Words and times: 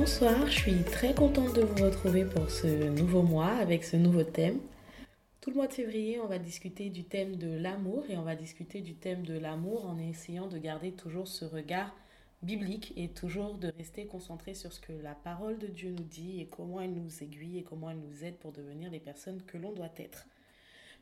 Bonsoir, 0.00 0.46
je 0.46 0.58
suis 0.58 0.82
très 0.82 1.12
contente 1.12 1.54
de 1.54 1.60
vous 1.60 1.84
retrouver 1.84 2.24
pour 2.24 2.48
ce 2.48 2.66
nouveau 2.88 3.20
mois 3.20 3.50
avec 3.50 3.84
ce 3.84 3.98
nouveau 3.98 4.24
thème. 4.24 4.58
Tout 5.42 5.50
le 5.50 5.56
mois 5.56 5.66
de 5.66 5.74
février, 5.74 6.18
on 6.18 6.26
va 6.26 6.38
discuter 6.38 6.88
du 6.88 7.04
thème 7.04 7.36
de 7.36 7.54
l'amour 7.58 8.04
et 8.08 8.16
on 8.16 8.22
va 8.22 8.34
discuter 8.34 8.80
du 8.80 8.94
thème 8.94 9.26
de 9.26 9.38
l'amour 9.38 9.84
en 9.84 9.98
essayant 9.98 10.46
de 10.46 10.56
garder 10.56 10.92
toujours 10.92 11.28
ce 11.28 11.44
regard 11.44 11.94
biblique 12.42 12.94
et 12.96 13.08
toujours 13.08 13.58
de 13.58 13.70
rester 13.76 14.06
concentré 14.06 14.54
sur 14.54 14.72
ce 14.72 14.80
que 14.80 14.94
la 15.02 15.14
parole 15.14 15.58
de 15.58 15.66
Dieu 15.66 15.90
nous 15.90 16.04
dit 16.04 16.40
et 16.40 16.46
comment 16.46 16.80
elle 16.80 16.94
nous 16.94 17.22
aiguille 17.22 17.58
et 17.58 17.62
comment 17.62 17.90
elle 17.90 18.00
nous 18.00 18.24
aide 18.24 18.38
pour 18.38 18.52
devenir 18.52 18.90
les 18.90 19.00
personnes 19.00 19.42
que 19.42 19.58
l'on 19.58 19.72
doit 19.72 19.92
être. 19.98 20.26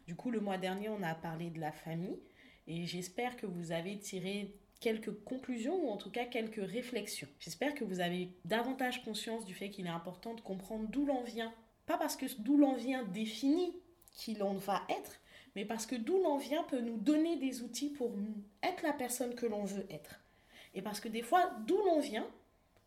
Du 0.08 0.16
coup, 0.16 0.32
le 0.32 0.40
mois 0.40 0.58
dernier, 0.58 0.88
on 0.88 1.04
a 1.04 1.14
parlé 1.14 1.50
de 1.50 1.60
la 1.60 1.70
famille 1.70 2.18
et 2.66 2.84
j'espère 2.84 3.36
que 3.36 3.46
vous 3.46 3.70
avez 3.70 3.96
tiré 3.96 4.56
quelques 4.80 5.12
conclusions 5.24 5.84
ou 5.84 5.90
en 5.90 5.96
tout 5.96 6.10
cas 6.10 6.24
quelques 6.24 6.64
réflexions. 6.64 7.28
J'espère 7.40 7.74
que 7.74 7.84
vous 7.84 8.00
avez 8.00 8.30
davantage 8.44 9.04
conscience 9.04 9.44
du 9.44 9.54
fait 9.54 9.70
qu'il 9.70 9.86
est 9.86 9.90
important 9.90 10.34
de 10.34 10.40
comprendre 10.40 10.88
d'où 10.88 11.04
l'on 11.04 11.22
vient. 11.22 11.52
Pas 11.86 11.98
parce 11.98 12.16
que 12.16 12.26
d'où 12.38 12.56
l'on 12.56 12.74
vient 12.74 13.02
définit 13.04 13.76
qui 14.12 14.34
l'on 14.34 14.54
va 14.54 14.82
être, 14.88 15.20
mais 15.56 15.64
parce 15.64 15.86
que 15.86 15.96
d'où 15.96 16.22
l'on 16.22 16.36
vient 16.36 16.62
peut 16.64 16.80
nous 16.80 16.96
donner 16.96 17.36
des 17.36 17.62
outils 17.62 17.90
pour 17.90 18.12
être 18.62 18.82
la 18.82 18.92
personne 18.92 19.34
que 19.34 19.46
l'on 19.46 19.64
veut 19.64 19.86
être. 19.90 20.20
Et 20.74 20.82
parce 20.82 21.00
que 21.00 21.08
des 21.08 21.22
fois, 21.22 21.50
d'où 21.66 21.76
l'on 21.78 22.00
vient 22.00 22.26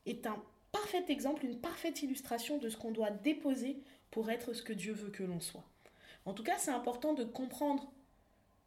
est 0.06 0.26
un 0.26 0.42
parfait 0.72 1.04
exemple, 1.10 1.46
une 1.46 1.60
parfaite 1.60 2.02
illustration 2.02 2.58
de 2.58 2.70
ce 2.70 2.78
qu'on 2.78 2.92
doit 2.92 3.10
déposer 3.10 3.78
pour 4.10 4.30
être 4.30 4.54
ce 4.54 4.64
que 4.64 4.74
Dieu 4.74 4.94
veut 4.94 5.10
que 5.10 5.24
l'on 5.24 5.40
soit. 5.40 5.64
En 6.26 6.34
tout 6.34 6.44
cas, 6.44 6.58
c'est 6.58 6.72
important 6.72 7.14
de 7.14 7.24
comprendre 7.24 7.92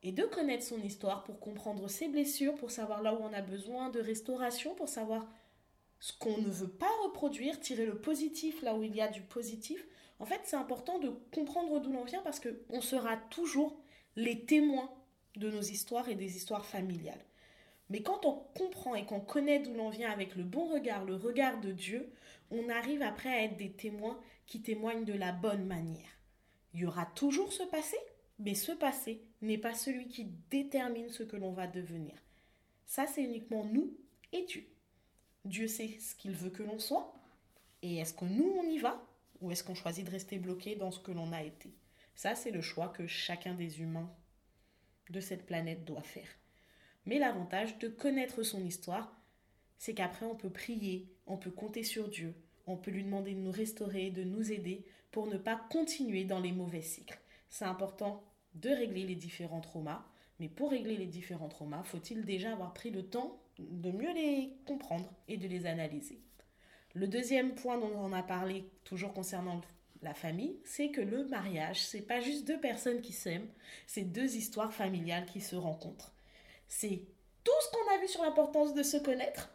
et 0.05 0.13
de 0.13 0.25
connaître 0.25 0.63
son 0.63 0.81
histoire 0.83 1.25
pour 1.25 1.41
comprendre 1.41 1.89
ses 1.89 2.09
blessures, 2.09 2.55
pour 2.55 2.71
savoir 2.71 3.03
là 3.03 3.15
où 3.15 3.23
on 3.23 3.33
a 3.33 3.41
besoin 3.41 3.89
de 3.89 4.01
restauration, 4.01 4.75
pour 4.75 4.89
savoir 4.89 5.27
ce 5.99 6.13
qu'on 6.19 6.37
ne 6.37 6.51
veut 6.51 6.71
pas 6.71 6.91
reproduire, 7.05 7.59
tirer 7.59 7.87
le 7.87 7.99
positif 7.99 8.61
là 8.61 8.77
où 8.77 8.83
il 8.83 8.95
y 8.95 9.01
a 9.01 9.09
du 9.09 9.23
positif. 9.23 9.87
En 10.19 10.27
fait, 10.27 10.41
c'est 10.45 10.57
important 10.57 10.99
de 10.99 11.09
comprendre 11.33 11.81
d'où 11.81 11.91
l'on 11.91 12.05
vient 12.05 12.21
parce 12.21 12.39
qu'on 12.39 12.83
sera 12.83 13.17
toujours 13.17 13.81
les 14.15 14.45
témoins 14.45 14.93
de 15.37 15.51
nos 15.51 15.63
histoires 15.63 16.11
et 16.11 16.15
des 16.15 16.37
histoires 16.37 16.67
familiales. 16.67 17.25
Mais 17.89 18.03
quand 18.03 18.27
on 18.27 18.35
comprend 18.55 18.95
et 18.95 19.07
qu'on 19.07 19.21
connaît 19.21 19.61
d'où 19.61 19.73
l'on 19.73 19.89
vient 19.89 20.11
avec 20.11 20.37
le 20.37 20.45
bon 20.45 20.67
regard, 20.67 21.07
le 21.07 21.17
regard 21.17 21.61
de 21.61 21.73
Dieu, 21.73 22.13
on 22.51 22.69
arrive 22.69 23.03
après 23.03 23.31
à 23.31 23.43
être 23.45 23.57
des 23.57 23.73
témoins 23.73 24.21
qui 24.47 24.61
témoignent 24.61 25.05
de 25.07 25.15
la 25.15 25.33
bonne 25.33 25.65
manière. 25.65 26.19
Il 26.75 26.81
y 26.81 26.87
aura 26.87 27.07
toujours 27.07 27.53
ce 27.53 27.63
passé, 27.63 27.97
mais 28.39 28.55
ce 28.55 28.73
passé 28.73 29.23
n'est 29.47 29.59
pas 29.59 29.75
celui 29.75 30.09
qui 30.09 30.27
détermine 30.51 31.09
ce 31.09 31.23
que 31.23 31.37
l'on 31.37 31.53
va 31.53 31.67
devenir. 31.67 32.15
Ça, 32.87 33.07
c'est 33.07 33.23
uniquement 33.23 33.65
nous 33.65 33.97
et 34.33 34.45
Dieu. 34.45 34.67
Dieu 35.45 35.67
sait 35.67 35.99
ce 35.99 36.15
qu'il 36.15 36.33
veut 36.33 36.51
que 36.51 36.63
l'on 36.63 36.79
soit. 36.79 37.15
Et 37.83 37.97
est-ce 37.97 38.15
que 38.15 38.25
nous, 38.25 38.55
on 38.59 38.69
y 38.69 38.79
va 38.79 39.07
Ou 39.41 39.51
est-ce 39.51 39.65
qu'on 39.65 39.75
choisit 39.75 40.05
de 40.05 40.11
rester 40.11 40.39
bloqué 40.39 40.77
dans 40.77 40.91
ce 40.91 41.01
que 41.01 41.13
l'on 41.13 41.33
a 41.33 41.43
été? 41.43 41.71
Ça, 42.15 42.35
c'est 42.35 42.51
le 42.51 42.63
choix 42.63 42.89
que 42.89 43.07
chacun 43.07 43.55
des 43.55 43.81
humains 43.81 44.11
de 45.11 45.21
cette 45.21 45.45
planète 45.45 45.85
doit 45.85 46.03
faire. 46.03 46.29
Mais 47.07 47.19
l'avantage 47.19 47.79
de 47.79 47.89
connaître 47.89 48.43
son 48.43 48.65
histoire, 48.65 49.15
c'est 49.79 49.95
qu'après, 49.95 50.25
on 50.25 50.37
peut 50.37 50.51
prier, 50.51 51.13
on 51.27 51.37
peut 51.37 51.51
compter 51.51 51.83
sur 51.83 52.09
Dieu, 52.09 52.35
on 52.67 52.77
peut 52.77 52.91
lui 52.91 53.05
demander 53.05 53.35
de 53.35 53.41
nous 53.41 53.51
restaurer, 53.51 54.11
de 54.11 54.25
nous 54.25 54.53
aider 54.53 54.87
pour 55.11 55.27
ne 55.27 55.37
pas 55.37 55.57
continuer 55.71 56.25
dans 56.25 56.41
les 56.41 56.53
mauvais 56.53 56.81
cycles 56.81 57.21
c'est 57.55 57.65
important 57.65 58.25
de 58.55 58.71
régler 58.71 59.05
les 59.05 59.15
différents 59.15 59.61
traumas. 59.61 60.05
Mais 60.41 60.49
pour 60.49 60.71
régler 60.71 60.97
les 60.97 61.07
différents 61.07 61.49
traumas, 61.49 61.85
faut-il 61.85 62.25
déjà 62.25 62.53
avoir 62.53 62.75
pris 62.75 62.91
le 62.91 63.07
temps 63.09 63.41
de 63.59 63.91
mieux 63.91 64.13
les 64.13 64.57
comprendre 64.67 65.13
et 65.29 65.37
de 65.37 65.47
les 65.47 65.67
analyser? 65.67 66.21
Le 66.95 67.09
deuxième 67.09 67.55
point 67.55 67.79
dont 67.79 67.93
on 67.97 68.13
a 68.13 68.23
parlé, 68.23 68.69
toujours 68.85 69.13
concernant 69.13 69.61
la 70.03 70.15
famille, 70.15 70.59
c'est 70.65 70.91
que 70.91 71.01
le 71.01 71.25
mariage, 71.25 71.83
c'est 71.83 72.03
pas 72.03 72.21
juste 72.21 72.47
deux 72.47 72.61
personnes 72.61 73.01
qui 73.01 73.13
s'aiment, 73.13 73.49
c'est 73.87 74.03
deux 74.03 74.37
histoires 74.37 74.73
familiales 74.73 75.27
qui 75.27 75.41
se 75.41 75.57
rencontrent. 75.57 76.13
C'est 76.69 77.03
tout 77.43 77.53
ce 77.61 77.71
qu'on 77.71 77.95
a 77.95 77.99
vu 77.99 78.09
sur 78.09 78.23
l'importance 78.23 78.75
de 78.75 78.83
se 78.83 78.97
connaître, 78.97 79.51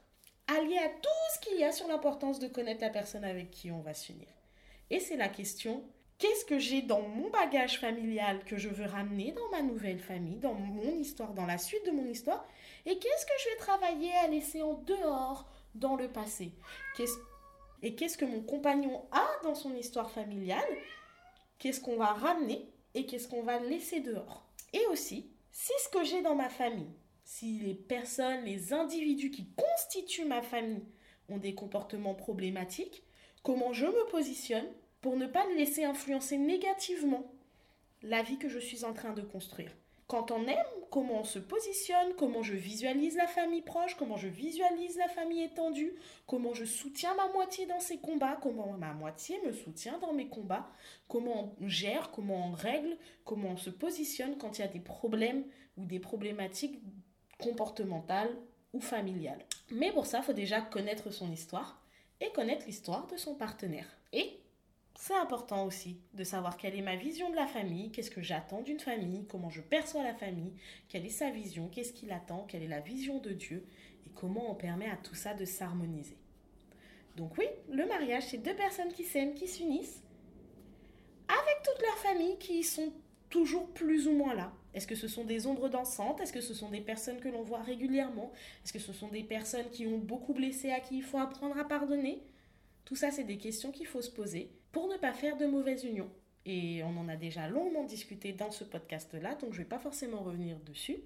allié 0.48 0.78
à 0.78 0.90
tout 0.90 1.10
ce 1.34 1.40
qu'il 1.42 1.60
y 1.60 1.64
a 1.64 1.72
sur 1.72 1.88
l'importance 1.88 2.40
de 2.40 2.48
connaître 2.48 2.82
la 2.82 2.90
personne 2.90 3.24
avec 3.24 3.52
qui 3.52 3.72
on 3.72 3.82
va 3.82 3.94
s'unir. 3.94 4.28
Et 4.90 5.00
c'est 5.00 5.18
la 5.18 5.30
question 5.30 5.84
Qu'est-ce 6.20 6.44
que 6.44 6.60
j'ai 6.60 6.82
dans 6.82 7.02
mon 7.02 7.30
bagage 7.30 7.80
familial 7.80 8.44
que 8.44 8.58
je 8.58 8.68
veux 8.68 8.86
ramener 8.86 9.32
dans 9.32 9.50
ma 9.52 9.62
nouvelle 9.62 10.02
famille, 10.02 10.36
dans 10.36 10.54
mon 10.54 11.00
histoire, 11.00 11.34
dans 11.34 11.46
la 11.46 11.58
suite 11.58 11.86
de 11.86 11.92
mon 11.92 12.06
histoire 12.06 12.46
Et 12.86 13.00
qu'est-ce 13.00 13.26
que 13.26 13.32
je 13.42 13.50
vais 13.50 13.56
travailler 13.56 14.12
à 14.16 14.28
laisser 14.28 14.62
en 14.62 14.74
dehors 14.74 15.50
dans 15.76 15.96
le 15.96 16.10
passé? 16.10 16.52
Et 17.82 17.96
qu'est-ce 17.96 18.18
que 18.18 18.26
mon 18.26 18.42
compagnon 18.42 19.08
a 19.14 19.26
dans 19.44 19.56
son 19.56 19.74
histoire 19.76 20.12
familiale 20.12 20.68
Qu'est-ce 21.58 21.80
qu'on 21.80 21.96
va 21.96 22.08
ramener 22.08 22.70
et 22.96 23.06
qu'est-ce 23.06 23.30
qu'on 23.30 23.44
va 23.44 23.60
laisser 23.60 24.02
dehors? 24.02 24.46
Et 24.74 24.86
aussi, 24.88 25.32
si 25.52 25.72
ce 25.86 25.90
que 25.90 26.04
j'ai 26.04 26.22
dans 26.22 26.36
ma 26.36 26.50
famille, 26.50 26.94
si 27.24 27.60
les 27.60 27.76
personnes, 27.76 28.44
les 28.44 28.74
individus 28.74 29.32
qui 29.32 29.48
constituent 29.56 30.26
ma 30.26 30.42
famille 30.42 30.84
ont 31.30 31.38
des 31.38 31.56
comportements 31.56 32.16
problématiques, 32.16 33.04
comment 33.42 33.72
je 33.72 33.86
me 33.86 34.10
positionne 34.10 34.68
pour 35.02 35.16
ne 35.16 35.28
pas 35.28 35.46
laisser 35.56 35.84
influencer 35.84 36.38
négativement 36.38 37.32
la 38.02 38.22
vie 38.22 38.38
que 38.38 38.50
je 38.50 38.60
suis 38.60 38.86
en 38.86 38.94
train 38.94 39.14
de 39.14 39.22
construire. 39.22 39.76
Quand 40.08 40.32
on 40.32 40.48
aime, 40.48 40.58
comment 40.90 41.20
on 41.20 41.24
se 41.24 41.38
positionne, 41.38 42.16
comment 42.18 42.42
je 42.42 42.56
visualise 42.56 43.16
la 43.16 43.28
famille 43.28 43.62
proche, 43.62 43.96
comment 43.96 44.18
je 44.18 44.28
visualise 44.28 44.98
la 44.98 45.08
famille 45.08 45.44
étendue, 45.44 45.94
comment 46.26 46.56
je 46.56 46.66
soutiens 46.66 47.14
ma 47.14 47.32
moitié 47.32 47.68
dans 47.68 47.80
ses 47.80 48.00
combats, 48.00 48.40
comment 48.42 48.74
ma 48.74 48.94
moitié 48.94 49.40
me 49.46 49.52
soutient 49.52 50.00
dans 50.00 50.14
mes 50.14 50.28
combats, 50.28 50.68
comment 51.08 51.56
on 51.62 51.68
gère, 51.68 52.10
comment 52.10 52.48
on 52.48 52.52
règle, 52.54 52.98
comment 53.24 53.50
on 53.50 53.58
se 53.58 53.70
positionne 53.70 54.38
quand 54.40 54.58
il 54.58 54.62
y 54.62 54.66
a 54.66 54.68
des 54.68 54.80
problèmes 54.80 55.44
ou 55.78 55.86
des 55.86 56.00
problématiques 56.00 56.80
comportementales 57.38 58.36
ou 58.74 58.82
familiales. 58.82 59.46
Mais 59.70 59.92
pour 59.92 60.08
ça, 60.08 60.20
il 60.20 60.24
faut 60.24 60.34
déjà 60.34 60.60
connaître 60.60 61.12
son 61.12 61.32
histoire 61.32 61.84
et 62.20 62.32
connaître 62.32 62.66
l'histoire 62.66 63.06
de 63.08 63.18
son 63.18 63.36
partenaire. 63.36 63.88
Et 64.12 64.40
c'est 65.02 65.16
important 65.16 65.66
aussi 65.66 65.98
de 66.14 66.26
savoir 66.26 66.58
quelle 66.58 66.76
est 66.76 66.82
ma 66.82 66.98
vision 66.98 67.30
de 67.30 67.36
la 67.38 67.48
famille, 67.48 67.90
qu'est-ce 67.90 68.12
que 68.12 68.22
j'attends 68.22 68.62
d'une 68.62 68.82
famille, 68.82 69.26
comment 69.30 69.50
je 69.50 69.62
perçois 69.62 70.04
la 70.04 70.14
famille, 70.14 70.52
quelle 70.90 71.06
est 71.06 71.10
sa 71.10 71.30
vision, 71.30 71.70
qu'est-ce 71.70 71.94
qu'il 71.94 72.12
attend, 72.12 72.46
quelle 72.50 72.64
est 72.64 72.68
la 72.68 72.82
vision 72.82 73.20
de 73.20 73.30
Dieu 73.30 73.66
et 74.06 74.10
comment 74.10 74.52
on 74.52 74.56
permet 74.56 74.90
à 74.90 74.98
tout 74.98 75.16
ça 75.16 75.34
de 75.34 75.46
s'harmoniser. 75.46 76.18
Donc 77.16 77.38
oui, 77.38 77.46
le 77.72 77.86
mariage, 77.86 78.28
c'est 78.28 78.40
deux 78.40 78.54
personnes 78.54 78.92
qui 78.92 79.06
s'aiment, 79.06 79.34
qui 79.34 79.48
s'unissent, 79.48 80.04
avec 81.30 81.64
toute 81.64 81.82
leur 81.82 81.98
famille 82.00 82.38
qui 82.38 82.62
sont 82.62 82.92
toujours 83.30 83.70
plus 83.70 84.06
ou 84.06 84.12
moins 84.12 84.36
là. 84.36 84.52
Est-ce 84.74 84.86
que 84.86 84.96
ce 84.96 85.08
sont 85.08 85.24
des 85.24 85.48
ombres 85.48 85.70
dansantes? 85.70 86.20
Est-ce 86.20 86.34
que 86.34 86.42
ce 86.42 86.54
sont 86.54 86.70
des 86.70 86.82
personnes 86.82 87.22
que 87.22 87.30
l'on 87.30 87.44
voit 87.44 87.64
régulièrement? 87.64 88.34
Est-ce 88.66 88.74
que 88.74 88.80
ce 88.80 88.92
sont 88.92 89.08
des 89.08 89.24
personnes 89.24 89.70
qui 89.72 89.88
ont 89.88 89.98
beaucoup 89.98 90.34
blessé, 90.34 90.72
à 90.72 90.82
qui 90.82 90.98
il 90.98 91.04
faut 91.04 91.20
apprendre 91.20 91.58
à 91.58 91.64
pardonner? 91.64 92.22
Tout 92.84 92.98
ça, 92.98 93.12
c'est 93.12 93.24
des 93.24 93.38
questions 93.38 93.72
qu'il 93.72 93.88
faut 93.88 94.02
se 94.02 94.12
poser 94.12 94.52
pour 94.72 94.88
ne 94.88 94.98
pas 94.98 95.14
faire 95.14 95.38
de 95.38 95.46
mauvaises 95.46 95.84
unions. 95.84 96.12
Et 96.46 96.84
on 96.84 96.98
en 96.98 97.10
a 97.10 97.16
déjà 97.16 97.48
longuement 97.48 97.84
discuté 97.84 98.34
dans 98.34 98.52
ce 98.52 98.64
podcast-là, 98.64 99.36
donc 99.36 99.54
je 99.54 99.60
ne 99.60 99.64
vais 99.64 99.70
pas 99.70 99.80
forcément 99.80 100.24
revenir 100.24 100.58
dessus. 100.60 100.98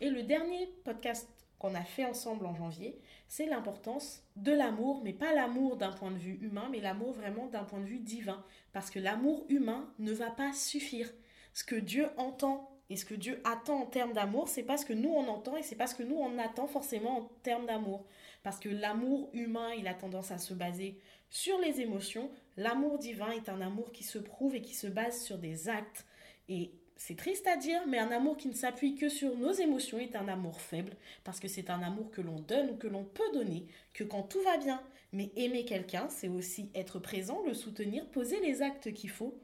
Et 0.00 0.10
le 0.10 0.22
dernier 0.22 0.66
podcast 0.84 1.28
qu'on 1.58 1.74
a 1.74 1.82
fait 1.82 2.04
ensemble 2.04 2.46
en 2.46 2.54
janvier, 2.54 3.00
c'est 3.26 3.46
l'importance 3.46 4.22
de 4.36 4.52
l'amour, 4.52 5.02
mais 5.02 5.12
pas 5.12 5.34
l'amour 5.34 5.76
d'un 5.76 5.90
point 5.90 6.12
de 6.12 6.18
vue 6.18 6.38
humain, 6.40 6.68
mais 6.70 6.80
l'amour 6.80 7.12
vraiment 7.12 7.46
d'un 7.46 7.64
point 7.64 7.80
de 7.80 7.86
vue 7.86 7.98
divin. 7.98 8.44
Parce 8.72 8.90
que 8.90 9.00
l'amour 9.00 9.44
humain 9.48 9.92
ne 9.98 10.12
va 10.12 10.30
pas 10.30 10.52
suffire. 10.52 11.10
Ce 11.52 11.64
que 11.64 11.74
Dieu 11.74 12.06
entend 12.16 12.78
et 12.90 12.96
ce 12.96 13.04
que 13.04 13.14
Dieu 13.14 13.42
attend 13.44 13.82
en 13.82 13.86
termes 13.86 14.12
d'amour, 14.12 14.48
c'est 14.48 14.62
pas 14.62 14.76
ce 14.76 14.86
que 14.86 14.92
nous 14.92 15.10
on 15.10 15.26
entend 15.28 15.56
et 15.56 15.62
c'est 15.62 15.76
pas 15.76 15.86
ce 15.88 15.94
que 15.94 16.04
nous 16.04 16.16
on 16.16 16.38
attend 16.38 16.66
forcément 16.68 17.18
en 17.18 17.22
termes 17.42 17.66
d'amour. 17.66 18.06
Parce 18.42 18.60
que 18.60 18.68
l'amour 18.68 19.28
humain, 19.32 19.72
il 19.76 19.88
a 19.88 19.94
tendance 19.94 20.30
à 20.30 20.38
se 20.38 20.54
baser 20.54 21.00
sur 21.28 21.58
les 21.58 21.80
émotions. 21.80 22.30
L'amour 22.58 22.98
divin 22.98 23.30
est 23.30 23.48
un 23.48 23.60
amour 23.60 23.92
qui 23.92 24.02
se 24.02 24.18
prouve 24.18 24.56
et 24.56 24.60
qui 24.60 24.74
se 24.74 24.88
base 24.88 25.22
sur 25.22 25.38
des 25.38 25.68
actes. 25.68 26.04
Et 26.48 26.72
c'est 26.96 27.16
triste 27.16 27.46
à 27.46 27.56
dire, 27.56 27.86
mais 27.86 28.00
un 28.00 28.10
amour 28.10 28.36
qui 28.36 28.48
ne 28.48 28.52
s'appuie 28.52 28.96
que 28.96 29.08
sur 29.08 29.36
nos 29.36 29.52
émotions 29.52 30.00
est 30.00 30.16
un 30.16 30.26
amour 30.26 30.60
faible, 30.60 30.96
parce 31.22 31.38
que 31.38 31.46
c'est 31.46 31.70
un 31.70 31.80
amour 31.84 32.10
que 32.10 32.20
l'on 32.20 32.40
donne 32.40 32.70
ou 32.70 32.76
que 32.76 32.88
l'on 32.88 33.04
peut 33.04 33.30
donner, 33.32 33.68
que 33.94 34.02
quand 34.02 34.24
tout 34.24 34.42
va 34.42 34.56
bien. 34.56 34.82
Mais 35.12 35.30
aimer 35.36 35.64
quelqu'un, 35.64 36.08
c'est 36.08 36.26
aussi 36.26 36.68
être 36.74 36.98
présent, 36.98 37.44
le 37.46 37.54
soutenir, 37.54 38.04
poser 38.10 38.40
les 38.40 38.60
actes 38.60 38.92
qu'il 38.92 39.10
faut, 39.10 39.38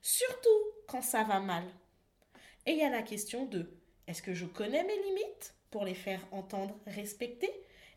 surtout 0.00 0.48
quand 0.86 1.02
ça 1.02 1.24
va 1.24 1.40
mal. 1.40 1.64
Et 2.66 2.70
il 2.70 2.78
y 2.78 2.84
a 2.84 2.88
la 2.88 3.02
question 3.02 3.46
de 3.46 3.68
est-ce 4.06 4.22
que 4.22 4.32
je 4.32 4.46
connais 4.46 4.84
mes 4.84 5.02
limites 5.02 5.56
pour 5.72 5.84
les 5.84 5.94
faire 5.94 6.24
entendre, 6.30 6.78
respecter? 6.86 7.50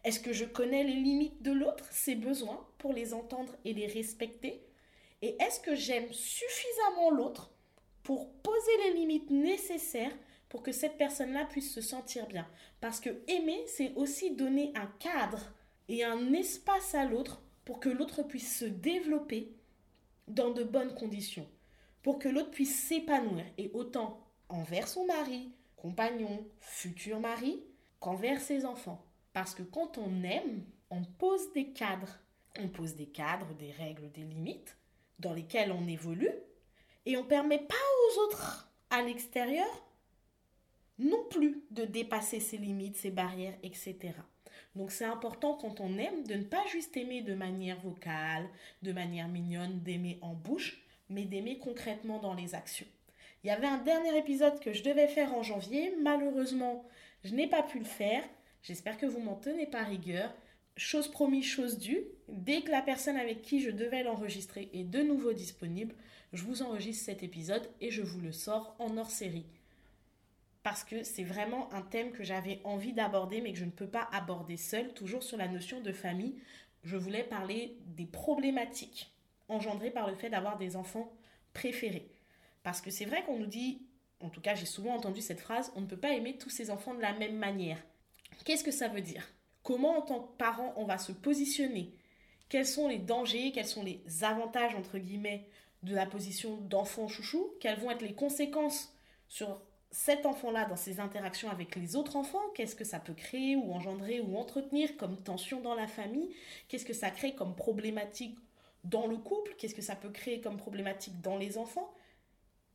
Est-ce 0.04 0.20
que 0.20 0.34
je 0.34 0.46
connais 0.46 0.84
les 0.84 0.96
limites 0.96 1.42
de 1.42 1.52
l'autre, 1.52 1.86
ses 1.92 2.16
besoins, 2.16 2.68
pour 2.78 2.92
les 2.92 3.14
entendre 3.14 3.56
et 3.64 3.74
les 3.74 3.88
respecter? 3.88 4.62
Et 5.22 5.38
est-ce 5.42 5.62
que 5.62 5.76
j'aime 5.76 6.12
suffisamment 6.12 7.10
l'autre 7.10 7.52
pour 8.04 8.34
poser 8.42 8.78
les 8.86 8.94
limites 8.94 9.30
nécessaires 9.30 10.16
pour 10.50 10.62
que 10.62 10.74
cette 10.74 10.98
personne-là 10.98 11.46
puisse 11.46 11.74
se 11.74 11.80
sentir 11.80 12.28
bien? 12.28 12.46
Parce 12.82 13.00
que 13.00 13.24
aimer, 13.28 13.64
c'est 13.68 13.94
aussi 13.96 14.36
donner 14.36 14.74
un 14.76 14.88
cadre 15.00 15.54
et 15.88 16.04
un 16.04 16.34
espace 16.34 16.96
à 16.96 17.06
l'autre 17.06 17.42
pour 17.64 17.80
que 17.80 17.90
l'autre 17.90 18.24
puisse 18.24 18.60
se 18.60 18.66
développer 18.66 19.56
dans 20.28 20.52
de 20.52 20.64
bonnes 20.64 20.96
conditions, 20.96 21.48
pour 22.02 22.20
que 22.20 22.28
l'autre 22.28 22.52
puisse 22.52 22.76
s'épanouir, 22.76 23.46
et 23.58 23.72
autant 23.74 24.20
envers 24.50 24.90
son 24.90 25.06
mari, 25.06 25.54
compagnon, 25.78 26.46
futur 26.60 27.22
mari, 27.22 27.64
qu'envers 28.02 28.42
ses 28.42 28.66
enfants. 28.66 29.02
Parce 29.34 29.56
que 29.56 29.64
quand 29.64 29.98
on 29.98 30.24
aime, 30.24 30.64
on 30.90 31.04
pose 31.04 31.52
des 31.54 31.72
cadres. 31.72 32.20
On 32.60 32.68
pose 32.68 32.96
des 32.96 33.08
cadres, 33.08 33.54
des 33.56 33.72
règles, 33.72 34.12
des 34.12 34.24
limites 34.24 34.78
dans 35.20 35.34
lesquelles 35.34 35.72
on 35.72 35.88
évolue, 35.88 36.32
et 37.06 37.18
on 37.18 37.24
ne 37.24 37.28
permet 37.28 37.60
pas 37.60 37.76
aux 37.76 38.20
autres 38.22 38.72
à 38.90 39.02
l'extérieur 39.02 39.68
non 41.00 41.24
plus 41.30 41.64
de 41.72 41.86
dépasser 41.86 42.40
ses 42.40 42.58
limites, 42.58 42.98
ses 42.98 43.10
barrières, 43.10 43.58
etc. 43.64 44.14
Donc 44.76 44.92
c'est 44.92 45.06
important 45.06 45.56
quand 45.56 45.80
on 45.80 45.98
aime 45.98 46.26
de 46.26 46.36
ne 46.36 46.44
pas 46.44 46.66
juste 46.68 46.96
aimer 46.98 47.22
de 47.22 47.34
manière 47.34 47.80
vocale, 47.82 48.48
de 48.82 48.92
manière 48.92 49.28
mignonne, 49.28 49.80
d'aimer 49.80 50.20
en 50.22 50.34
bouche, 50.34 50.84
mais 51.10 51.26
d'aimer 51.26 51.58
concrètement 51.58 52.20
dans 52.20 52.34
les 52.34 52.56
actions. 52.56 52.88
Il 53.44 53.48
y 53.48 53.52
avait 53.52 53.68
un 53.68 53.80
dernier 53.80 54.18
épisode 54.18 54.60
que 54.60 54.72
je 54.72 54.84
devais 54.84 55.08
faire 55.08 55.34
en 55.34 55.44
janvier. 55.44 55.94
Malheureusement, 56.02 56.86
je 57.24 57.34
n'ai 57.36 57.48
pas 57.48 57.64
pu 57.64 57.80
le 57.80 57.86
faire. 57.86 58.24
J'espère 58.64 58.98
que 58.98 59.06
vous 59.06 59.20
m'en 59.20 59.36
tenez 59.36 59.68
pas 59.68 59.84
rigueur. 59.84 60.34
Chose 60.76 61.08
promise, 61.08 61.46
chose 61.46 61.78
due. 61.78 62.04
Dès 62.28 62.62
que 62.62 62.72
la 62.72 62.82
personne 62.82 63.18
avec 63.18 63.44
qui 63.44 63.62
je 63.62 63.70
devais 63.70 64.04
l'enregistrer 64.04 64.70
est 64.74 64.84
de 64.84 65.04
nouveau 65.04 65.34
disponible, 65.34 65.96
je 66.34 66.44
vous 66.44 66.64
enregistre 66.64 67.06
cet 67.06 67.22
épisode 67.22 67.70
et 67.80 67.92
je 67.92 68.02
vous 68.02 68.20
le 68.20 68.32
sors 68.32 68.76
en 68.80 68.98
hors 68.98 69.12
série 69.12 69.46
parce 70.64 70.86
que 70.86 71.04
c'est 71.04 71.26
vraiment 71.26 71.72
un 71.74 71.82
thème 71.82 72.14
que 72.14 72.24
j'avais 72.24 72.62
envie 72.64 72.94
d'aborder 72.94 73.42
mais 73.42 73.52
que 73.52 73.60
je 73.60 73.66
ne 73.66 73.72
peux 73.72 73.88
pas 73.88 74.08
aborder 74.12 74.58
seul, 74.58 74.94
toujours 74.94 75.22
sur 75.22 75.38
la 75.38 75.50
notion 75.50 75.82
de 75.82 75.92
famille. 75.92 76.36
Je 76.84 76.98
voulais 76.98 77.24
parler 77.24 77.78
des 77.86 78.06
problématiques 78.06 79.12
engendrées 79.50 79.92
par 79.92 80.08
le 80.08 80.16
fait 80.16 80.30
d'avoir 80.30 80.58
des 80.58 80.76
enfants 80.76 81.12
préférés. 81.54 82.10
Parce 82.64 82.82
que 82.82 82.92
c'est 82.92 83.06
vrai 83.06 83.24
qu'on 83.24 83.38
nous 83.38 83.46
dit, 83.46 83.82
en 84.22 84.30
tout 84.30 84.42
cas 84.42 84.56
j'ai 84.56 84.66
souvent 84.66 84.96
entendu 84.96 85.22
cette 85.22 85.42
phrase, 85.42 85.72
on 85.76 85.82
ne 85.82 85.86
peut 85.86 85.98
pas 85.98 86.14
aimer 86.14 86.38
tous 86.38 86.50
ses 86.50 86.72
enfants 86.72 86.96
de 86.96 87.02
la 87.02 87.14
même 87.14 87.38
manière. 87.38 87.84
Qu'est-ce 88.46 88.64
que 88.64 88.72
ça 88.72 88.88
veut 88.88 89.02
dire? 89.02 89.28
Comment 89.64 89.98
en 89.98 90.02
tant 90.02 90.20
que 90.20 90.38
parent 90.38 90.74
on 90.78 90.86
va 90.86 90.98
se 90.98 91.12
positionner? 91.12 91.94
Quels 92.50 92.68
sont 92.68 92.88
les 92.88 93.00
dangers, 93.00 93.52
quels 93.52 93.66
sont 93.66 93.84
les 93.84 94.02
avantages 94.22 94.76
entre 94.76 94.98
guillemets 94.98 95.48
de 95.84 95.96
la 95.96 96.06
position 96.06 96.58
d'enfant 96.58 97.08
chouchou? 97.08 97.54
Quelles 97.60 97.80
vont 97.80 97.92
être 97.92 98.02
les 98.02 98.14
conséquences 98.14 98.94
sur 99.28 99.62
cet 99.94 100.26
enfant-là 100.26 100.66
dans 100.66 100.76
ses 100.76 101.00
interactions 101.00 101.52
avec 101.52 101.76
les 101.76 101.96
autres 101.96 102.16
enfants, 102.16 102.42
qu'est-ce 102.56 102.76
que 102.76 102.84
ça 102.84 103.00
peut 103.00 103.14
créer 103.14 103.56
ou 103.56 103.72
engendrer 103.74 104.20
ou 104.20 104.38
entretenir 104.38 104.98
comme 104.98 105.18
tension 105.18 105.62
dans 105.62 105.76
la 105.76 105.86
famille, 105.86 106.34
qu'est-ce 106.68 106.86
que 106.86 106.94
ça 106.94 107.12
crée 107.12 107.36
comme 107.36 107.56
problématique 107.56 108.36
dans 108.84 109.06
le 109.06 109.18
couple, 109.18 109.54
qu'est-ce 109.58 109.76
que 109.76 109.84
ça 109.84 109.96
peut 109.96 110.10
créer 110.10 110.42
comme 110.42 110.58
problématique 110.58 111.22
dans 111.22 111.38
les 111.38 111.60
enfants, 111.60 111.94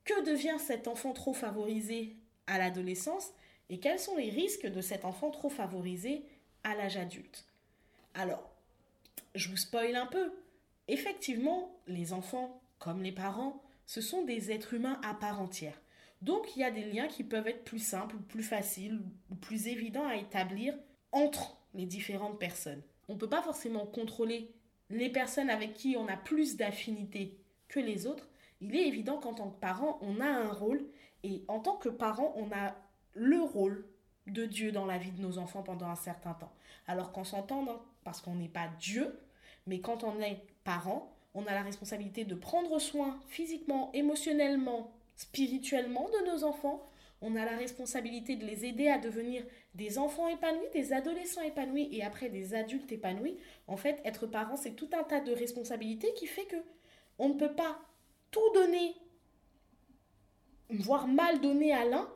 que 0.04 0.24
devient 0.24 0.58
cet 0.58 0.86
enfant 0.86 1.12
trop 1.12 1.34
favorisé 1.34 2.16
à 2.46 2.56
l'adolescence? 2.56 3.32
Et 3.70 3.78
quels 3.78 3.98
sont 3.98 4.16
les 4.16 4.30
risques 4.30 4.66
de 4.66 4.80
cet 4.80 5.04
enfant 5.04 5.30
trop 5.30 5.50
favorisé 5.50 6.24
à 6.64 6.74
l'âge 6.74 6.96
adulte? 6.96 7.46
Alors, 8.14 8.50
je 9.34 9.48
vous 9.48 9.56
spoil 9.56 9.94
un 9.96 10.06
peu. 10.06 10.32
Effectivement, 10.88 11.78
les 11.86 12.12
enfants, 12.12 12.60
comme 12.78 13.02
les 13.02 13.12
parents, 13.12 13.62
ce 13.86 14.00
sont 14.00 14.24
des 14.24 14.50
êtres 14.50 14.74
humains 14.74 15.00
à 15.04 15.14
part 15.14 15.40
entière. 15.40 15.80
Donc 16.22 16.56
il 16.56 16.60
y 16.60 16.64
a 16.64 16.70
des 16.70 16.84
liens 16.84 17.06
qui 17.06 17.24
peuvent 17.24 17.46
être 17.46 17.64
plus 17.64 17.78
simples, 17.78 18.16
plus 18.28 18.42
faciles, 18.42 19.00
plus 19.40 19.68
évidents 19.68 20.06
à 20.06 20.16
établir 20.16 20.74
entre 21.12 21.56
les 21.74 21.86
différentes 21.86 22.38
personnes. 22.38 22.82
On 23.08 23.14
ne 23.14 23.18
peut 23.18 23.28
pas 23.28 23.42
forcément 23.42 23.86
contrôler 23.86 24.50
les 24.90 25.10
personnes 25.10 25.50
avec 25.50 25.74
qui 25.74 25.96
on 25.96 26.08
a 26.08 26.16
plus 26.16 26.56
d'affinité 26.56 27.38
que 27.68 27.80
les 27.80 28.06
autres. 28.06 28.28
Il 28.60 28.74
est 28.74 28.88
évident 28.88 29.18
qu'en 29.18 29.34
tant 29.34 29.50
que 29.50 29.60
parent, 29.60 29.98
on 30.02 30.20
a 30.20 30.26
un 30.26 30.52
rôle 30.52 30.84
et 31.22 31.44
en 31.48 31.60
tant 31.60 31.76
que 31.76 31.88
parent, 31.88 32.32
on 32.36 32.50
a 32.52 32.74
le 33.18 33.40
rôle 33.40 33.84
de 34.26 34.44
Dieu 34.44 34.72
dans 34.72 34.86
la 34.86 34.98
vie 34.98 35.10
de 35.10 35.22
nos 35.22 35.38
enfants 35.38 35.62
pendant 35.62 35.86
un 35.86 35.96
certain 35.96 36.34
temps. 36.34 36.52
Alors 36.86 37.12
qu'on 37.12 37.24
s'entend, 37.24 37.64
parce 38.04 38.20
qu'on 38.20 38.34
n'est 38.34 38.48
pas 38.48 38.68
Dieu, 38.78 39.18
mais 39.66 39.80
quand 39.80 40.04
on 40.04 40.20
est 40.20 40.42
parent, 40.64 41.14
on 41.34 41.46
a 41.46 41.54
la 41.54 41.62
responsabilité 41.62 42.24
de 42.24 42.34
prendre 42.34 42.78
soin 42.78 43.18
physiquement, 43.28 43.90
émotionnellement, 43.92 44.90
spirituellement 45.16 46.08
de 46.08 46.30
nos 46.30 46.44
enfants. 46.44 46.82
On 47.20 47.36
a 47.36 47.44
la 47.44 47.56
responsabilité 47.56 48.36
de 48.36 48.46
les 48.46 48.64
aider 48.64 48.88
à 48.88 48.98
devenir 48.98 49.44
des 49.74 49.98
enfants 49.98 50.28
épanouis, 50.28 50.68
des 50.72 50.92
adolescents 50.92 51.42
épanouis 51.42 51.88
et 51.92 52.04
après 52.04 52.28
des 52.28 52.54
adultes 52.54 52.92
épanouis. 52.92 53.36
En 53.66 53.76
fait, 53.76 54.00
être 54.04 54.26
parent, 54.26 54.56
c'est 54.56 54.76
tout 54.76 54.90
un 54.92 55.02
tas 55.02 55.20
de 55.20 55.32
responsabilités 55.32 56.14
qui 56.14 56.26
fait 56.26 56.46
que 56.46 56.56
on 57.18 57.30
ne 57.30 57.34
peut 57.34 57.54
pas 57.54 57.78
tout 58.30 58.52
donner, 58.54 58.94
voire 60.70 61.08
mal 61.08 61.40
donner 61.40 61.72
à 61.72 61.84
l'un 61.84 62.08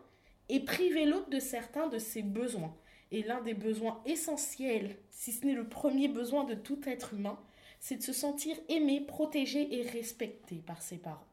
et 0.49 0.61
priver 0.61 1.05
l'autre 1.05 1.31
de 1.31 1.41
certains 1.41 1.89
de 1.89 1.99
ses 1.99 2.23
besoins. 2.23 2.75
Et 3.11 3.23
l'un 3.23 3.43
des 3.43 3.55
besoins 3.55 4.03
essentiels, 4.07 4.97
si 5.11 5.33
ce 5.33 5.45
n'est 5.45 5.55
le 5.55 5.69
premier 5.69 6.09
besoin 6.09 6.45
de 6.45 6.55
tout 6.55 6.81
être 6.87 7.15
humain, 7.15 7.39
c'est 7.79 7.97
de 7.97 8.03
se 8.03 8.13
sentir 8.13 8.57
aimé, 8.69 9.01
protégé 9.01 9.75
et 9.75 9.83
respecté 9.83 10.57
par 10.57 10.81
ses 10.81 10.99
parents. 10.99 11.27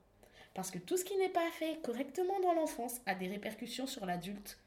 Parce 0.53 0.71
que 0.71 0.79
tout 0.79 0.97
ce 0.97 1.05
qui 1.05 1.15
n'est 1.17 1.29
pas 1.29 1.49
fait 1.51 1.79
correctement 1.81 2.39
dans 2.41 2.53
l'enfance 2.53 2.99
a 3.05 3.15
des 3.15 3.27
répercussions 3.27 3.87
sur 3.87 4.05
l'adulte 4.05 4.59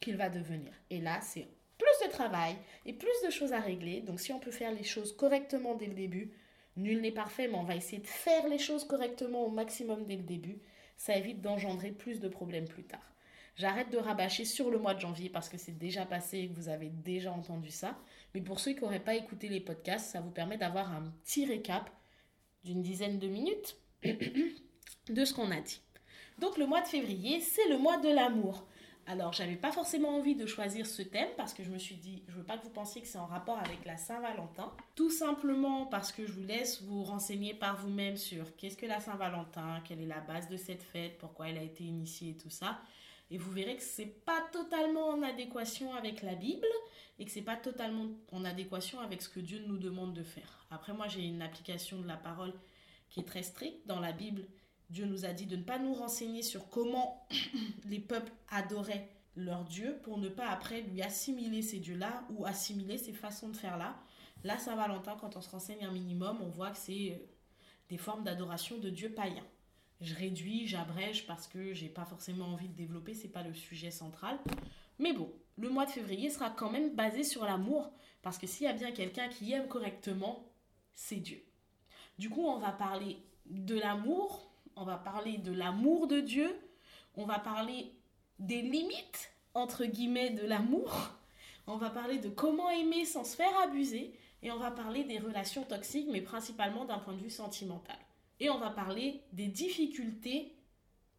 qu'il 0.00 0.16
va 0.16 0.30
devenir. 0.30 0.72
Et 0.90 1.00
là, 1.00 1.20
c'est 1.20 1.46
plus 1.78 2.06
de 2.06 2.10
travail 2.10 2.56
et 2.86 2.92
plus 2.92 3.22
de 3.24 3.30
choses 3.30 3.52
à 3.52 3.60
régler. 3.60 4.00
Donc 4.00 4.20
si 4.20 4.32
on 4.32 4.40
peut 4.40 4.50
faire 4.50 4.72
les 4.72 4.84
choses 4.84 5.14
correctement 5.14 5.74
dès 5.74 5.86
le 5.86 5.94
début, 5.94 6.32
nul 6.76 7.00
n'est 7.00 7.12
parfait, 7.12 7.48
mais 7.48 7.58
on 7.58 7.64
va 7.64 7.76
essayer 7.76 8.00
de 8.00 8.06
faire 8.06 8.48
les 8.48 8.58
choses 8.58 8.84
correctement 8.84 9.44
au 9.44 9.50
maximum 9.50 10.04
dès 10.06 10.16
le 10.16 10.22
début. 10.22 10.58
Ça 10.96 11.16
évite 11.16 11.42
d'engendrer 11.42 11.90
plus 11.90 12.20
de 12.20 12.28
problèmes 12.28 12.68
plus 12.68 12.84
tard. 12.84 13.12
J'arrête 13.56 13.90
de 13.90 13.96
rabâcher 13.96 14.44
sur 14.44 14.70
le 14.70 14.78
mois 14.78 14.94
de 14.94 15.00
janvier 15.00 15.30
parce 15.30 15.48
que 15.48 15.56
c'est 15.56 15.78
déjà 15.78 16.04
passé 16.04 16.38
et 16.38 16.48
que 16.48 16.54
vous 16.54 16.68
avez 16.68 16.90
déjà 16.90 17.32
entendu 17.32 17.70
ça. 17.70 17.98
Mais 18.34 18.42
pour 18.42 18.60
ceux 18.60 18.72
qui 18.72 18.82
n'auraient 18.82 19.00
pas 19.00 19.14
écouté 19.14 19.48
les 19.48 19.60
podcasts, 19.60 20.10
ça 20.10 20.20
vous 20.20 20.30
permet 20.30 20.58
d'avoir 20.58 20.92
un 20.92 21.10
petit 21.24 21.46
récap 21.46 21.90
d'une 22.64 22.82
dizaine 22.82 23.18
de 23.18 23.28
minutes 23.28 23.76
de 24.02 25.24
ce 25.24 25.32
qu'on 25.32 25.50
a 25.50 25.60
dit. 25.60 25.80
Donc 26.38 26.58
le 26.58 26.66
mois 26.66 26.82
de 26.82 26.88
février, 26.88 27.40
c'est 27.40 27.68
le 27.68 27.78
mois 27.78 27.96
de 27.96 28.10
l'amour. 28.10 28.66
Alors, 29.08 29.32
j'avais 29.32 29.54
pas 29.54 29.70
forcément 29.70 30.16
envie 30.16 30.34
de 30.34 30.46
choisir 30.46 30.84
ce 30.84 31.00
thème 31.00 31.28
parce 31.36 31.54
que 31.54 31.62
je 31.62 31.70
me 31.70 31.78
suis 31.78 31.94
dit, 31.94 32.24
je 32.26 32.34
veux 32.34 32.44
pas 32.44 32.58
que 32.58 32.64
vous 32.64 32.72
pensiez 32.72 33.00
que 33.00 33.06
c'est 33.06 33.18
en 33.18 33.26
rapport 33.26 33.58
avec 33.58 33.84
la 33.84 33.96
Saint-Valentin. 33.96 34.72
Tout 34.96 35.10
simplement 35.10 35.86
parce 35.86 36.10
que 36.10 36.26
je 36.26 36.32
vous 36.32 36.42
laisse 36.42 36.82
vous 36.82 37.04
renseigner 37.04 37.54
par 37.54 37.76
vous-même 37.76 38.16
sur 38.16 38.56
qu'est-ce 38.56 38.76
que 38.76 38.84
la 38.84 38.98
Saint-Valentin, 38.98 39.80
quelle 39.84 40.00
est 40.00 40.06
la 40.06 40.20
base 40.20 40.48
de 40.48 40.56
cette 40.56 40.82
fête, 40.82 41.18
pourquoi 41.18 41.48
elle 41.48 41.58
a 41.58 41.62
été 41.62 41.84
initiée 41.84 42.30
et 42.30 42.36
tout 42.36 42.50
ça. 42.50 42.80
Et 43.30 43.38
vous 43.38 43.50
verrez 43.50 43.76
que 43.76 43.82
c'est 43.82 44.24
pas 44.24 44.40
totalement 44.52 45.08
en 45.08 45.22
adéquation 45.22 45.94
avec 45.94 46.22
la 46.22 46.34
Bible 46.34 46.66
et 47.18 47.24
que 47.24 47.30
c'est 47.30 47.42
pas 47.42 47.56
totalement 47.56 48.06
en 48.30 48.44
adéquation 48.44 49.00
avec 49.00 49.22
ce 49.22 49.28
que 49.28 49.40
Dieu 49.40 49.64
nous 49.66 49.78
demande 49.78 50.14
de 50.14 50.22
faire. 50.22 50.66
Après, 50.70 50.92
moi, 50.92 51.08
j'ai 51.08 51.22
une 51.22 51.42
application 51.42 52.00
de 52.00 52.06
la 52.06 52.16
parole 52.16 52.52
qui 53.10 53.20
est 53.20 53.24
très 53.24 53.42
stricte 53.42 53.86
dans 53.86 54.00
la 54.00 54.12
Bible 54.12 54.46
Dieu 54.90 55.04
nous 55.04 55.24
a 55.24 55.32
dit 55.32 55.46
de 55.46 55.56
ne 55.56 55.62
pas 55.62 55.78
nous 55.78 55.94
renseigner 55.94 56.42
sur 56.42 56.68
comment 56.68 57.26
les 57.86 57.98
peuples 57.98 58.32
adoraient 58.48 59.08
leur 59.34 59.64
Dieu 59.64 59.98
pour 60.02 60.18
ne 60.18 60.28
pas 60.28 60.48
après 60.48 60.82
lui 60.82 61.02
assimiler 61.02 61.62
ces 61.62 61.78
dieux-là 61.78 62.24
ou 62.30 62.46
assimiler 62.46 62.96
ces 62.96 63.12
façons 63.12 63.48
de 63.48 63.56
faire-là. 63.56 63.96
Là, 64.44 64.58
Saint-Valentin, 64.58 65.16
quand 65.20 65.36
on 65.36 65.40
se 65.40 65.50
renseigne 65.50 65.84
un 65.84 65.90
minimum, 65.90 66.38
on 66.40 66.48
voit 66.48 66.70
que 66.70 66.78
c'est 66.78 67.12
euh, 67.12 67.26
des 67.88 67.98
formes 67.98 68.22
d'adoration 68.22 68.78
de 68.78 68.90
dieux 68.90 69.12
païens. 69.12 69.46
Je 70.00 70.14
réduis, 70.14 70.66
j'abrège 70.66 71.26
parce 71.26 71.46
que 71.46 71.72
j'ai 71.72 71.88
pas 71.88 72.04
forcément 72.04 72.46
envie 72.46 72.68
de 72.68 72.76
développer, 72.76 73.14
c'est 73.14 73.28
pas 73.28 73.42
le 73.42 73.54
sujet 73.54 73.90
central. 73.90 74.38
Mais 74.98 75.12
bon, 75.12 75.32
le 75.56 75.70
mois 75.70 75.86
de 75.86 75.90
février 75.90 76.30
sera 76.30 76.50
quand 76.50 76.70
même 76.70 76.94
basé 76.94 77.24
sur 77.24 77.44
l'amour 77.44 77.90
parce 78.22 78.38
que 78.38 78.46
s'il 78.46 78.66
y 78.66 78.70
a 78.70 78.72
bien 78.72 78.92
quelqu'un 78.92 79.28
qui 79.28 79.52
aime 79.52 79.68
correctement, 79.68 80.44
c'est 80.94 81.16
Dieu. 81.16 81.42
Du 82.18 82.28
coup, 82.28 82.46
on 82.46 82.58
va 82.58 82.72
parler 82.72 83.18
de 83.46 83.78
l'amour, 83.78 84.50
on 84.74 84.84
va 84.84 84.96
parler 84.96 85.38
de 85.38 85.52
l'amour 85.52 86.06
de 86.06 86.20
Dieu, 86.20 86.54
on 87.14 87.24
va 87.24 87.38
parler 87.38 87.92
des 88.38 88.62
limites, 88.62 89.32
entre 89.54 89.84
guillemets, 89.84 90.30
de 90.30 90.46
l'amour, 90.46 91.10
on 91.66 91.76
va 91.76 91.90
parler 91.90 92.18
de 92.18 92.28
comment 92.28 92.70
aimer 92.70 93.04
sans 93.04 93.24
se 93.24 93.36
faire 93.36 93.56
abuser, 93.60 94.12
et 94.42 94.50
on 94.50 94.58
va 94.58 94.70
parler 94.70 95.04
des 95.04 95.18
relations 95.18 95.64
toxiques, 95.64 96.08
mais 96.10 96.20
principalement 96.20 96.84
d'un 96.84 96.98
point 96.98 97.14
de 97.14 97.22
vue 97.22 97.30
sentimental. 97.30 97.96
Et 98.40 98.50
on 98.50 98.58
va 98.58 98.70
parler 98.70 99.22
des 99.32 99.48
difficultés 99.48 100.56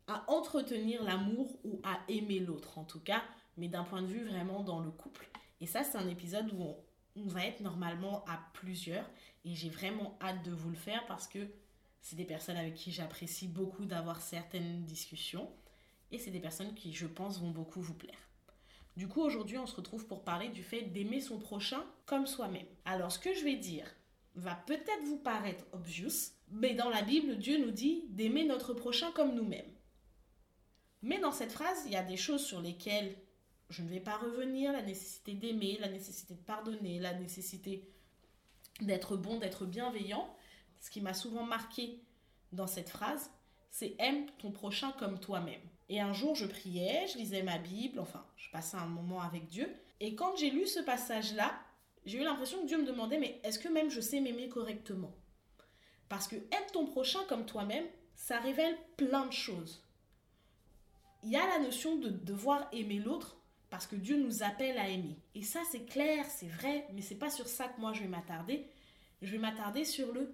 à 0.07 0.23
entretenir 0.31 1.03
l'amour 1.03 1.59
ou 1.63 1.81
à 1.83 1.99
aimer 2.07 2.39
l'autre, 2.39 2.77
en 2.77 2.83
tout 2.83 2.99
cas, 2.99 3.23
mais 3.57 3.67
d'un 3.67 3.83
point 3.83 4.01
de 4.01 4.07
vue 4.07 4.25
vraiment 4.25 4.61
dans 4.61 4.79
le 4.79 4.91
couple. 4.91 5.27
Et 5.59 5.65
ça, 5.65 5.83
c'est 5.83 5.97
un 5.97 6.07
épisode 6.07 6.51
où 6.53 6.75
on, 7.15 7.27
va 7.27 7.45
être 7.45 7.61
normalement 7.61 8.23
à 8.25 8.39
plusieurs, 8.53 9.09
et 9.43 9.55
j'ai 9.55 9.69
vraiment 9.69 10.17
hâte 10.21 10.43
de 10.43 10.51
vous 10.51 10.69
le 10.69 10.75
faire 10.75 11.05
parce 11.07 11.27
que 11.27 11.47
c'est 12.01 12.15
des 12.15 12.25
personnes 12.25 12.57
avec 12.57 12.75
qui 12.75 12.91
j'apprécie 12.91 13.47
beaucoup 13.47 13.85
d'avoir 13.85 14.21
certaines 14.21 14.83
discussions. 14.83 15.49
Et 16.11 16.19
c'est 16.19 16.31
des 16.31 16.39
personnes 16.39 16.73
qui, 16.73 16.93
je 16.93 17.07
pense, 17.07 17.41
vont 17.41 17.51
beaucoup 17.51 17.81
vous 17.81 17.95
plaire. 17.95 18.29
Du 18.95 19.07
coup, 19.07 19.21
aujourd'hui, 19.21 19.57
on 19.57 19.67
se 19.67 19.75
retrouve 19.75 20.07
pour 20.07 20.23
parler 20.23 20.49
du 20.49 20.63
fait 20.63 20.83
d'aimer 20.83 21.19
son 21.19 21.37
prochain 21.37 21.83
comme 22.05 22.25
soi-même. 22.25 22.65
Alors, 22.85 23.11
ce 23.11 23.19
que 23.19 23.33
je 23.33 23.43
vais 23.43 23.57
dire 23.57 23.93
va 24.37 24.55
peut-être 24.55 25.03
vous 25.05 25.17
paraître 25.17 25.65
obvious, 25.73 26.31
mais 26.49 26.73
dans 26.73 26.89
la 26.89 27.01
Bible, 27.01 27.37
Dieu 27.37 27.57
nous 27.57 27.71
dit 27.71 28.05
d'aimer 28.09 28.45
notre 28.45 28.73
prochain 28.73 29.11
comme 29.11 29.35
nous-mêmes. 29.35 29.71
Mais 31.01 31.19
dans 31.19 31.31
cette 31.31 31.51
phrase, 31.51 31.83
il 31.85 31.91
y 31.91 31.95
a 31.95 32.03
des 32.03 32.17
choses 32.17 32.45
sur 32.45 32.61
lesquelles 32.61 33.15
je 33.69 33.81
ne 33.81 33.89
vais 33.89 33.99
pas 33.99 34.17
revenir, 34.17 34.71
la 34.71 34.81
nécessité 34.81 35.33
d'aimer, 35.33 35.77
la 35.79 35.89
nécessité 35.89 36.35
de 36.35 36.39
pardonner, 36.39 36.99
la 36.99 37.13
nécessité 37.13 37.89
d'être 38.81 39.17
bon, 39.17 39.37
d'être 39.39 39.65
bienveillant. 39.65 40.33
Ce 40.79 40.89
qui 40.89 41.01
m'a 41.01 41.13
souvent 41.13 41.43
marqué 41.43 42.01
dans 42.51 42.67
cette 42.67 42.89
phrase, 42.89 43.31
c'est 43.71 43.95
aime 43.99 44.25
ton 44.37 44.51
prochain 44.51 44.91
comme 44.93 45.19
toi-même. 45.19 45.61
Et 45.89 45.99
un 45.99 46.13
jour, 46.13 46.35
je 46.35 46.45
priais, 46.45 47.07
je 47.07 47.17
lisais 47.17 47.43
ma 47.43 47.57
Bible, 47.57 47.99
enfin, 47.99 48.25
je 48.37 48.49
passais 48.51 48.77
un 48.77 48.87
moment 48.87 49.21
avec 49.21 49.47
Dieu. 49.47 49.69
Et 49.99 50.15
quand 50.15 50.35
j'ai 50.37 50.49
lu 50.49 50.67
ce 50.67 50.79
passage-là, 50.79 51.59
j'ai 52.07 52.19
eu 52.19 52.23
l'impression 52.23 52.61
que 52.61 52.67
Dieu 52.67 52.77
me 52.77 52.87
demandait, 52.87 53.19
mais 53.19 53.41
est-ce 53.43 53.59
que 53.59 53.67
même 53.67 53.89
je 53.89 53.99
sais 53.99 54.21
m'aimer 54.21 54.47
correctement? 54.47 55.13
Parce 56.07 56.27
que 56.29 56.37
aime 56.37 56.71
ton 56.71 56.85
prochain 56.85 57.19
comme 57.27 57.45
toi-même, 57.45 57.85
ça 58.15 58.39
révèle 58.39 58.77
plein 58.95 59.25
de 59.25 59.33
choses. 59.33 59.85
Il 61.23 61.31
y 61.31 61.35
a 61.35 61.45
la 61.45 61.59
notion 61.59 61.97
de 61.97 62.07
devoir 62.07 62.69
aimer 62.71 62.99
l'autre 62.99 63.37
parce 63.69 63.85
que 63.87 63.97
Dieu 63.97 64.17
nous 64.17 64.41
appelle 64.41 64.77
à 64.77 64.87
aimer. 64.87 65.19
Et 65.35 65.43
ça, 65.43 65.59
c'est 65.69 65.85
clair, 65.85 66.25
c'est 66.29 66.47
vrai, 66.47 66.87
mais 66.93 67.01
c'est 67.01 67.15
pas 67.15 67.29
sur 67.29 67.49
ça 67.49 67.67
que 67.67 67.81
moi 67.81 67.91
je 67.91 68.01
vais 68.01 68.07
m'attarder. 68.07 68.65
Je 69.21 69.33
vais 69.33 69.37
m'attarder 69.37 69.83
sur 69.83 70.13
le 70.13 70.33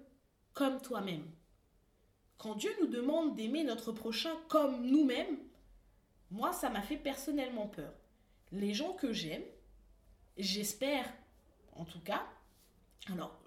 comme 0.52 0.80
toi-même. 0.80 1.28
Quand 2.38 2.54
Dieu 2.54 2.70
nous 2.80 2.86
demande 2.86 3.34
d'aimer 3.34 3.64
notre 3.64 3.90
prochain 3.90 4.36
comme 4.48 4.86
nous-mêmes, 4.86 5.38
moi, 6.30 6.52
ça 6.52 6.70
m'a 6.70 6.82
fait 6.82 6.96
personnellement 6.96 7.66
peur. 7.66 7.92
Les 8.52 8.74
gens 8.74 8.92
que 8.92 9.12
j'aime, 9.12 9.42
j'espère, 10.36 11.12
en 11.76 11.84
tout 11.84 12.00
cas, 12.00 12.26
alors 13.12 13.38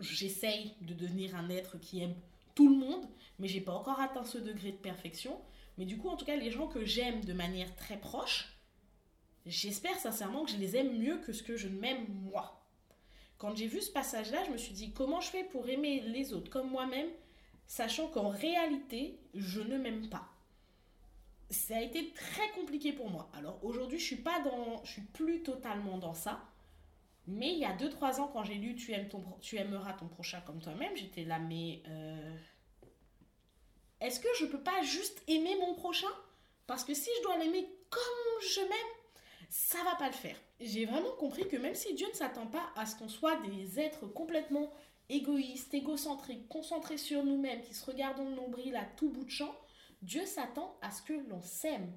j'essaye 0.00 0.74
de 0.80 0.94
devenir 0.94 1.36
un 1.36 1.48
être 1.50 1.78
qui 1.78 2.02
aime 2.02 2.14
tout 2.54 2.68
le 2.68 2.76
monde, 2.76 3.06
mais 3.38 3.48
j'ai 3.48 3.60
pas 3.60 3.72
encore 3.72 4.00
atteint 4.00 4.24
ce 4.24 4.38
degré 4.38 4.72
de 4.72 4.76
perfection. 4.76 5.40
Mais 5.76 5.84
du 5.84 5.98
coup, 5.98 6.08
en 6.08 6.16
tout 6.16 6.24
cas, 6.24 6.36
les 6.36 6.50
gens 6.50 6.68
que 6.68 6.84
j'aime 6.84 7.24
de 7.24 7.32
manière 7.32 7.74
très 7.74 7.98
proche, 7.98 8.56
j'espère 9.44 9.98
sincèrement 9.98 10.44
que 10.44 10.52
je 10.52 10.56
les 10.56 10.76
aime 10.76 10.96
mieux 10.96 11.18
que 11.18 11.32
ce 11.32 11.42
que 11.42 11.56
je 11.56 11.68
m'aime 11.68 12.06
moi. 12.08 12.60
Quand 13.38 13.56
j'ai 13.56 13.66
vu 13.66 13.80
ce 13.82 13.90
passage-là, 13.90 14.44
je 14.44 14.52
me 14.52 14.56
suis 14.56 14.72
dit 14.72 14.92
comment 14.92 15.20
je 15.20 15.28
fais 15.28 15.44
pour 15.44 15.68
aimer 15.68 16.00
les 16.00 16.32
autres 16.32 16.50
comme 16.50 16.70
moi-même, 16.70 17.08
sachant 17.66 18.08
qu'en 18.08 18.28
réalité, 18.28 19.18
je 19.34 19.60
ne 19.60 19.76
m'aime 19.76 20.08
pas? 20.08 20.28
Ça 21.50 21.76
a 21.76 21.82
été 21.82 22.12
très 22.12 22.48
compliqué 22.52 22.92
pour 22.92 23.10
moi. 23.10 23.28
Alors 23.34 23.62
aujourd'hui, 23.64 23.98
je 23.98 24.04
suis 24.04 24.16
pas 24.16 24.40
dans, 24.40 24.82
je 24.84 24.92
suis 24.92 25.02
plus 25.02 25.42
totalement 25.42 25.98
dans 25.98 26.14
ça. 26.14 26.42
Mais 27.26 27.52
il 27.52 27.58
y 27.58 27.64
a 27.64 27.74
2-3 27.74 28.20
ans, 28.20 28.28
quand 28.32 28.44
j'ai 28.44 28.54
lu 28.54 28.74
tu, 28.74 28.92
aimes 28.92 29.08
ton, 29.08 29.24
tu 29.40 29.56
aimeras 29.56 29.94
ton 29.94 30.08
prochain 30.08 30.40
comme 30.42 30.60
toi-même, 30.60 30.94
j'étais 30.94 31.24
là, 31.24 31.38
mais 31.38 31.82
euh, 31.88 32.36
est-ce 34.00 34.20
que 34.20 34.28
je 34.38 34.46
peux 34.46 34.62
pas 34.62 34.82
juste 34.82 35.22
aimer 35.28 35.56
mon 35.60 35.74
prochain? 35.74 36.10
Parce 36.66 36.84
que 36.84 36.92
si 36.94 37.08
je 37.18 37.22
dois 37.22 37.38
l'aimer 37.38 37.66
comme 37.88 38.42
je 38.42 38.60
m'aime, 38.60 38.94
ça 39.48 39.78
va 39.84 39.94
pas 39.94 40.08
le 40.08 40.14
faire. 40.14 40.36
J'ai 40.60 40.84
vraiment 40.84 41.12
compris 41.12 41.48
que 41.48 41.56
même 41.56 41.74
si 41.74 41.94
Dieu 41.94 42.06
ne 42.08 42.14
s'attend 42.14 42.46
pas 42.46 42.70
à 42.76 42.86
ce 42.86 42.96
qu'on 42.96 43.08
soit 43.08 43.36
des 43.42 43.80
êtres 43.80 44.06
complètement 44.06 44.72
égoïstes, 45.08 45.74
égocentriques, 45.74 46.48
concentrés 46.48 46.98
sur 46.98 47.24
nous-mêmes, 47.24 47.62
qui 47.62 47.74
se 47.74 47.84
regardent 47.84 48.18
dans 48.18 48.28
le 48.28 48.34
nombril 48.34 48.76
à 48.76 48.84
tout 48.84 49.10
bout 49.10 49.24
de 49.24 49.30
champ, 49.30 49.54
Dieu 50.02 50.26
s'attend 50.26 50.76
à 50.82 50.90
ce 50.90 51.02
que 51.02 51.12
l'on 51.28 51.42
s'aime. 51.42 51.96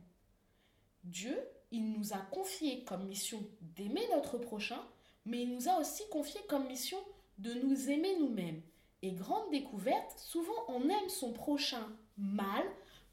Dieu, 1.04 1.38
il 1.72 1.92
nous 1.92 2.14
a 2.14 2.18
confié 2.18 2.84
comme 2.84 3.06
mission 3.06 3.44
d'aimer 3.62 4.08
notre 4.14 4.38
prochain, 4.38 4.82
mais 5.28 5.44
il 5.44 5.54
nous 5.54 5.70
a 5.70 5.80
aussi 5.80 6.04
confié 6.10 6.40
comme 6.50 6.68
mission 6.68 6.98
de 7.38 7.54
nous 7.54 7.90
aimer 7.90 8.18
nous-mêmes. 8.20 8.62
Et 9.04 9.12
grande 9.12 9.52
découverte, 9.52 10.18
souvent 10.18 10.66
on 10.70 10.90
aime 10.90 11.10
son 11.10 11.34
prochain 11.34 11.86
mal 12.18 12.64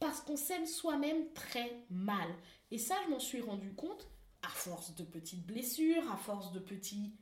parce 0.01 0.21
qu'on 0.21 0.37
s'aime 0.37 0.67
soi-même 0.67 1.31
très 1.35 1.71
mal. 1.91 2.29
Et 2.71 2.79
ça, 2.79 2.95
je 3.05 3.11
m'en 3.11 3.19
suis 3.19 3.41
rendu 3.41 3.75
compte 3.75 4.09
à 4.43 4.49
force 4.49 4.95
de 4.95 5.05
petites 5.05 5.47
blessures, 5.47 6.11
à 6.11 6.17
force 6.17 6.53
de 6.53 6.59
petits 6.59 7.13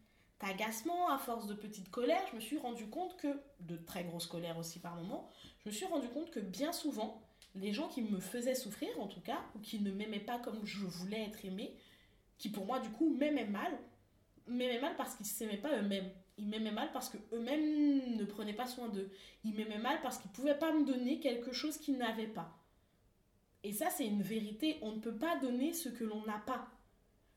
agacements, 0.40 1.08
à 1.08 1.18
force 1.18 1.46
de 1.46 1.54
petites 1.54 1.90
colères, 1.90 2.24
je 2.30 2.36
me 2.36 2.40
suis 2.40 2.58
rendu 2.58 2.86
compte 2.88 3.16
que, 3.16 3.28
de 3.60 3.76
très 3.76 4.04
grosses 4.04 4.26
colères 4.26 4.58
aussi 4.58 4.80
par 4.80 4.96
moments, 4.96 5.30
je 5.64 5.70
me 5.70 5.74
suis 5.74 5.86
rendu 5.86 6.08
compte 6.08 6.30
que 6.30 6.40
bien 6.40 6.72
souvent, 6.72 7.22
les 7.54 7.72
gens 7.72 7.88
qui 7.88 8.02
me 8.02 8.18
faisaient 8.18 8.54
souffrir 8.54 8.88
en 9.00 9.06
tout 9.06 9.20
cas, 9.20 9.38
ou 9.54 9.60
qui 9.60 9.78
ne 9.80 9.92
m'aimaient 9.92 10.18
pas 10.18 10.38
comme 10.38 10.64
je 10.64 10.84
voulais 10.84 11.22
être 11.22 11.44
aimé, 11.44 11.76
qui 12.38 12.48
pour 12.48 12.66
moi 12.66 12.80
du 12.80 12.90
coup 12.90 13.14
m'aimaient 13.14 13.46
mal, 13.46 13.78
m'aimaient 14.46 14.80
mal 14.80 14.96
parce 14.96 15.14
qu'ils 15.16 15.26
s'aimaient 15.26 15.56
pas 15.56 15.76
eux-mêmes. 15.76 16.10
Ils 16.38 16.48
m'aimaient 16.48 16.70
mal 16.72 16.90
parce 16.92 17.08
qu'eux-mêmes 17.08 18.16
ne 18.16 18.24
prenaient 18.24 18.52
pas 18.52 18.66
soin 18.66 18.88
d'eux. 18.88 19.10
Ils 19.44 19.54
m'aimaient 19.54 19.78
mal 19.78 20.00
parce 20.02 20.18
qu'ils 20.18 20.30
pouvaient 20.30 20.58
pas 20.58 20.72
me 20.72 20.84
donner 20.84 21.20
quelque 21.20 21.52
chose 21.52 21.78
qu'ils 21.78 21.98
n'avaient 21.98 22.26
pas. 22.26 22.56
Et 23.64 23.72
ça, 23.72 23.90
c'est 23.90 24.06
une 24.06 24.22
vérité. 24.22 24.78
On 24.82 24.92
ne 24.92 25.00
peut 25.00 25.14
pas 25.14 25.36
donner 25.36 25.72
ce 25.72 25.88
que 25.88 26.04
l'on 26.04 26.24
n'a 26.24 26.38
pas. 26.38 26.68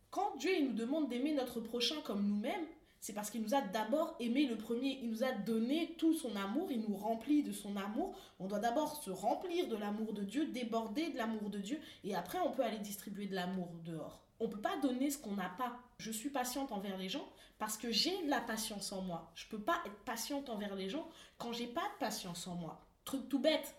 Quand 0.09 0.35
Dieu 0.37 0.51
nous 0.61 0.73
demande 0.73 1.09
d'aimer 1.09 1.33
notre 1.33 1.59
prochain 1.59 2.01
comme 2.03 2.25
nous-mêmes, 2.25 2.65
c'est 3.05 3.13
parce 3.13 3.29
qu'il 3.29 3.43
nous 3.43 3.53
a 3.53 3.61
d'abord 3.61 4.15
aimé 4.19 4.47
le 4.47 4.57
premier, 4.57 4.99
il 5.03 5.11
nous 5.11 5.23
a 5.23 5.31
donné 5.31 5.93
tout 5.99 6.15
son 6.15 6.35
amour, 6.35 6.71
il 6.71 6.81
nous 6.81 6.95
remplit 6.95 7.43
de 7.43 7.51
son 7.51 7.75
amour. 7.75 8.15
On 8.39 8.47
doit 8.47 8.57
d'abord 8.57 8.95
se 8.95 9.11
remplir 9.11 9.67
de 9.67 9.75
l'amour 9.75 10.13
de 10.13 10.23
Dieu, 10.23 10.47
déborder 10.47 11.09
de 11.09 11.17
l'amour 11.17 11.51
de 11.51 11.59
Dieu, 11.59 11.79
et 12.03 12.15
après 12.15 12.39
on 12.39 12.49
peut 12.49 12.63
aller 12.63 12.79
distribuer 12.79 13.27
de 13.27 13.35
l'amour 13.35 13.69
dehors. 13.83 14.24
On 14.39 14.47
ne 14.47 14.51
peut 14.51 14.61
pas 14.61 14.77
donner 14.77 15.09
ce 15.09 15.17
qu'on 15.17 15.35
n'a 15.35 15.49
pas. 15.49 15.77
Je 15.97 16.11
suis 16.11 16.29
patiente 16.29 16.71
envers 16.71 16.97
les 16.97 17.09
gens 17.09 17.27
parce 17.57 17.77
que 17.77 17.91
j'ai 17.91 18.23
de 18.23 18.29
la 18.29 18.41
patience 18.41 18.91
en 18.91 19.01
moi. 19.01 19.31
Je 19.35 19.45
ne 19.45 19.51
peux 19.51 19.61
pas 19.61 19.81
être 19.85 20.03
patiente 20.03 20.49
envers 20.49 20.75
les 20.75 20.89
gens 20.89 21.07
quand 21.37 21.53
j'ai 21.53 21.67
pas 21.67 21.87
de 21.93 21.99
patience 21.99 22.47
en 22.47 22.55
moi. 22.55 22.81
Truc 23.05 23.29
tout 23.29 23.39
bête. 23.39 23.75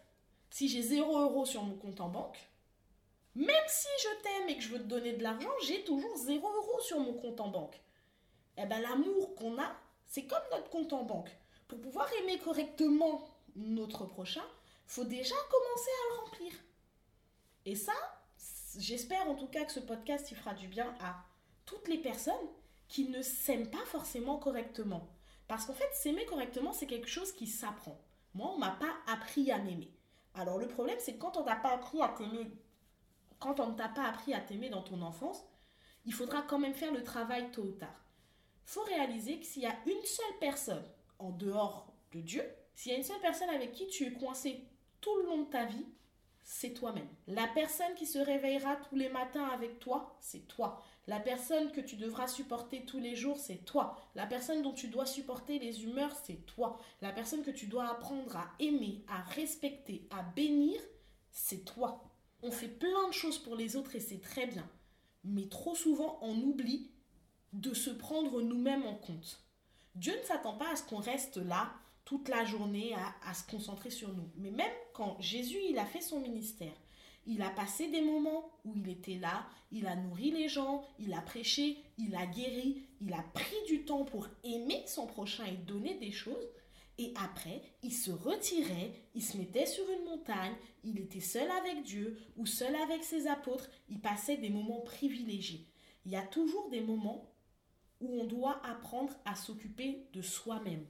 Si 0.50 0.68
j'ai 0.68 0.82
0 0.82 1.18
euros 1.18 1.44
sur 1.44 1.62
mon 1.62 1.74
compte 1.74 2.00
en 2.00 2.08
banque, 2.08 2.38
même 3.34 3.68
si 3.68 3.88
je 4.02 4.22
t'aime 4.22 4.48
et 4.48 4.56
que 4.56 4.62
je 4.62 4.70
veux 4.70 4.78
te 4.78 4.84
donner 4.84 5.12
de 5.12 5.22
l'argent, 5.22 5.50
j'ai 5.66 5.84
toujours 5.84 6.16
0 6.16 6.48
euros 6.48 6.80
sur 6.80 7.00
mon 7.00 7.12
compte 7.12 7.40
en 7.40 7.48
banque. 7.48 7.78
Eh 8.56 8.64
ben, 8.64 8.80
l'amour 8.80 9.34
qu'on 9.34 9.60
a, 9.60 9.76
c'est 10.06 10.26
comme 10.26 10.42
notre 10.50 10.70
compte 10.70 10.94
en 10.94 11.02
banque. 11.02 11.30
Pour 11.68 11.78
pouvoir 11.80 12.10
aimer 12.20 12.38
correctement 12.38 13.28
notre 13.56 14.06
prochain, 14.06 14.44
faut 14.86 15.04
déjà 15.04 15.34
commencer 15.50 15.90
à 15.90 16.14
le 16.14 16.20
remplir. 16.20 16.52
Et 17.66 17.74
ça, 17.74 17.92
j'espère 18.78 19.28
en 19.28 19.34
tout 19.34 19.48
cas 19.48 19.64
que 19.64 19.72
ce 19.72 19.80
podcast 19.80 20.30
il 20.30 20.36
fera 20.36 20.54
du 20.54 20.68
bien 20.68 20.94
à 21.00 21.24
toutes 21.64 21.88
les 21.88 21.98
personnes 21.98 22.34
qui 22.88 23.08
ne 23.08 23.22
s'aiment 23.22 23.70
pas 23.70 23.84
forcément 23.86 24.38
correctement. 24.38 25.08
Parce 25.48 25.66
qu'en 25.66 25.74
fait, 25.74 25.88
s'aimer 25.92 26.24
correctement, 26.26 26.72
c'est 26.72 26.86
quelque 26.86 27.08
chose 27.08 27.32
qui 27.32 27.46
s'apprend. 27.46 28.00
Moi, 28.34 28.50
on 28.52 28.58
m'a 28.58 28.72
pas 28.72 28.94
appris 29.06 29.50
à 29.50 29.58
m'aimer. 29.58 29.92
Alors 30.34 30.58
le 30.58 30.68
problème, 30.68 30.98
c'est 31.00 31.14
que 31.14 31.20
quand 31.20 31.36
on 31.36 31.42
t'a 31.42 31.56
pas 31.56 31.72
appris 31.72 32.00
à 32.00 32.14
quand 33.38 33.60
on 33.60 33.68
ne 33.68 33.76
t'a 33.76 33.88
pas 33.88 34.04
appris 34.04 34.34
à 34.34 34.40
t'aimer 34.40 34.68
dans 34.68 34.82
ton 34.82 35.02
enfance, 35.02 35.44
il 36.04 36.12
faudra 36.12 36.42
quand 36.42 36.58
même 36.58 36.74
faire 36.74 36.92
le 36.92 37.02
travail 37.02 37.50
tôt 37.50 37.62
ou 37.62 37.72
tard. 37.72 38.04
Faut 38.64 38.82
réaliser 38.82 39.38
que 39.38 39.46
s'il 39.46 39.62
y 39.62 39.66
a 39.66 39.76
une 39.86 40.04
seule 40.04 40.38
personne 40.40 40.84
en 41.18 41.30
dehors 41.30 41.92
de 42.12 42.20
Dieu, 42.20 42.42
s'il 42.74 42.92
y 42.92 42.94
a 42.94 42.98
une 42.98 43.04
seule 43.04 43.20
personne 43.20 43.50
avec 43.50 43.72
qui 43.72 43.86
tu 43.88 44.04
es 44.04 44.12
coincé 44.12 44.64
tout 45.00 45.14
le 45.18 45.26
long 45.26 45.42
de 45.42 45.50
ta 45.50 45.64
vie, 45.64 45.86
c'est 46.48 46.74
toi-même. 46.74 47.08
La 47.26 47.48
personne 47.48 47.92
qui 47.96 48.06
se 48.06 48.20
réveillera 48.20 48.76
tous 48.76 48.94
les 48.94 49.08
matins 49.08 49.48
avec 49.48 49.80
toi, 49.80 50.16
c'est 50.20 50.46
toi. 50.46 50.80
La 51.08 51.18
personne 51.18 51.72
que 51.72 51.80
tu 51.80 51.96
devras 51.96 52.28
supporter 52.28 52.86
tous 52.86 53.00
les 53.00 53.16
jours, 53.16 53.36
c'est 53.36 53.64
toi. 53.64 53.96
La 54.14 54.26
personne 54.26 54.62
dont 54.62 54.72
tu 54.72 54.86
dois 54.86 55.06
supporter 55.06 55.58
les 55.58 55.82
humeurs, 55.82 56.14
c'est 56.24 56.46
toi. 56.46 56.78
La 57.02 57.10
personne 57.10 57.42
que 57.42 57.50
tu 57.50 57.66
dois 57.66 57.90
apprendre 57.90 58.36
à 58.36 58.48
aimer, 58.60 59.04
à 59.08 59.22
respecter, 59.22 60.06
à 60.10 60.22
bénir, 60.22 60.80
c'est 61.32 61.64
toi. 61.64 62.04
On 62.44 62.52
fait 62.52 62.68
plein 62.68 63.08
de 63.08 63.12
choses 63.12 63.38
pour 63.38 63.56
les 63.56 63.74
autres 63.74 63.96
et 63.96 64.00
c'est 64.00 64.20
très 64.20 64.46
bien. 64.46 64.70
Mais 65.24 65.48
trop 65.48 65.74
souvent, 65.74 66.20
on 66.22 66.36
oublie 66.36 66.92
de 67.54 67.74
se 67.74 67.90
prendre 67.90 68.40
nous-mêmes 68.40 68.86
en 68.86 68.94
compte. 68.94 69.44
Dieu 69.96 70.16
ne 70.16 70.24
s'attend 70.24 70.56
pas 70.56 70.70
à 70.70 70.76
ce 70.76 70.84
qu'on 70.84 71.00
reste 71.00 71.38
là 71.38 71.72
toute 72.06 72.28
la 72.28 72.44
journée 72.44 72.94
à, 73.22 73.34
se 73.34 73.44
concentrer 73.50 73.90
sur 73.90 74.08
nous. 74.14 74.30
Mais 74.36 74.52
même 74.52 74.72
quand 74.94 75.20
Jésus, 75.20 75.58
il 75.68 75.76
a 75.78 75.84
fait 75.84 76.00
son 76.00 76.20
ministère, 76.20 76.72
il 77.26 77.42
a 77.42 77.50
passé 77.50 77.88
des 77.88 78.00
moments 78.00 78.48
où 78.64 78.74
il 78.76 78.88
était 78.88 79.16
là, 79.16 79.44
il 79.72 79.88
a 79.88 79.96
nourri 79.96 80.30
les 80.30 80.48
gens, 80.48 80.84
il 81.00 81.12
a 81.12 81.20
prêché, 81.20 81.76
il 81.98 82.14
a 82.14 82.24
guéri, 82.24 82.84
il 83.00 83.12
a 83.12 83.24
pris 83.34 83.56
du 83.66 83.84
temps 83.84 84.04
pour 84.04 84.28
aimer 84.44 84.84
son 84.86 85.06
prochain 85.06 85.44
et 85.46 85.56
donner 85.56 85.94
des 85.94 86.12
choses. 86.12 86.48
Et 86.98 87.12
après, 87.16 87.60
il 87.82 87.92
se 87.92 88.12
retirait, 88.12 88.92
il 89.14 89.22
se 89.22 89.36
mettait 89.36 89.66
sur 89.66 89.84
une 89.90 90.04
montagne, 90.04 90.54
il 90.84 91.00
était 91.00 91.20
seul 91.20 91.50
avec 91.50 91.82
Dieu 91.82 92.16
ou 92.36 92.46
seul 92.46 92.74
avec 92.76 93.02
ses 93.02 93.26
apôtres, 93.26 93.68
il 93.88 94.00
passait 94.00 94.36
des 94.36 94.48
moments 94.48 94.80
privilégiés. 94.80 95.66
Il 96.04 96.12
y 96.12 96.16
a 96.16 96.22
toujours 96.22 96.70
des 96.70 96.80
moments 96.80 97.32
où 98.00 98.20
on 98.20 98.24
doit 98.26 98.64
apprendre 98.64 99.12
à 99.24 99.34
s'occuper 99.34 100.06
de 100.12 100.22
soi-même. 100.22 100.86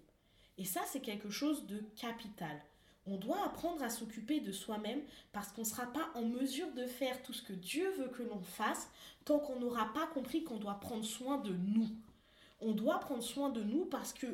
Et 0.58 0.64
ça, 0.64 0.82
c'est 0.86 1.00
quelque 1.00 1.30
chose 1.30 1.66
de 1.66 1.78
capital. 1.96 2.60
On 3.06 3.16
doit 3.16 3.44
apprendre 3.44 3.82
à 3.82 3.90
s'occuper 3.90 4.40
de 4.40 4.52
soi-même 4.52 5.02
parce 5.32 5.52
qu'on 5.52 5.60
ne 5.62 5.66
sera 5.66 5.86
pas 5.86 6.10
en 6.14 6.22
mesure 6.22 6.72
de 6.72 6.86
faire 6.86 7.22
tout 7.22 7.32
ce 7.32 7.42
que 7.42 7.52
Dieu 7.52 7.88
veut 7.98 8.08
que 8.08 8.22
l'on 8.24 8.42
fasse 8.42 8.88
tant 9.24 9.38
qu'on 9.38 9.60
n'aura 9.60 9.92
pas 9.92 10.06
compris 10.08 10.42
qu'on 10.42 10.56
doit 10.58 10.80
prendre 10.80 11.04
soin 11.04 11.38
de 11.38 11.52
nous. 11.52 11.88
On 12.60 12.72
doit 12.72 12.98
prendre 12.98 13.22
soin 13.22 13.50
de 13.50 13.62
nous 13.62 13.84
parce 13.86 14.12
que 14.12 14.26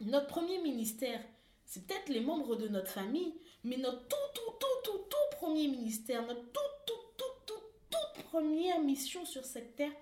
Notre 0.00 0.26
premier 0.26 0.58
ministère, 0.58 1.22
c'est 1.64 1.86
peut-être 1.86 2.08
les 2.10 2.20
membres 2.20 2.56
de 2.56 2.68
notre 2.68 2.90
famille, 2.90 3.34
mais 3.64 3.78
notre 3.78 4.06
tout, 4.08 4.16
tout, 4.34 4.52
tout, 4.60 4.82
tout, 4.84 4.98
tout 5.08 5.36
premier 5.36 5.68
ministère, 5.68 6.26
notre 6.26 6.44
tout, 6.52 6.60
tout, 6.86 6.92
tout, 7.16 7.24
tout, 7.46 7.62
toute 7.90 8.24
première 8.24 8.80
mission 8.82 9.24
sur 9.24 9.44
cette 9.44 9.74
terre, 9.76 9.92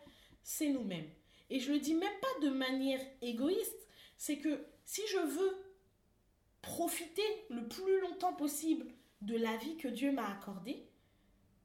c'est 0.43 0.69
nous-mêmes. 0.69 1.09
Et 1.51 1.61
je 1.61 1.73
le 1.73 1.79
dis 1.79 1.95
même 1.95 2.21
pas 2.21 2.47
de 2.47 2.51
manière 2.51 3.01
égoïste, 3.23 3.89
c'est 4.17 4.39
que 4.39 4.67
si 4.85 5.03
je 5.11 5.19
veux 5.19 5.57
profiter 6.63 7.23
le 7.51 7.67
plus 7.69 8.01
longtemps 8.01 8.35
possible 8.35 8.87
de 9.21 9.37
la 9.37 9.57
vie 9.57 9.77
que 9.77 9.89
Dieu 9.89 10.13
m'a 10.13 10.29
accordée, 10.29 10.87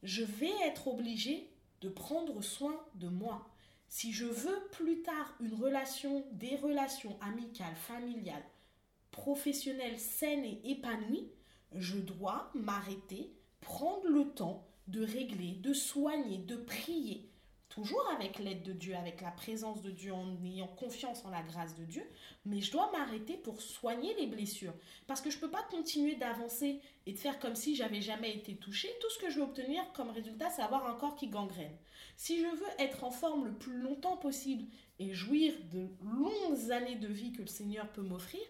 je 0.03 0.23
vais 0.23 0.53
être 0.63 0.87
obligé 0.87 1.49
de 1.81 1.89
prendre 1.89 2.41
soin 2.41 2.79
de 2.95 3.07
moi. 3.07 3.47
Si 3.87 4.11
je 4.11 4.25
veux 4.25 4.67
plus 4.71 5.01
tard 5.01 5.35
une 5.39 5.53
relation, 5.53 6.25
des 6.31 6.55
relations 6.55 7.17
amicales, 7.21 7.75
familiales, 7.75 8.45
professionnelles 9.11 9.99
saines 9.99 10.45
et 10.45 10.71
épanouies, 10.71 11.31
je 11.75 11.97
dois 11.97 12.51
m'arrêter, 12.53 13.33
prendre 13.61 14.07
le 14.07 14.29
temps 14.31 14.67
de 14.87 15.03
régler, 15.03 15.53
de 15.53 15.73
soigner, 15.73 16.37
de 16.37 16.55
prier, 16.55 17.28
toujours 17.69 18.05
avec 18.15 18.39
l'aide 18.39 18.63
de 18.63 18.73
Dieu, 18.73 18.95
avec 18.95 19.21
la 19.21 19.31
présence 19.31 19.81
de 19.81 19.91
Dieu, 19.91 20.11
en 20.11 20.35
ayant 20.43 20.67
confiance 20.67 21.23
en 21.23 21.29
la 21.29 21.43
grâce 21.43 21.75
de 21.75 21.85
Dieu, 21.85 22.03
mais 22.45 22.61
je 22.61 22.71
dois 22.71 22.91
m'arrêter 22.91 23.37
pour 23.37 23.61
soigner 23.61 24.13
les 24.15 24.27
blessures. 24.27 24.73
Parce 25.07 25.21
que 25.21 25.29
je 25.29 25.37
ne 25.37 25.41
peux 25.41 25.51
pas 25.51 25.63
continuer 25.69 26.15
d'avancer 26.15 26.81
et 27.05 27.13
de 27.13 27.17
faire 27.17 27.39
comme 27.39 27.55
si 27.55 27.75
j'avais 27.75 28.01
jamais 28.01 28.35
été 28.35 28.55
touchée. 28.55 28.89
Tout 28.99 29.09
ce 29.11 29.19
que 29.19 29.29
je 29.29 29.37
veux 29.37 29.45
obtenir 29.45 29.83
comme 29.93 30.09
résultat, 30.09 30.49
c'est 30.49 30.61
avoir 30.61 30.87
un 30.87 30.95
corps 30.95 31.15
qui 31.15 31.27
gangrène. 31.27 31.77
Si 32.17 32.39
je 32.39 32.47
veux 32.47 32.67
être 32.79 33.03
en 33.03 33.11
forme 33.11 33.45
le 33.45 33.53
plus 33.53 33.79
longtemps 33.79 34.17
possible 34.17 34.65
et 34.97 35.13
jouir 35.13 35.53
de 35.71 35.87
longues 36.03 36.71
années 36.71 36.95
de 36.95 37.07
vie 37.07 37.31
que 37.31 37.41
le 37.41 37.47
Seigneur 37.47 37.87
peut 37.91 38.01
m'offrir, 38.01 38.41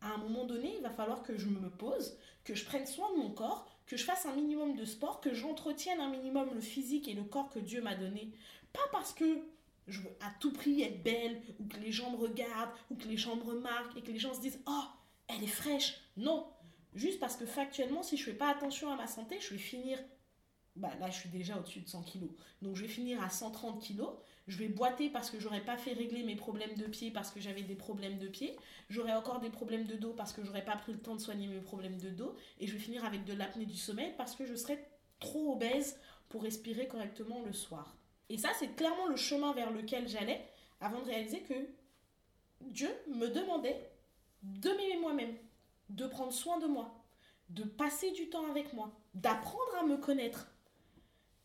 à 0.00 0.12
un 0.12 0.18
moment 0.18 0.44
donné, 0.44 0.74
il 0.76 0.82
va 0.82 0.90
falloir 0.90 1.22
que 1.22 1.36
je 1.38 1.48
me 1.48 1.70
pose, 1.70 2.18
que 2.44 2.54
je 2.54 2.64
prenne 2.64 2.86
soin 2.86 3.10
de 3.12 3.18
mon 3.18 3.30
corps, 3.30 3.75
que 3.86 3.96
je 3.96 4.04
fasse 4.04 4.26
un 4.26 4.34
minimum 4.34 4.74
de 4.74 4.84
sport, 4.84 5.20
que 5.20 5.32
j'entretienne 5.32 6.00
un 6.00 6.10
minimum 6.10 6.50
le 6.54 6.60
physique 6.60 7.08
et 7.08 7.14
le 7.14 7.22
corps 7.22 7.50
que 7.50 7.58
Dieu 7.58 7.80
m'a 7.80 7.94
donné. 7.94 8.32
Pas 8.72 8.88
parce 8.92 9.12
que 9.12 9.38
je 9.86 10.00
veux 10.00 10.16
à 10.20 10.30
tout 10.40 10.52
prix 10.52 10.82
être 10.82 11.02
belle, 11.02 11.40
ou 11.60 11.66
que 11.66 11.78
les 11.78 11.92
gens 11.92 12.10
me 12.10 12.16
regardent, 12.16 12.72
ou 12.90 12.96
que 12.96 13.06
les 13.06 13.16
gens 13.16 13.36
me 13.36 13.44
remarquent, 13.44 13.96
et 13.96 14.02
que 14.02 14.10
les 14.10 14.18
gens 14.18 14.34
se 14.34 14.40
disent 14.40 14.60
Oh, 14.66 14.84
elle 15.28 15.42
est 15.42 15.48
fraîche. 15.48 16.00
Non. 16.16 16.46
Juste 16.94 17.20
parce 17.20 17.36
que 17.36 17.46
factuellement, 17.46 18.02
si 18.02 18.16
je 18.16 18.24
fais 18.24 18.34
pas 18.34 18.50
attention 18.50 18.90
à 18.90 18.96
ma 18.96 19.06
santé, 19.06 19.38
je 19.40 19.50
vais 19.50 19.58
finir 19.58 19.98
bah 20.76 20.90
là 21.00 21.10
je 21.10 21.18
suis 21.18 21.28
déjà 21.28 21.56
au-dessus 21.56 21.80
de 21.80 21.88
100 21.88 22.02
kilos. 22.02 22.30
Donc 22.62 22.76
je 22.76 22.82
vais 22.82 22.88
finir 22.88 23.22
à 23.22 23.30
130 23.30 23.80
kilos. 23.80 24.10
Je 24.46 24.58
vais 24.58 24.68
boiter 24.68 25.10
parce 25.10 25.30
que 25.30 25.40
j'aurais 25.40 25.64
pas 25.64 25.76
fait 25.76 25.92
régler 25.92 26.22
mes 26.22 26.36
problèmes 26.36 26.74
de 26.76 26.84
pied 26.84 27.10
parce 27.10 27.30
que 27.30 27.40
j'avais 27.40 27.62
des 27.62 27.74
problèmes 27.74 28.18
de 28.18 28.28
pied. 28.28 28.56
J'aurai 28.88 29.12
encore 29.12 29.40
des 29.40 29.50
problèmes 29.50 29.86
de 29.86 29.96
dos 29.96 30.12
parce 30.12 30.32
que 30.32 30.44
j'aurais 30.44 30.64
pas 30.64 30.76
pris 30.76 30.92
le 30.92 31.00
temps 31.00 31.16
de 31.16 31.20
soigner 31.20 31.48
mes 31.48 31.60
problèmes 31.60 31.98
de 31.98 32.10
dos. 32.10 32.36
Et 32.60 32.66
je 32.66 32.72
vais 32.72 32.78
finir 32.78 33.04
avec 33.04 33.24
de 33.24 33.32
l'apnée 33.32 33.66
du 33.66 33.76
sommeil 33.76 34.14
parce 34.16 34.36
que 34.36 34.46
je 34.46 34.54
serai 34.54 34.78
trop 35.18 35.52
obèse 35.52 35.98
pour 36.28 36.42
respirer 36.42 36.86
correctement 36.86 37.42
le 37.44 37.52
soir. 37.52 37.96
Et 38.28 38.38
ça 38.38 38.50
c'est 38.58 38.74
clairement 38.76 39.06
le 39.06 39.16
chemin 39.16 39.52
vers 39.52 39.70
lequel 39.70 40.08
j'allais 40.08 40.46
avant 40.80 41.00
de 41.00 41.06
réaliser 41.06 41.40
que 41.40 41.54
Dieu 42.60 42.90
me 43.08 43.28
demandait 43.28 43.90
de 44.42 44.70
m'aimer 44.70 44.98
moi-même, 45.00 45.34
de 45.88 46.06
prendre 46.06 46.32
soin 46.32 46.58
de 46.58 46.66
moi, 46.66 47.04
de 47.48 47.64
passer 47.64 48.10
du 48.12 48.28
temps 48.28 48.48
avec 48.50 48.72
moi, 48.72 48.92
d'apprendre 49.14 49.76
à 49.80 49.84
me 49.84 49.96
connaître 49.96 50.48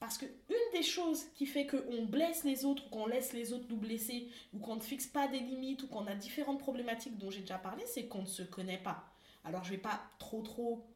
parce 0.01 0.17
que 0.17 0.25
une 0.25 0.79
des 0.79 0.81
choses 0.81 1.25
qui 1.36 1.46
fait 1.46 1.67
qu'on 1.67 2.05
blesse 2.05 2.43
les 2.43 2.65
autres, 2.65 2.88
ou 2.88 2.89
qu'on 2.89 3.05
laisse 3.05 3.34
les 3.34 3.53
autres 3.53 3.67
nous 3.70 3.77
blesser, 3.77 4.29
ou 4.51 4.58
qu'on 4.58 4.75
ne 4.75 4.81
fixe 4.81 5.05
pas 5.05 5.27
des 5.27 5.39
limites, 5.39 5.84
ou 5.84 5.88
qu'on 5.88 6.08
a 6.08 6.15
différentes 6.15 6.58
problématiques 6.58 7.20
dont 7.20 7.29
j'ai 7.29 7.42
déjà 7.42 7.59
parlé, 7.59 7.83
c'est 7.85 8.07
qu'on 8.07 8.24
ne 8.24 8.27
se 8.27 8.42
connaît 8.42 8.79
pas. 8.79 9.05
Alors 9.44 9.64
je 9.64 9.70
vais 9.70 9.77
pas 9.77 10.01
trop 10.18 10.42
trop 10.42 10.87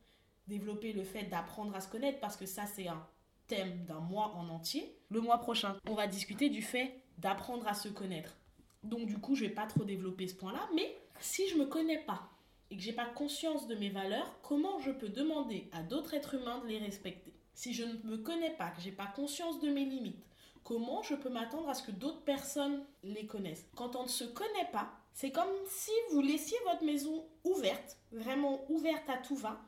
développer 0.47 0.91
le 0.91 1.03
fait 1.03 1.25
d'apprendre 1.25 1.75
à 1.75 1.81
se 1.81 1.87
connaître, 1.87 2.19
parce 2.19 2.35
que 2.35 2.47
ça 2.47 2.65
c'est 2.65 2.87
un 2.87 3.07
thème 3.45 3.85
d'un 3.85 3.99
mois 3.99 4.33
en 4.33 4.49
entier. 4.49 4.97
Le 5.11 5.21
mois 5.21 5.37
prochain, 5.37 5.77
on 5.87 5.93
va 5.93 6.07
discuter 6.07 6.49
du 6.49 6.63
fait 6.63 6.99
d'apprendre 7.19 7.67
à 7.67 7.75
se 7.75 7.89
connaître. 7.89 8.35
Donc 8.81 9.05
du 9.05 9.19
coup, 9.19 9.35
je 9.35 9.45
vais 9.45 9.51
pas 9.51 9.67
trop 9.67 9.83
développer 9.83 10.27
ce 10.27 10.33
point-là, 10.33 10.67
mais 10.73 10.97
si 11.19 11.47
je 11.47 11.57
me 11.57 11.67
connais 11.67 11.99
pas 11.99 12.31
et 12.71 12.75
que 12.75 12.81
j'ai 12.81 12.91
pas 12.91 13.05
conscience 13.05 13.67
de 13.67 13.75
mes 13.75 13.89
valeurs, 13.89 14.39
comment 14.41 14.79
je 14.79 14.89
peux 14.89 15.09
demander 15.09 15.69
à 15.73 15.83
d'autres 15.83 16.15
êtres 16.15 16.33
humains 16.33 16.57
de 16.61 16.69
les 16.69 16.79
respecter? 16.79 17.34
Si 17.55 17.73
je 17.73 17.83
ne 17.83 17.97
me 18.03 18.17
connais 18.17 18.51
pas, 18.51 18.69
que 18.69 18.81
j'ai 18.81 18.91
pas 18.91 19.07
conscience 19.07 19.59
de 19.59 19.69
mes 19.69 19.85
limites, 19.85 20.23
comment 20.63 21.01
je 21.01 21.15
peux 21.15 21.29
m'attendre 21.29 21.69
à 21.69 21.73
ce 21.73 21.83
que 21.83 21.91
d'autres 21.91 22.23
personnes 22.23 22.85
les 23.01 23.25
connaissent? 23.25 23.65
Quand 23.75 23.95
on 23.95 24.03
ne 24.03 24.09
se 24.09 24.25
connaît 24.25 24.69
pas, 24.71 24.91
c'est 25.13 25.31
comme 25.31 25.49
si 25.67 25.91
vous 26.11 26.21
laissiez 26.21 26.57
votre 26.65 26.83
maison 26.83 27.25
ouverte, 27.45 27.97
vraiment 28.11 28.59
ouverte 28.69 29.09
à 29.09 29.17
tout 29.17 29.37
va, 29.37 29.61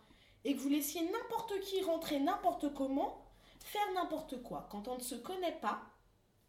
et 0.44 0.54
que 0.54 0.60
vous 0.60 0.70
laissiez 0.70 1.02
n'importe 1.10 1.60
qui 1.62 1.82
rentrer 1.82 2.20
n'importe 2.20 2.74
comment, 2.74 3.26
faire 3.60 3.94
n'importe 3.96 4.44
quoi. 4.44 4.68
Quand 4.70 4.88
on 4.88 4.96
ne 4.96 5.02
se 5.02 5.16
connaît 5.16 5.58
pas 5.62 5.82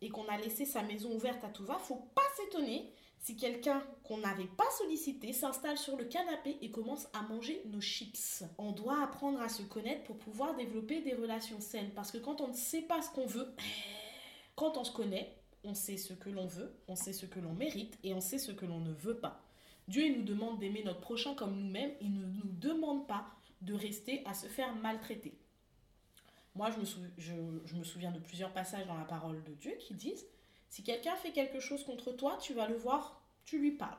et 0.01 0.09
qu'on 0.09 0.27
a 0.27 0.37
laissé 0.37 0.64
sa 0.64 0.83
maison 0.83 1.12
ouverte 1.14 1.42
à 1.44 1.48
tout 1.48 1.64
va, 1.64 1.79
faut 1.79 2.09
pas 2.14 2.22
s'étonner 2.37 2.92
si 3.20 3.37
quelqu'un 3.37 3.83
qu'on 4.04 4.18
n'avait 4.18 4.46
pas 4.46 4.70
sollicité 4.78 5.33
s'installe 5.33 5.76
sur 5.76 5.96
le 5.96 6.04
canapé 6.04 6.57
et 6.61 6.70
commence 6.70 7.09
à 7.12 7.22
manger 7.22 7.62
nos 7.66 7.81
chips. 7.81 8.44
On 8.59 8.72
doit 8.72 9.02
apprendre 9.02 9.40
à 9.40 9.48
se 9.48 9.62
connaître 9.62 10.04
pour 10.04 10.18
pouvoir 10.18 10.54
développer 10.57 11.00
des 11.00 11.14
relations 11.14 11.61
saines. 11.61 11.90
Parce 11.94 12.11
que 12.11 12.18
quand 12.18 12.40
on 12.40 12.48
ne 12.48 12.54
sait 12.54 12.83
pas 12.83 13.02
ce 13.02 13.11
qu'on 13.11 13.26
veut, 13.26 13.52
quand 14.54 14.76
on 14.78 14.85
se 14.85 14.92
connaît, 14.92 15.37
on 15.64 15.74
sait 15.74 15.96
ce 15.96 16.14
que 16.14 16.31
l'on 16.31 16.46
veut, 16.46 16.72
on 16.87 16.94
sait 16.94 17.12
ce 17.12 17.26
que 17.26 17.40
l'on 17.40 17.52
mérite 17.52 17.98
et 18.04 18.14
on 18.14 18.20
sait 18.20 18.38
ce 18.38 18.52
que 18.52 18.64
l'on 18.64 18.81
ne 18.81 18.92
veut 18.92 19.18
pas. 19.18 19.42
Dieu 19.88 20.14
nous 20.16 20.22
demande 20.22 20.59
d'aimer 20.59 20.85
notre 20.85 21.00
prochain 21.00 21.35
comme 21.35 21.57
nous-mêmes, 21.57 21.92
il 22.00 22.14
ne 22.14 22.26
nous 22.26 22.52
demande 22.52 23.07
pas 23.09 23.26
de 23.62 23.74
rester 23.74 24.22
à 24.26 24.35
se 24.35 24.46
faire 24.46 24.74
maltraiter. 24.76 25.37
Moi, 26.54 26.70
je 27.16 27.76
me 27.76 27.85
souviens 27.85 28.11
de 28.11 28.18
plusieurs 28.18 28.52
passages 28.52 28.87
dans 28.87 28.96
la 28.96 29.04
parole 29.04 29.42
de 29.44 29.54
Dieu 29.54 29.72
qui 29.81 29.94
disent 29.94 30.26
si 30.68 30.83
quelqu'un 30.83 31.16
fait 31.16 31.33
quelque 31.33 31.61
chose 31.61 31.85
contre 31.85 32.12
toi, 32.12 32.38
tu 32.40 32.52
vas 32.52 32.68
le 32.68 32.76
voir, 32.76 33.22
tu 33.44 33.59
lui 33.59 33.72
parles. 33.72 33.98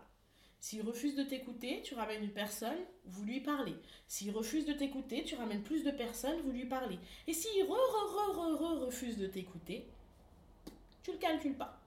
S'il 0.61 0.81
refuse 0.81 1.15
de 1.15 1.23
t'écouter, 1.23 1.81
tu 1.83 1.95
ramènes 1.95 2.23
une 2.23 2.33
personne, 2.33 2.77
vous 3.05 3.23
lui 3.23 3.39
parlez. 3.39 3.75
S'il 4.07 4.31
refuse 4.31 4.65
de 4.65 4.73
t'écouter, 4.73 5.23
tu 5.23 5.35
ramènes 5.35 5.63
plus 5.63 5.83
de 5.83 5.91
personnes, 5.91 6.41
vous 6.41 6.51
lui 6.51 6.65
parlez. 6.65 6.99
Et 7.27 7.33
s'il 7.33 7.63
re, 7.63 7.69
re, 7.69 8.35
re, 8.35 8.59
re, 8.59 8.85
refuse 8.85 9.17
de 9.17 9.27
t'écouter, 9.27 9.87
tu 11.01 11.13
le 11.13 11.17
calcules 11.17 11.57
pas. 11.57 11.79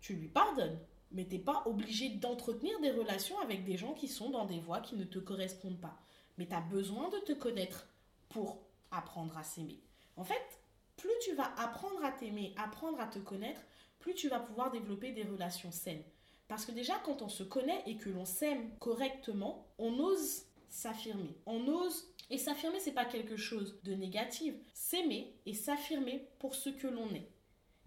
Tu 0.00 0.14
lui 0.14 0.28
pardonnes, 0.28 0.78
mais 1.10 1.24
t'es 1.24 1.40
pas 1.40 1.64
obligé 1.66 2.08
d'entretenir 2.10 2.78
des 2.80 2.92
relations 2.92 3.38
avec 3.40 3.64
des 3.64 3.76
gens 3.76 3.94
qui 3.94 4.06
sont 4.06 4.30
dans 4.30 4.44
des 4.44 4.60
voies 4.60 4.80
qui 4.80 4.94
ne 4.94 5.04
te 5.04 5.18
correspondent 5.18 5.80
pas. 5.80 5.98
Mais 6.38 6.46
tu 6.46 6.54
as 6.54 6.60
besoin 6.60 7.08
de 7.08 7.18
te 7.18 7.32
connaître 7.32 7.88
pour 8.28 8.60
apprendre 8.92 9.36
à 9.36 9.42
s'aimer. 9.42 9.80
En 10.16 10.24
fait, 10.24 10.60
plus 10.96 11.10
tu 11.22 11.34
vas 11.34 11.52
apprendre 11.58 12.04
à 12.04 12.12
t'aimer, 12.12 12.54
apprendre 12.56 13.00
à 13.00 13.06
te 13.06 13.18
connaître, 13.18 13.60
plus 13.98 14.14
tu 14.14 14.28
vas 14.28 14.40
pouvoir 14.40 14.70
développer 14.70 15.12
des 15.12 15.24
relations 15.24 15.72
saines. 15.72 16.02
Parce 16.48 16.64
que 16.64 16.72
déjà, 16.72 16.94
quand 17.04 17.22
on 17.22 17.28
se 17.28 17.42
connaît 17.42 17.82
et 17.86 17.96
que 17.96 18.08
l'on 18.08 18.24
s'aime 18.24 18.70
correctement, 18.78 19.66
on 19.78 19.98
ose 19.98 20.44
s'affirmer. 20.68 21.36
On 21.46 21.66
ose. 21.66 22.08
Et 22.30 22.38
s'affirmer, 22.38 22.80
c'est 22.80 22.92
pas 22.92 23.04
quelque 23.04 23.36
chose 23.36 23.78
de 23.84 23.94
négatif. 23.94 24.54
S'aimer 24.74 25.34
et 25.46 25.54
s'affirmer 25.54 26.28
pour 26.38 26.54
ce 26.54 26.70
que 26.70 26.86
l'on 26.86 27.08
est. 27.14 27.28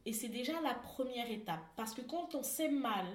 Et 0.06 0.14
c'est 0.14 0.30
déjà 0.30 0.60
la 0.62 0.74
première 0.74 1.30
étape. 1.30 1.64
Parce 1.76 1.94
que 1.94 2.02
quand 2.02 2.36
on 2.36 2.44
s'aime 2.44 2.80
mal, 2.80 3.06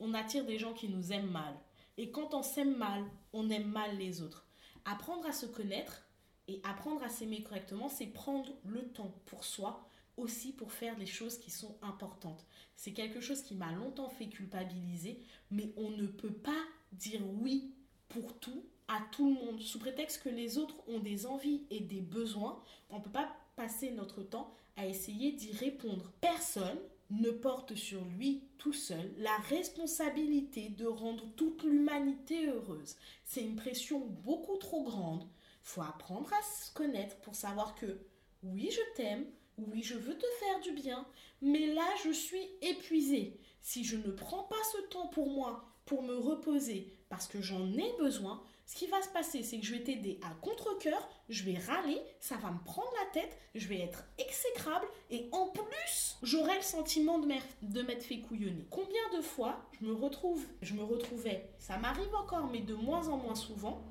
on 0.00 0.14
attire 0.14 0.44
des 0.44 0.58
gens 0.58 0.72
qui 0.72 0.88
nous 0.88 1.12
aiment 1.12 1.30
mal. 1.30 1.54
Et 1.96 2.10
quand 2.10 2.34
on 2.34 2.42
s'aime 2.42 2.76
mal, 2.76 3.04
on 3.32 3.50
aime 3.50 3.70
mal 3.70 3.96
les 3.96 4.20
autres. 4.22 4.46
Apprendre 4.84 5.26
à 5.26 5.32
se 5.32 5.46
connaître, 5.46 6.03
et 6.48 6.60
apprendre 6.64 7.02
à 7.02 7.08
s'aimer 7.08 7.42
correctement, 7.42 7.88
c'est 7.88 8.06
prendre 8.06 8.52
le 8.64 8.82
temps 8.88 9.14
pour 9.26 9.44
soi, 9.44 9.88
aussi 10.16 10.52
pour 10.52 10.72
faire 10.72 10.98
les 10.98 11.06
choses 11.06 11.38
qui 11.38 11.50
sont 11.50 11.76
importantes. 11.82 12.46
C'est 12.76 12.92
quelque 12.92 13.20
chose 13.20 13.42
qui 13.42 13.54
m'a 13.54 13.72
longtemps 13.72 14.08
fait 14.08 14.28
culpabiliser, 14.28 15.20
mais 15.50 15.72
on 15.76 15.90
ne 15.90 16.06
peut 16.06 16.32
pas 16.32 16.62
dire 16.92 17.20
oui 17.40 17.72
pour 18.08 18.38
tout 18.38 18.64
à 18.88 19.00
tout 19.12 19.28
le 19.28 19.34
monde 19.34 19.60
sous 19.60 19.78
prétexte 19.78 20.22
que 20.22 20.28
les 20.28 20.58
autres 20.58 20.76
ont 20.88 20.98
des 20.98 21.26
envies 21.26 21.62
et 21.70 21.80
des 21.80 22.00
besoins. 22.00 22.62
On 22.90 22.98
ne 22.98 23.02
peut 23.02 23.10
pas 23.10 23.34
passer 23.56 23.90
notre 23.90 24.22
temps 24.22 24.54
à 24.76 24.86
essayer 24.86 25.32
d'y 25.32 25.52
répondre. 25.52 26.12
Personne 26.20 26.78
ne 27.10 27.30
porte 27.30 27.74
sur 27.74 28.04
lui 28.18 28.42
tout 28.58 28.72
seul 28.72 29.12
la 29.18 29.36
responsabilité 29.48 30.68
de 30.68 30.86
rendre 30.86 31.26
toute 31.36 31.62
l'humanité 31.62 32.48
heureuse. 32.48 32.96
C'est 33.24 33.42
une 33.42 33.56
pression 33.56 34.00
beaucoup 34.24 34.56
trop 34.56 34.82
grande 34.82 35.26
faut 35.64 35.82
apprendre 35.82 36.30
à 36.32 36.42
se 36.42 36.72
connaître 36.72 37.16
pour 37.22 37.34
savoir 37.34 37.74
que 37.74 37.98
oui, 38.42 38.70
je 38.70 38.96
t'aime, 38.96 39.26
oui, 39.58 39.82
je 39.82 39.94
veux 39.94 40.16
te 40.16 40.26
faire 40.38 40.60
du 40.60 40.72
bien, 40.72 41.06
mais 41.40 41.66
là, 41.74 41.86
je 42.04 42.12
suis 42.12 42.46
épuisée. 42.60 43.40
Si 43.60 43.82
je 43.82 43.96
ne 43.96 44.12
prends 44.12 44.44
pas 44.44 44.62
ce 44.72 44.82
temps 44.88 45.06
pour 45.08 45.30
moi, 45.30 45.64
pour 45.86 46.02
me 46.02 46.16
reposer 46.16 46.94
parce 47.08 47.26
que 47.26 47.40
j'en 47.40 47.66
ai 47.72 47.92
besoin, 47.98 48.42
ce 48.66 48.76
qui 48.76 48.86
va 48.86 49.00
se 49.02 49.08
passer, 49.10 49.42
c'est 49.42 49.58
que 49.58 49.66
je 49.66 49.74
vais 49.74 49.82
t'aider 49.82 50.18
à 50.22 50.34
contre-coeur, 50.40 51.08
je 51.28 51.44
vais 51.44 51.58
râler, 51.58 52.00
ça 52.18 52.36
va 52.36 52.50
me 52.50 52.64
prendre 52.64 52.90
la 52.98 53.20
tête, 53.20 53.36
je 53.54 53.68
vais 53.68 53.80
être 53.80 54.04
exécrable 54.18 54.86
et 55.10 55.28
en 55.32 55.48
plus, 55.48 56.16
j'aurai 56.22 56.56
le 56.56 56.62
sentiment 56.62 57.18
de 57.18 57.82
m'être 57.82 58.02
fait 58.02 58.20
couillonner. 58.20 58.66
Combien 58.70 59.16
de 59.16 59.22
fois 59.22 59.60
je 59.80 59.86
me 59.86 59.94
retrouve, 59.94 60.44
je 60.62 60.74
me 60.74 60.82
retrouvais, 60.82 61.48
ça 61.58 61.76
m'arrive 61.78 62.14
encore, 62.14 62.48
mais 62.50 62.60
de 62.60 62.74
moins 62.74 63.08
en 63.08 63.18
moins 63.18 63.34
souvent, 63.34 63.82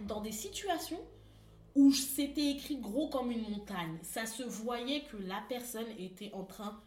dans 0.00 0.20
des 0.20 0.32
situations 0.32 1.00
où 1.74 1.92
c'était 1.92 2.50
écrit 2.50 2.76
gros 2.76 3.08
comme 3.08 3.30
une 3.30 3.48
montagne. 3.50 3.98
Ça 4.02 4.24
se 4.26 4.42
voyait 4.42 5.02
que 5.02 5.16
la 5.18 5.42
personne 5.48 5.90
était 5.98 6.30
en 6.32 6.44
train 6.44 6.80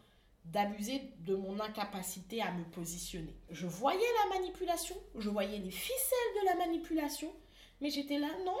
d'abuser 0.46 1.02
de 1.20 1.36
mon 1.36 1.60
incapacité 1.60 2.42
à 2.42 2.50
me 2.50 2.64
positionner. 2.64 3.36
Je 3.50 3.66
voyais 3.66 4.00
la 4.24 4.38
manipulation, 4.38 4.96
je 5.16 5.28
voyais 5.28 5.58
les 5.58 5.70
ficelles 5.70 6.40
de 6.40 6.46
la 6.46 6.54
manipulation, 6.56 7.32
mais 7.80 7.90
j'étais 7.90 8.18
là, 8.18 8.28
non, 8.44 8.58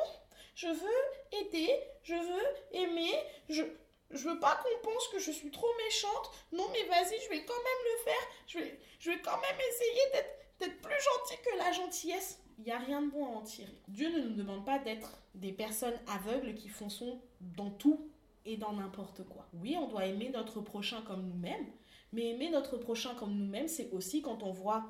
je 0.54 0.68
veux 0.68 1.40
aider, 1.40 1.70
je 2.02 2.14
veux 2.14 2.80
aimer, 2.82 3.12
je, 3.48 3.62
je 4.10 4.28
veux 4.28 4.38
pas 4.38 4.56
qu'on 4.62 4.88
pense 4.90 5.08
que 5.08 5.18
je 5.18 5.30
suis 5.30 5.50
trop 5.50 5.70
méchante. 5.84 6.30
Non, 6.52 6.68
mais 6.72 6.84
vas-y, 6.84 7.20
je 7.24 7.28
vais 7.30 7.44
quand 7.44 7.54
même 7.54 7.84
le 7.84 8.04
faire. 8.04 8.28
Je 8.46 8.58
vais, 8.58 8.78
je 8.98 9.10
vais 9.10 9.20
quand 9.20 9.40
même 9.40 9.60
essayer 9.70 10.24
d'être 10.60 10.80
plus 10.82 10.90
gentil 10.92 11.42
que 11.42 11.56
la 11.58 11.72
gentillesse. 11.72 12.39
Il 12.60 12.64
n'y 12.64 12.72
a 12.72 12.78
rien 12.78 13.00
de 13.00 13.10
bon 13.10 13.24
à 13.24 13.28
en 13.38 13.40
tirer. 13.40 13.72
Dieu 13.88 14.14
ne 14.14 14.28
nous 14.28 14.34
demande 14.34 14.66
pas 14.66 14.78
d'être 14.78 15.22
des 15.34 15.50
personnes 15.50 15.98
aveugles 16.06 16.54
qui 16.54 16.68
foncent 16.68 17.02
dans 17.40 17.70
tout 17.70 18.10
et 18.44 18.58
dans 18.58 18.74
n'importe 18.74 19.24
quoi. 19.24 19.48
Oui, 19.54 19.76
on 19.78 19.88
doit 19.88 20.04
aimer 20.04 20.28
notre 20.28 20.60
prochain 20.60 21.00
comme 21.00 21.26
nous-mêmes, 21.26 21.66
mais 22.12 22.28
aimer 22.28 22.50
notre 22.50 22.76
prochain 22.76 23.14
comme 23.14 23.34
nous-mêmes, 23.34 23.66
c'est 23.66 23.90
aussi 23.92 24.20
quand 24.20 24.42
on 24.42 24.50
voit 24.50 24.84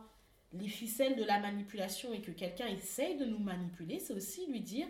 les 0.52 0.66
ficelles 0.66 1.14
de 1.14 1.22
la 1.22 1.38
manipulation 1.38 2.12
et 2.12 2.20
que 2.20 2.32
quelqu'un 2.32 2.66
essaye 2.66 3.16
de 3.16 3.24
nous 3.24 3.38
manipuler, 3.38 4.00
c'est 4.00 4.14
aussi 4.14 4.48
lui 4.48 4.62
dire 4.62 4.88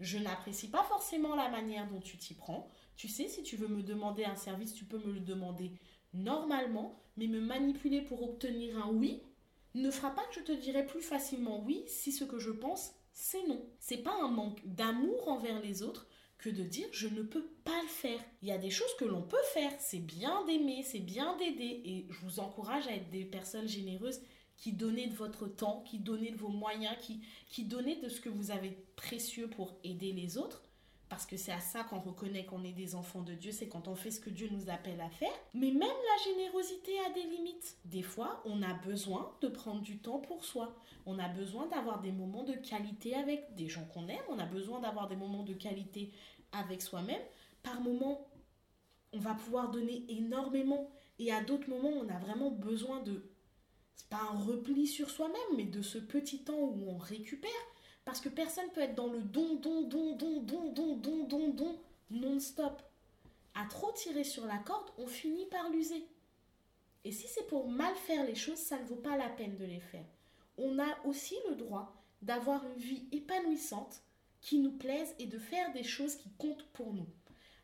je 0.00 0.16
n'apprécie 0.16 0.70
pas 0.70 0.84
forcément 0.84 1.34
la 1.34 1.50
manière 1.50 1.86
dont 1.90 2.00
tu 2.00 2.16
t'y 2.16 2.32
prends. 2.32 2.66
Tu 2.96 3.08
sais, 3.08 3.28
si 3.28 3.42
tu 3.42 3.56
veux 3.56 3.68
me 3.68 3.82
demander 3.82 4.24
un 4.24 4.36
service, 4.36 4.72
tu 4.72 4.86
peux 4.86 4.98
me 4.98 5.12
le 5.12 5.20
demander 5.20 5.72
normalement, 6.14 6.98
mais 7.18 7.26
me 7.26 7.40
manipuler 7.40 8.00
pour 8.00 8.22
obtenir 8.22 8.78
un 8.78 8.90
oui 8.90 9.22
ne 9.74 9.90
fera 9.90 10.14
pas 10.14 10.24
que 10.26 10.34
je 10.34 10.44
te 10.44 10.52
dirai 10.52 10.86
plus 10.86 11.00
facilement 11.00 11.62
oui 11.64 11.84
si 11.86 12.12
ce 12.12 12.24
que 12.24 12.38
je 12.38 12.50
pense 12.50 12.92
c'est 13.12 13.46
non. 13.46 13.64
C'est 13.78 13.98
pas 13.98 14.14
un 14.22 14.28
manque 14.28 14.60
d'amour 14.64 15.28
envers 15.28 15.60
les 15.60 15.82
autres, 15.82 16.06
que 16.38 16.50
de 16.50 16.64
dire 16.64 16.88
je 16.92 17.08
ne 17.08 17.22
peux 17.22 17.44
pas 17.64 17.80
le 17.82 17.88
faire. 17.88 18.20
Il 18.42 18.48
y 18.48 18.52
a 18.52 18.58
des 18.58 18.70
choses 18.70 18.94
que 18.98 19.04
l'on 19.04 19.22
peut 19.22 19.36
faire, 19.52 19.72
c'est 19.78 20.00
bien 20.00 20.44
d'aimer, 20.46 20.82
c'est 20.82 20.98
bien 20.98 21.36
d'aider 21.36 21.82
et 21.84 22.06
je 22.10 22.20
vous 22.20 22.40
encourage 22.40 22.86
à 22.88 22.94
être 22.94 23.10
des 23.10 23.24
personnes 23.24 23.68
généreuses 23.68 24.20
qui 24.56 24.72
donnez 24.72 25.06
de 25.06 25.14
votre 25.14 25.46
temps, 25.46 25.82
qui 25.86 25.98
donnez 25.98 26.30
de 26.30 26.36
vos 26.36 26.48
moyens, 26.48 26.96
qui, 27.00 27.20
qui 27.48 27.64
de 27.64 28.08
ce 28.08 28.20
que 28.20 28.28
vous 28.28 28.50
avez 28.50 28.70
précieux 28.96 29.48
pour 29.48 29.76
aider 29.84 30.12
les 30.12 30.36
autres. 30.36 30.62
Parce 31.12 31.26
que 31.26 31.36
c'est 31.36 31.52
à 31.52 31.60
ça 31.60 31.84
qu'on 31.84 32.00
reconnaît 32.00 32.46
qu'on 32.46 32.64
est 32.64 32.72
des 32.72 32.94
enfants 32.94 33.20
de 33.20 33.34
Dieu, 33.34 33.52
c'est 33.52 33.68
quand 33.68 33.86
on 33.86 33.94
fait 33.94 34.10
ce 34.10 34.18
que 34.18 34.30
Dieu 34.30 34.48
nous 34.50 34.70
appelle 34.70 34.98
à 34.98 35.10
faire. 35.10 35.34
Mais 35.52 35.70
même 35.70 35.82
la 35.82 36.24
générosité 36.24 36.90
a 37.00 37.10
des 37.10 37.24
limites. 37.24 37.76
Des 37.84 38.00
fois, 38.00 38.42
on 38.46 38.62
a 38.62 38.72
besoin 38.72 39.30
de 39.42 39.48
prendre 39.48 39.82
du 39.82 39.98
temps 39.98 40.20
pour 40.20 40.42
soi. 40.42 40.74
On 41.04 41.18
a 41.18 41.28
besoin 41.28 41.66
d'avoir 41.66 42.00
des 42.00 42.12
moments 42.12 42.44
de 42.44 42.54
qualité 42.54 43.14
avec 43.14 43.54
des 43.56 43.68
gens 43.68 43.84
qu'on 43.92 44.08
aime. 44.08 44.24
On 44.30 44.38
a 44.38 44.46
besoin 44.46 44.80
d'avoir 44.80 45.06
des 45.06 45.16
moments 45.16 45.42
de 45.42 45.52
qualité 45.52 46.12
avec 46.50 46.80
soi-même. 46.80 47.20
Par 47.62 47.82
moments, 47.82 48.26
on 49.12 49.18
va 49.18 49.34
pouvoir 49.34 49.70
donner 49.70 50.06
énormément. 50.08 50.88
Et 51.18 51.30
à 51.30 51.42
d'autres 51.42 51.68
moments, 51.68 51.90
on 51.90 52.08
a 52.08 52.18
vraiment 52.20 52.50
besoin 52.50 53.02
de... 53.02 53.30
C'est 53.96 54.08
pas 54.08 54.30
un 54.32 54.38
repli 54.38 54.86
sur 54.86 55.10
soi-même, 55.10 55.56
mais 55.58 55.64
de 55.64 55.82
ce 55.82 55.98
petit 55.98 56.42
temps 56.42 56.58
où 56.58 56.88
on 56.88 56.96
récupère 56.96 57.50
parce 58.04 58.20
que 58.20 58.28
personne 58.28 58.70
peut 58.70 58.80
être 58.80 58.94
dans 58.94 59.06
le 59.06 59.20
don, 59.20 59.54
don, 59.56 59.82
don, 59.82 60.12
don, 60.14 60.40
don, 60.40 60.66
don, 60.72 60.96
don, 60.96 61.24
don, 61.24 61.48
don, 61.50 61.78
non-stop. 62.10 62.82
À 63.54 63.66
trop 63.66 63.92
tirer 63.92 64.24
sur 64.24 64.46
la 64.46 64.58
corde, 64.58 64.90
on 64.98 65.06
finit 65.06 65.46
par 65.46 65.70
l'user. 65.70 66.06
Et 67.04 67.12
si 67.12 67.26
c'est 67.28 67.46
pour 67.46 67.68
mal 67.68 67.94
faire 67.94 68.24
les 68.24 68.34
choses, 68.34 68.58
ça 68.58 68.78
ne 68.78 68.84
vaut 68.84 68.96
pas 68.96 69.16
la 69.16 69.28
peine 69.28 69.56
de 69.56 69.64
les 69.64 69.80
faire. 69.80 70.04
On 70.56 70.78
a 70.78 70.98
aussi 71.04 71.36
le 71.48 71.56
droit 71.56 71.94
d'avoir 72.22 72.64
une 72.64 72.80
vie 72.80 73.08
épanouissante 73.12 74.02
qui 74.40 74.58
nous 74.58 74.72
plaise 74.72 75.14
et 75.18 75.26
de 75.26 75.38
faire 75.38 75.72
des 75.72 75.84
choses 75.84 76.16
qui 76.16 76.30
comptent 76.38 76.66
pour 76.72 76.92
nous. 76.92 77.06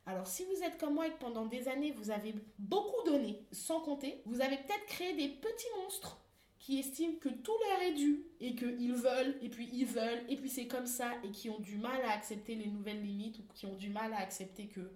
Alors 0.07 0.27
si 0.27 0.45
vous 0.45 0.63
êtes 0.63 0.79
comme 0.79 0.95
moi 0.95 1.07
et 1.07 1.11
que 1.11 1.19
pendant 1.19 1.47
des 1.47 1.69
années 1.69 1.93
vous 1.93 2.11
avez 2.11 2.35
beaucoup 2.59 3.05
donné, 3.05 3.45
sans 3.53 3.81
compter, 3.81 4.23
vous 4.25 4.41
avez 4.41 4.57
peut-être 4.57 4.87
créé 4.87 5.15
des 5.15 5.29
petits 5.29 5.67
monstres 5.83 6.19
qui 6.59 6.81
estiment 6.81 7.19
que 7.21 7.29
tout 7.29 7.53
leur 7.69 7.83
est 7.83 7.95
dû 7.95 8.25
et 8.41 8.55
qu'ils 8.55 8.95
veulent, 8.95 9.37
et 9.43 9.49
puis 9.49 9.69
ils 9.73 9.87
veulent, 9.87 10.25
et 10.29 10.37
puis 10.37 10.51
c'est 10.51 10.67
comme 10.67 10.87
ça, 10.87 11.13
et 11.23 11.31
qui 11.31 11.49
ont 11.51 11.61
du 11.61 11.77
mal 11.77 12.01
à 12.03 12.13
accepter 12.13 12.55
les 12.55 12.67
nouvelles 12.67 13.03
limites 13.03 13.39
ou 13.39 13.43
qui 13.55 13.67
ont 13.67 13.77
du 13.77 13.91
mal 13.91 14.13
à 14.13 14.19
accepter 14.19 14.67
que 14.67 14.91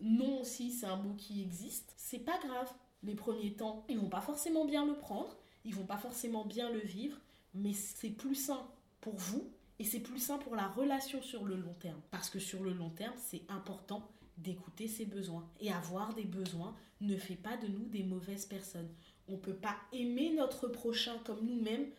non 0.00 0.40
aussi 0.40 0.70
c'est 0.70 0.86
un 0.86 0.96
mot 0.96 1.14
qui 1.14 1.42
existe, 1.42 1.92
c'est 1.96 2.24
pas 2.24 2.38
grave. 2.38 2.72
Les 3.02 3.14
premiers 3.14 3.52
temps, 3.52 3.84
ils 3.88 3.98
vont 3.98 4.08
pas 4.08 4.20
forcément 4.20 4.64
bien 4.64 4.86
le 4.86 4.96
prendre, 4.96 5.36
ils 5.64 5.74
vont 5.74 5.86
pas 5.86 5.98
forcément 5.98 6.44
bien 6.44 6.70
le 6.70 6.80
vivre, 6.80 7.18
mais 7.54 7.72
c'est 7.72 8.10
plus 8.10 8.34
sain 8.34 8.66
pour 9.00 9.16
vous 9.16 9.50
et 9.78 9.84
c'est 9.84 10.00
plus 10.00 10.18
sain 10.18 10.38
pour 10.38 10.56
la 10.56 10.68
relation 10.68 11.22
sur 11.22 11.44
le 11.44 11.56
long 11.56 11.74
terme. 11.74 12.00
Parce 12.10 12.30
que 12.30 12.38
sur 12.38 12.62
le 12.62 12.72
long 12.72 12.90
terme, 12.90 13.14
c'est 13.18 13.42
important 13.48 14.08
d'écouter 14.38 14.88
ses 14.88 15.04
besoins. 15.04 15.48
Et 15.60 15.72
avoir 15.72 16.14
des 16.14 16.24
besoins 16.24 16.74
ne 17.00 17.16
fait 17.16 17.36
pas 17.36 17.56
de 17.56 17.68
nous 17.68 17.86
des 17.86 18.02
mauvaises 18.02 18.46
personnes. 18.46 18.88
On 19.28 19.32
ne 19.32 19.38
peut 19.38 19.56
pas 19.56 19.76
aimer 19.92 20.32
notre 20.32 20.68
prochain 20.68 21.18
comme 21.24 21.44
nous-mêmes 21.44 21.90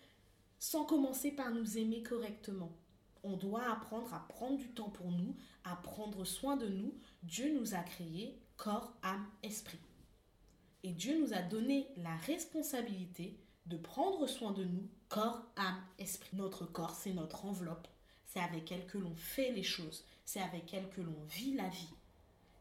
sans 0.60 0.86
commencer 0.86 1.32
par 1.32 1.52
nous 1.52 1.78
aimer 1.78 2.02
correctement. 2.04 2.72
On 3.24 3.36
doit 3.36 3.70
apprendre 3.70 4.14
à 4.14 4.26
prendre 4.28 4.58
du 4.58 4.70
temps 4.70 4.90
pour 4.90 5.12
nous, 5.12 5.36
à 5.64 5.76
prendre 5.76 6.24
soin 6.24 6.56
de 6.56 6.68
nous. 6.68 6.94
Dieu 7.24 7.54
nous 7.60 7.76
a 7.76 7.80
créés 7.80 8.40
corps, 8.56 8.94
âme, 9.04 9.28
esprit. 9.44 9.80
Et 10.84 10.94
Dieu 10.94 11.20
nous 11.20 11.34
a 11.34 11.42
donné 11.42 11.88
la 11.98 12.16
responsabilité 12.16 13.38
de 13.66 13.78
prendre 13.78 14.28
soin 14.28 14.52
de 14.52 14.64
nous, 14.64 14.88
corps, 15.10 15.44
âme, 15.58 15.84
esprit. 16.00 16.36
Notre 16.38 16.66
corps, 16.66 16.96
c'est 16.96 17.14
notre 17.14 17.46
enveloppe. 17.46 17.88
C'est 18.26 18.40
avec 18.40 18.72
elle 18.72 18.86
que 18.88 18.98
l'on 18.98 19.16
fait 19.16 19.52
les 19.52 19.64
choses. 19.64 20.06
C'est 20.26 20.42
avec 20.42 20.74
elle 20.74 20.90
que 20.90 21.02
l'on 21.02 21.24
vit 21.30 21.54
la 21.54 21.68
vie. 21.68 21.94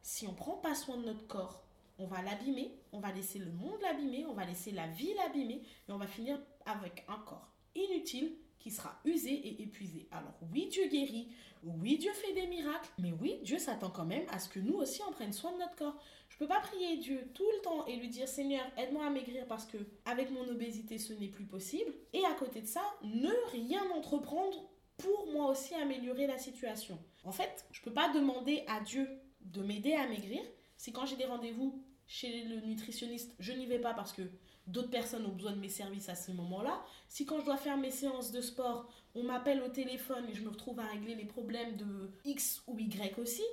Si 0.03 0.27
on 0.27 0.33
ne 0.33 0.37
prend 0.37 0.57
pas 0.57 0.75
soin 0.75 0.97
de 0.97 1.05
notre 1.05 1.27
corps, 1.27 1.63
on 1.99 2.07
va 2.07 2.23
l'abîmer, 2.23 2.79
on 2.93 3.01
va 3.01 3.13
laisser 3.13 3.39
le 3.39 3.51
monde 3.51 3.81
l'abîmer, 3.83 4.27
on 4.27 4.35
va 4.35 4.45
laisser 4.45 4.71
la 4.71 4.87
vie 4.89 5.15
l'abîmer, 5.15 5.63
et 5.89 5.93
on 5.93 5.99
va 5.99 6.07
finir 6.07 6.39
avec 6.65 7.05
un 7.09 7.19
corps 7.19 7.53
inutile 7.75 8.37
qui 8.59 8.71
sera 8.71 9.01
usé 9.05 9.31
et 9.31 9.63
épuisé. 9.63 10.09
Alors 10.11 10.35
oui, 10.53 10.69
Dieu 10.69 10.89
guérit, 10.89 11.29
oui, 11.63 11.99
Dieu 11.99 12.13
fait 12.13 12.33
des 12.33 12.47
miracles, 12.47 12.91
mais 12.99 13.13
oui, 13.13 13.39
Dieu 13.43 13.59
s'attend 13.59 13.91
quand 13.91 14.05
même 14.05 14.27
à 14.31 14.39
ce 14.39 14.49
que 14.49 14.59
nous 14.61 14.75
aussi 14.75 15.03
on 15.09 15.13
prenne 15.13 15.33
soin 15.33 15.53
de 15.53 15.59
notre 15.59 15.77
corps. 15.77 15.97
Je 16.29 16.37
peux 16.39 16.49
pas 16.49 16.61
prier 16.61 16.97
Dieu 16.97 17.31
tout 17.35 17.49
le 17.57 17.63
temps 17.63 17.87
et 17.87 17.97
lui 17.97 18.09
dire 18.09 18.29
Seigneur, 18.29 18.65
aide-moi 18.77 19.07
à 19.07 19.11
maigrir 19.11 19.47
parce 19.47 19.67
que 19.67 19.79
avec 20.05 20.31
mon 20.31 20.49
obésité 20.49 20.99
ce 20.99 21.13
n'est 21.13 21.29
plus 21.29 21.47
possible. 21.47 21.93
Et 22.13 22.25
à 22.25 22.35
côté 22.35 22.61
de 22.61 22.67
ça, 22.67 22.83
ne 23.05 23.31
rien 23.53 23.83
entreprendre 23.91 24.69
pour 24.97 25.31
moi 25.33 25.51
aussi 25.51 25.75
améliorer 25.75 26.27
la 26.27 26.39
situation. 26.39 26.99
En 27.25 27.33
fait, 27.33 27.67
je 27.71 27.81
peux 27.83 27.93
pas 27.93 28.13
demander 28.13 28.65
à 28.67 28.81
Dieu 28.81 29.09
de 29.43 29.63
m'aider 29.63 29.95
à 29.95 30.09
maigrir 30.09 30.43
si 30.77 30.93
quand 30.93 31.07
j'ai 31.07 31.17
des 31.17 31.25
rendez-vous 31.25 31.83
chez 32.07 32.45
le 32.45 32.61
nutritionniste, 32.61 33.35
je 33.39 33.53
n'y 33.53 33.67
vais 33.67 33.79
pas 33.79 33.95
parce 33.95 34.13
que 34.13 34.23
d'autres 34.67 34.91
personnes 34.91 35.27
ont 35.27 35.35
besoin 35.35 35.53
de 35.53 35.61
mes 35.61 35.69
services 35.69 36.09
à 36.09 36.15
ce 36.15 36.31
moment-là. 36.33 36.85
Si 37.09 37.27
quand 37.27 37.41
je 37.41 37.45
dois 37.45 37.57
faire 37.57 37.77
mes 37.77 37.91
séances 37.91 38.33
de 38.33 38.41
sport, 38.41 38.89
on 39.15 39.25
m'appelle 39.25 39.63
au 39.63 39.69
téléphone 39.69 40.29
et 40.29 40.35
je 40.35 40.43
me 40.43 40.49
retrouve 40.49 40.81
à 40.81 40.87
régler 40.87 41.15
les 41.15 41.25
problèmes 41.25 41.77
de 41.77 42.11
X 42.25 42.63
ou 42.67 42.79
Y 42.79 43.19
aussi, 43.19 43.45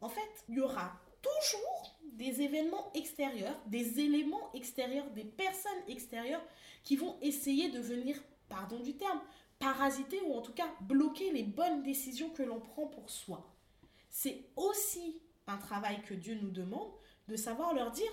en 0.00 0.08
fait, 0.08 0.44
il 0.48 0.56
y 0.56 0.60
aura 0.60 1.00
toujours 1.22 1.96
des 2.12 2.42
événements 2.42 2.92
extérieurs, 2.94 3.58
des 3.66 4.00
éléments 4.00 4.52
extérieurs, 4.54 5.10
des 5.10 5.24
personnes 5.24 5.72
extérieures 5.88 6.44
qui 6.82 6.96
vont 6.96 7.16
essayer 7.20 7.70
de 7.70 7.80
venir, 7.80 8.16
pardon 8.48 8.78
du 8.80 8.96
terme, 8.96 9.20
parasiter 9.58 10.20
ou 10.26 10.34
en 10.34 10.42
tout 10.42 10.52
cas 10.52 10.68
bloquer 10.82 11.32
les 11.32 11.42
bonnes 11.42 11.82
décisions 11.82 12.30
que 12.30 12.42
l'on 12.42 12.60
prend 12.60 12.86
pour 12.86 13.10
soi. 13.10 13.52
C'est 14.10 14.44
aussi 14.56 15.20
un 15.46 15.56
travail 15.56 16.02
que 16.02 16.14
Dieu 16.14 16.38
nous 16.40 16.50
demande 16.50 16.90
de 17.28 17.36
savoir 17.36 17.74
leur 17.74 17.90
dire 17.90 18.12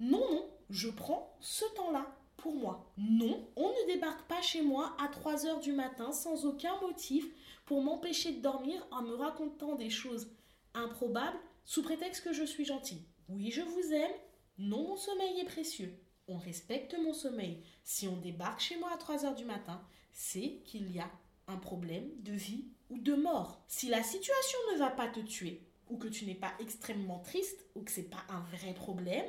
non, 0.00 0.24
non, 0.30 0.48
je 0.70 0.88
prends 0.88 1.36
ce 1.40 1.64
temps-là 1.74 2.06
pour 2.36 2.54
moi. 2.54 2.92
Non, 2.96 3.48
on 3.56 3.68
ne 3.68 3.86
débarque 3.92 4.26
pas 4.28 4.40
chez 4.40 4.62
moi 4.62 4.96
à 5.02 5.08
3 5.08 5.46
heures 5.46 5.60
du 5.60 5.72
matin 5.72 6.12
sans 6.12 6.46
aucun 6.46 6.80
motif 6.80 7.26
pour 7.66 7.82
m'empêcher 7.82 8.32
de 8.32 8.40
dormir 8.40 8.86
en 8.90 9.02
me 9.02 9.14
racontant 9.14 9.74
des 9.74 9.90
choses 9.90 10.30
improbables 10.74 11.38
sous 11.64 11.82
prétexte 11.82 12.24
que 12.24 12.32
je 12.32 12.44
suis 12.44 12.64
gentil. 12.64 13.02
Oui, 13.28 13.50
je 13.50 13.62
vous 13.62 13.92
aime. 13.92 14.12
Non, 14.58 14.88
mon 14.88 14.96
sommeil 14.96 15.40
est 15.40 15.44
précieux. 15.44 15.98
On 16.28 16.38
respecte 16.38 16.96
mon 16.98 17.12
sommeil. 17.12 17.62
Si 17.84 18.06
on 18.06 18.16
débarque 18.16 18.60
chez 18.60 18.78
moi 18.78 18.90
à 18.92 18.96
3 18.96 19.24
heures 19.24 19.34
du 19.34 19.44
matin, 19.44 19.82
c'est 20.12 20.62
qu'il 20.64 20.90
y 20.90 21.00
a 21.00 21.10
un 21.48 21.56
problème 21.56 22.10
de 22.22 22.32
vie 22.32 22.68
ou 22.90 22.98
de 22.98 23.14
mort. 23.14 23.64
Si 23.66 23.88
la 23.88 24.02
situation 24.02 24.58
ne 24.72 24.78
va 24.78 24.90
pas 24.90 25.08
te 25.08 25.20
tuer, 25.20 25.67
ou 25.90 25.96
que 25.98 26.08
tu 26.08 26.26
n'es 26.26 26.34
pas 26.34 26.52
extrêmement 26.60 27.20
triste 27.20 27.66
ou 27.74 27.82
que 27.82 27.90
c'est 27.90 28.10
pas 28.10 28.24
un 28.28 28.40
vrai 28.56 28.74
problème, 28.74 29.26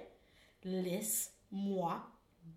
laisse-moi 0.64 2.10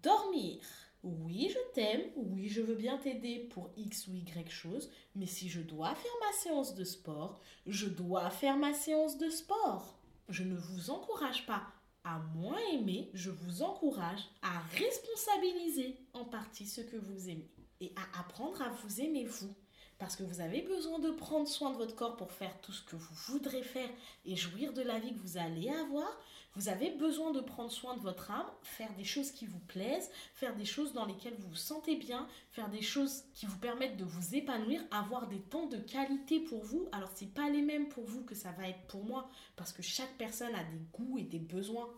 dormir. 0.03 0.61
oui, 1.03 1.51
je 1.51 1.75
t'aime, 1.75 2.03
oui, 2.17 2.49
je 2.49 2.61
veux 2.61 2.77
bien 2.77 2.97
t'aider 2.99 3.49
pour 3.51 3.71
X 3.77 4.07
ou 4.07 4.15
Y 4.15 4.49
chose, 4.51 4.91
mais 5.17 5.27
si 5.27 5.49
je 5.49 5.61
dois 5.61 5.95
faire 5.95 6.13
ma 6.21 6.33
séance 6.33 6.75
de 6.75 6.85
sport, 6.85 7.41
je 7.67 7.89
dois 7.89 8.31
faire 8.31 8.57
ma 8.57 8.73
séance 8.73 9.19
de 9.19 9.29
sport. 9.29 9.99
Je 10.29 10.45
ne 10.45 10.57
vous 10.57 10.91
encourage 10.91 11.45
pas 11.47 11.67
à 12.05 12.19
moins 12.35 12.59
aimer, 12.73 13.11
je 13.15 13.31
vous 13.31 13.63
encourage 13.63 14.23
à 14.43 14.61
responsabiliser 14.77 15.99
en 16.13 16.25
partie 16.25 16.67
ce 16.67 16.81
que 16.81 16.97
vous 16.97 17.29
aimez 17.29 17.51
et 17.81 17.93
à 17.97 18.21
apprendre 18.21 18.63
à 18.63 18.71
vous 18.71 19.01
aimer 19.01 19.25
vous. 19.25 19.55
Parce 20.03 20.17
que 20.17 20.25
vous 20.25 20.41
avez 20.41 20.63
besoin 20.63 20.99
de 20.99 21.13
prendre 21.13 21.47
soin 21.47 21.71
de 21.71 21.77
votre 21.77 21.95
corps 21.95 22.17
pour 22.17 22.33
faire 22.33 22.61
tout 22.61 22.73
ce 22.73 22.83
que 22.83 22.97
vous 22.97 23.15
voudrez 23.29 23.63
faire 23.63 23.89
et 24.25 24.35
jouir 24.35 24.73
de 24.73 24.83
la 24.83 24.99
vie 24.99 25.15
que 25.15 25.21
vous 25.21 25.39
allez 25.39 25.69
avoir. 25.69 26.11
Vous 26.57 26.69
avez 26.69 26.91
besoin 26.91 27.31
de 27.31 27.41
prendre 27.41 27.71
soin 27.71 27.97
de 27.97 28.01
votre 28.01 28.33
âme, 28.33 28.51
faire 28.65 28.93
des 28.95 29.05
choses 29.05 29.31
qui 29.31 29.47
vous 29.47 29.61
plaisent, 29.61 30.11
faire 30.35 30.57
des 30.57 30.65
choses 30.65 30.93
dans 30.93 31.05
lesquelles 31.05 31.37
vous 31.39 31.51
vous 31.51 31.55
sentez 31.55 31.95
bien, 31.95 32.27
faire 32.51 32.69
des 32.69 32.83
choses 32.83 33.23
qui 33.33 33.47
vous 33.47 33.59
permettent 33.59 33.97
de 33.97 34.05
vous 34.05 34.35
épanouir, 34.35 34.83
avoir 34.91 35.29
des 35.29 35.39
temps 35.39 35.67
de 35.67 35.79
qualité 35.79 36.41
pour 36.41 36.65
vous. 36.65 36.89
Alors 36.91 37.13
c'est 37.15 37.33
pas 37.33 37.49
les 37.49 37.63
mêmes 37.63 37.89
pour 37.89 38.05
vous 38.05 38.25
que 38.25 38.35
ça 38.35 38.51
va 38.51 38.69
être 38.69 38.83
pour 38.89 39.05
moi 39.05 39.31
parce 39.55 39.73
que 39.73 39.83
chaque 39.83 40.19
personne 40.19 40.57
a 40.57 40.65
des 40.65 40.81
goûts 40.93 41.19
et 41.19 41.23
des 41.23 41.39
besoins 41.39 41.89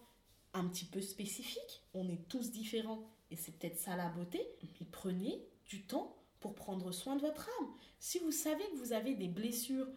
un 0.52 0.68
petit 0.68 0.84
peu 0.84 1.00
spécifiques. 1.00 1.82
On 1.94 2.06
est 2.10 2.28
tous 2.28 2.50
différents 2.50 3.02
et 3.30 3.36
c'est 3.36 3.52
peut-être 3.52 3.78
ça 3.78 3.96
la 3.96 4.10
beauté. 4.10 4.46
Mais 4.62 4.86
prenez 4.92 5.42
du 5.64 5.86
temps 5.86 6.14
pour 6.44 6.54
prendre 6.54 6.92
soin 6.92 7.16
de 7.16 7.22
votre 7.22 7.48
âme. 7.58 7.70
Si 7.98 8.18
vous 8.18 8.30
savez 8.30 8.64
que 8.64 8.76
vous 8.76 8.92
avez 8.92 9.14
des 9.14 9.28
blessures, 9.28 9.88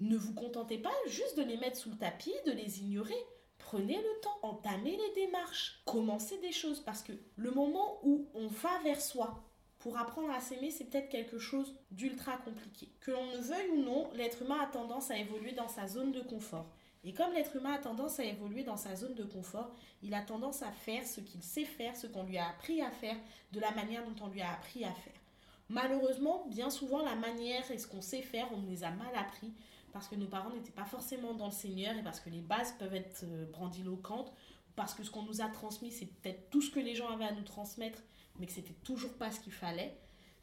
ne 0.00 0.16
vous 0.16 0.32
contentez 0.32 0.78
pas 0.78 0.94
juste 1.06 1.36
de 1.36 1.42
les 1.42 1.58
mettre 1.58 1.76
sous 1.76 1.90
le 1.90 1.98
tapis, 1.98 2.32
de 2.46 2.52
les 2.52 2.80
ignorer. 2.80 3.22
Prenez 3.58 3.98
le 3.98 4.20
temps, 4.22 4.38
entamez 4.40 4.96
les 4.96 5.26
démarches, 5.26 5.82
commencez 5.84 6.38
des 6.38 6.50
choses 6.50 6.80
parce 6.80 7.02
que 7.02 7.12
le 7.36 7.50
moment 7.50 8.00
où 8.04 8.26
on 8.32 8.46
va 8.46 8.78
vers 8.84 9.02
soi 9.02 9.44
pour 9.80 9.98
apprendre 9.98 10.30
à 10.30 10.40
s'aimer, 10.40 10.70
c'est 10.70 10.86
peut-être 10.86 11.10
quelque 11.10 11.38
chose 11.38 11.78
d'ultra 11.90 12.38
compliqué. 12.38 12.88
Que 13.00 13.10
l'on 13.10 13.26
ne 13.26 13.36
veuille 13.36 13.68
ou 13.72 13.82
non, 13.82 14.10
l'être 14.14 14.40
humain 14.40 14.60
a 14.62 14.66
tendance 14.66 15.10
à 15.10 15.18
évoluer 15.18 15.52
dans 15.52 15.68
sa 15.68 15.86
zone 15.86 16.12
de 16.12 16.22
confort. 16.22 16.70
Et 17.04 17.12
comme 17.12 17.34
l'être 17.34 17.54
humain 17.56 17.74
a 17.74 17.78
tendance 17.78 18.18
à 18.18 18.24
évoluer 18.24 18.64
dans 18.64 18.78
sa 18.78 18.96
zone 18.96 19.14
de 19.14 19.24
confort, 19.24 19.74
il 20.02 20.14
a 20.14 20.22
tendance 20.22 20.62
à 20.62 20.72
faire 20.72 21.06
ce 21.06 21.20
qu'il 21.20 21.42
sait 21.42 21.66
faire, 21.66 21.94
ce 21.94 22.06
qu'on 22.06 22.22
lui 22.22 22.38
a 22.38 22.48
appris 22.48 22.80
à 22.80 22.90
faire, 22.90 23.16
de 23.52 23.60
la 23.60 23.72
manière 23.72 24.02
dont 24.08 24.24
on 24.24 24.28
lui 24.28 24.40
a 24.40 24.50
appris 24.54 24.86
à 24.86 24.92
faire. 24.92 25.20
Malheureusement, 25.68 26.46
bien 26.48 26.70
souvent, 26.70 27.02
la 27.02 27.16
manière 27.16 27.70
et 27.70 27.78
ce 27.78 27.86
qu'on 27.86 28.02
sait 28.02 28.22
faire, 28.22 28.48
on 28.52 28.58
nous 28.58 28.70
les 28.70 28.84
a 28.84 28.90
mal 28.90 29.14
appris 29.16 29.52
parce 29.94 30.08
que 30.08 30.16
nos 30.16 30.26
parents 30.26 30.50
n'étaient 30.50 30.72
pas 30.72 30.84
forcément 30.84 31.34
dans 31.34 31.46
le 31.46 31.52
Seigneur 31.52 31.96
et 31.96 32.02
parce 32.02 32.18
que 32.18 32.28
les 32.28 32.40
bases 32.40 32.72
peuvent 32.78 32.96
être 32.96 33.22
euh, 33.22 33.46
brandiloquentes, 33.46 34.32
parce 34.74 34.92
que 34.92 35.04
ce 35.04 35.10
qu'on 35.10 35.22
nous 35.22 35.40
a 35.40 35.46
transmis, 35.46 35.92
c'est 35.92 36.06
peut-être 36.06 36.50
tout 36.50 36.60
ce 36.60 36.70
que 36.72 36.80
les 36.80 36.96
gens 36.96 37.08
avaient 37.08 37.24
à 37.24 37.32
nous 37.32 37.44
transmettre, 37.44 38.02
mais 38.38 38.46
que 38.46 38.52
c'était 38.52 38.74
toujours 38.82 39.14
pas 39.14 39.30
ce 39.30 39.38
qu'il 39.38 39.52
fallait. 39.52 39.96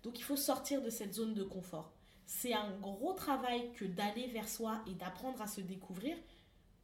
Donc 0.04 0.18
il 0.20 0.24
faut 0.24 0.38
sortir 0.38 0.82
de 0.82 0.90
cette 0.90 1.14
zone 1.14 1.34
de 1.34 1.44
confort. 1.44 1.92
C'est 2.26 2.54
un 2.54 2.72
gros 2.80 3.12
travail 3.12 3.74
que 3.74 3.84
d'aller 3.84 4.28
vers 4.28 4.48
soi 4.48 4.82
et 4.88 4.94
d'apprendre 4.94 5.42
à 5.42 5.48
se 5.48 5.60
découvrir, 5.60 6.16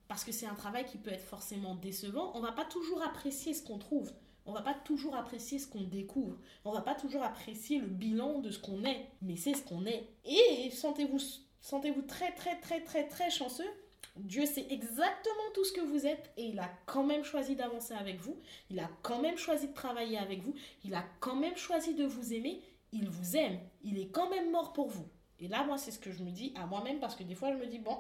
parce 0.10 0.26
que 0.26 0.34
c'est 0.34 0.46
un 0.46 0.56
travail 0.56 0.86
qui 0.86 0.98
peut 0.98 1.12
être 1.12 1.24
forcément 1.24 1.76
décevant. 1.76 2.34
On 2.36 2.42
va 2.42 2.52
pas 2.52 2.66
toujours 2.66 3.02
apprécier 3.02 3.54
ce 3.54 3.64
qu'on 3.66 3.78
trouve. 3.78 4.12
On 4.48 4.54
va 4.54 4.62
pas 4.62 4.74
toujours 4.74 5.16
apprécier 5.16 5.60
ce 5.60 5.68
qu'on 5.68 5.84
découvre. 5.84 6.38
On 6.64 6.72
va 6.72 6.82
pas 6.82 6.96
toujours 6.96 7.22
apprécier 7.22 7.80
le 7.80 7.88
bilan 7.88 8.40
de 8.40 8.50
ce 8.50 8.60
qu'on 8.60 8.86
est. 8.86 9.10
Mais 9.22 9.36
c'est 9.36 9.54
ce 9.54 9.62
qu'on 9.62 9.86
est. 9.86 10.08
Et 10.26 10.72
sentez-vous 10.72 11.20
sentez-vous 11.60 12.04
très 12.04 12.32
très 12.32 12.58
très 12.60 12.82
très 12.82 13.08
très 13.08 13.30
chanceux. 13.30 13.70
Dieu 14.16 14.46
sait 14.46 14.66
exactement 14.70 15.52
tout 15.54 15.66
ce 15.66 15.74
que 15.74 15.82
vous 15.82 16.08
êtes 16.08 16.32
et 16.38 16.46
il 16.46 16.60
a 16.60 16.72
quand 16.86 17.04
même 17.04 17.24
choisi 17.24 17.56
d'avancer 17.56 17.94
avec 17.94 18.20
vous. 18.20 18.38
Il 18.70 18.80
a 18.80 18.90
quand 19.04 19.22
même 19.22 19.38
choisi 19.38 19.68
de 19.68 19.74
travailler 19.74 20.18
avec 20.18 20.42
vous. 20.42 20.56
Il 20.86 20.96
a 20.96 21.04
quand 21.20 21.36
même 21.36 21.58
choisi 21.58 21.94
de 21.94 22.06
vous 22.06 22.34
aimer. 22.34 22.62
Il 22.94 23.10
vous 23.10 23.36
aime. 23.36 23.60
Il 23.84 24.00
est 24.00 24.08
quand 24.08 24.30
même 24.30 24.50
mort 24.50 24.72
pour 24.72 24.88
vous. 24.88 25.08
Et 25.40 25.48
là, 25.50 25.66
moi, 25.66 25.78
c'est 25.78 25.92
ce 25.92 26.00
que 26.00 26.12
je 26.12 26.24
me 26.24 26.32
dis 26.32 26.54
à 26.56 26.66
moi-même 26.66 27.00
parce 27.00 27.16
que 27.16 27.24
des 27.24 27.36
fois, 27.36 27.52
je 27.52 27.58
me 27.58 27.68
dis, 27.68 27.80
bon, 27.80 28.00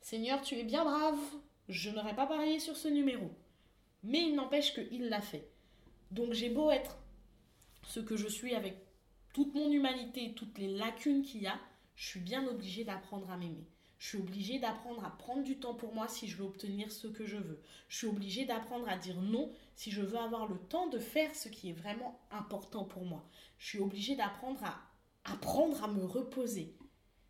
Seigneur, 0.00 0.42
tu 0.42 0.56
es 0.56 0.64
bien 0.64 0.84
brave. 0.84 1.18
Je 1.68 1.90
n'aurais 1.90 2.16
pas 2.16 2.26
parié 2.26 2.58
sur 2.58 2.76
ce 2.76 2.88
numéro. 2.88 3.30
Mais 4.02 4.20
il 4.20 4.34
n'empêche 4.34 4.74
qu'il 4.74 5.08
l'a 5.08 5.22
fait. 5.22 5.48
Donc 6.10 6.32
j'ai 6.32 6.50
beau 6.50 6.70
être 6.70 6.96
ce 7.82 8.00
que 8.00 8.16
je 8.16 8.28
suis 8.28 8.54
avec 8.54 8.76
toute 9.32 9.54
mon 9.54 9.70
humanité, 9.70 10.34
toutes 10.34 10.58
les 10.58 10.68
lacunes 10.68 11.22
qu'il 11.22 11.42
y 11.42 11.46
a, 11.46 11.58
je 11.94 12.06
suis 12.06 12.20
bien 12.20 12.46
obligée 12.46 12.84
d'apprendre 12.84 13.30
à 13.30 13.36
m'aimer. 13.36 13.66
Je 13.98 14.08
suis 14.08 14.18
obligée 14.18 14.58
d'apprendre 14.58 15.04
à 15.04 15.10
prendre 15.16 15.42
du 15.42 15.58
temps 15.58 15.74
pour 15.74 15.94
moi 15.94 16.06
si 16.06 16.28
je 16.28 16.36
veux 16.36 16.44
obtenir 16.44 16.92
ce 16.92 17.06
que 17.06 17.24
je 17.24 17.38
veux. 17.38 17.62
Je 17.88 17.96
suis 17.96 18.06
obligée 18.06 18.44
d'apprendre 18.44 18.88
à 18.88 18.96
dire 18.96 19.20
non 19.20 19.50
si 19.74 19.90
je 19.90 20.02
veux 20.02 20.18
avoir 20.18 20.46
le 20.46 20.58
temps 20.58 20.86
de 20.88 20.98
faire 20.98 21.34
ce 21.34 21.48
qui 21.48 21.70
est 21.70 21.74
vraiment 21.74 22.20
important 22.30 22.84
pour 22.84 23.04
moi. 23.04 23.26
Je 23.58 23.68
suis 23.68 23.78
obligée 23.78 24.16
d'apprendre 24.16 24.62
à 24.64 24.80
apprendre 25.24 25.82
à 25.82 25.88
me 25.88 26.04
reposer. 26.04 26.76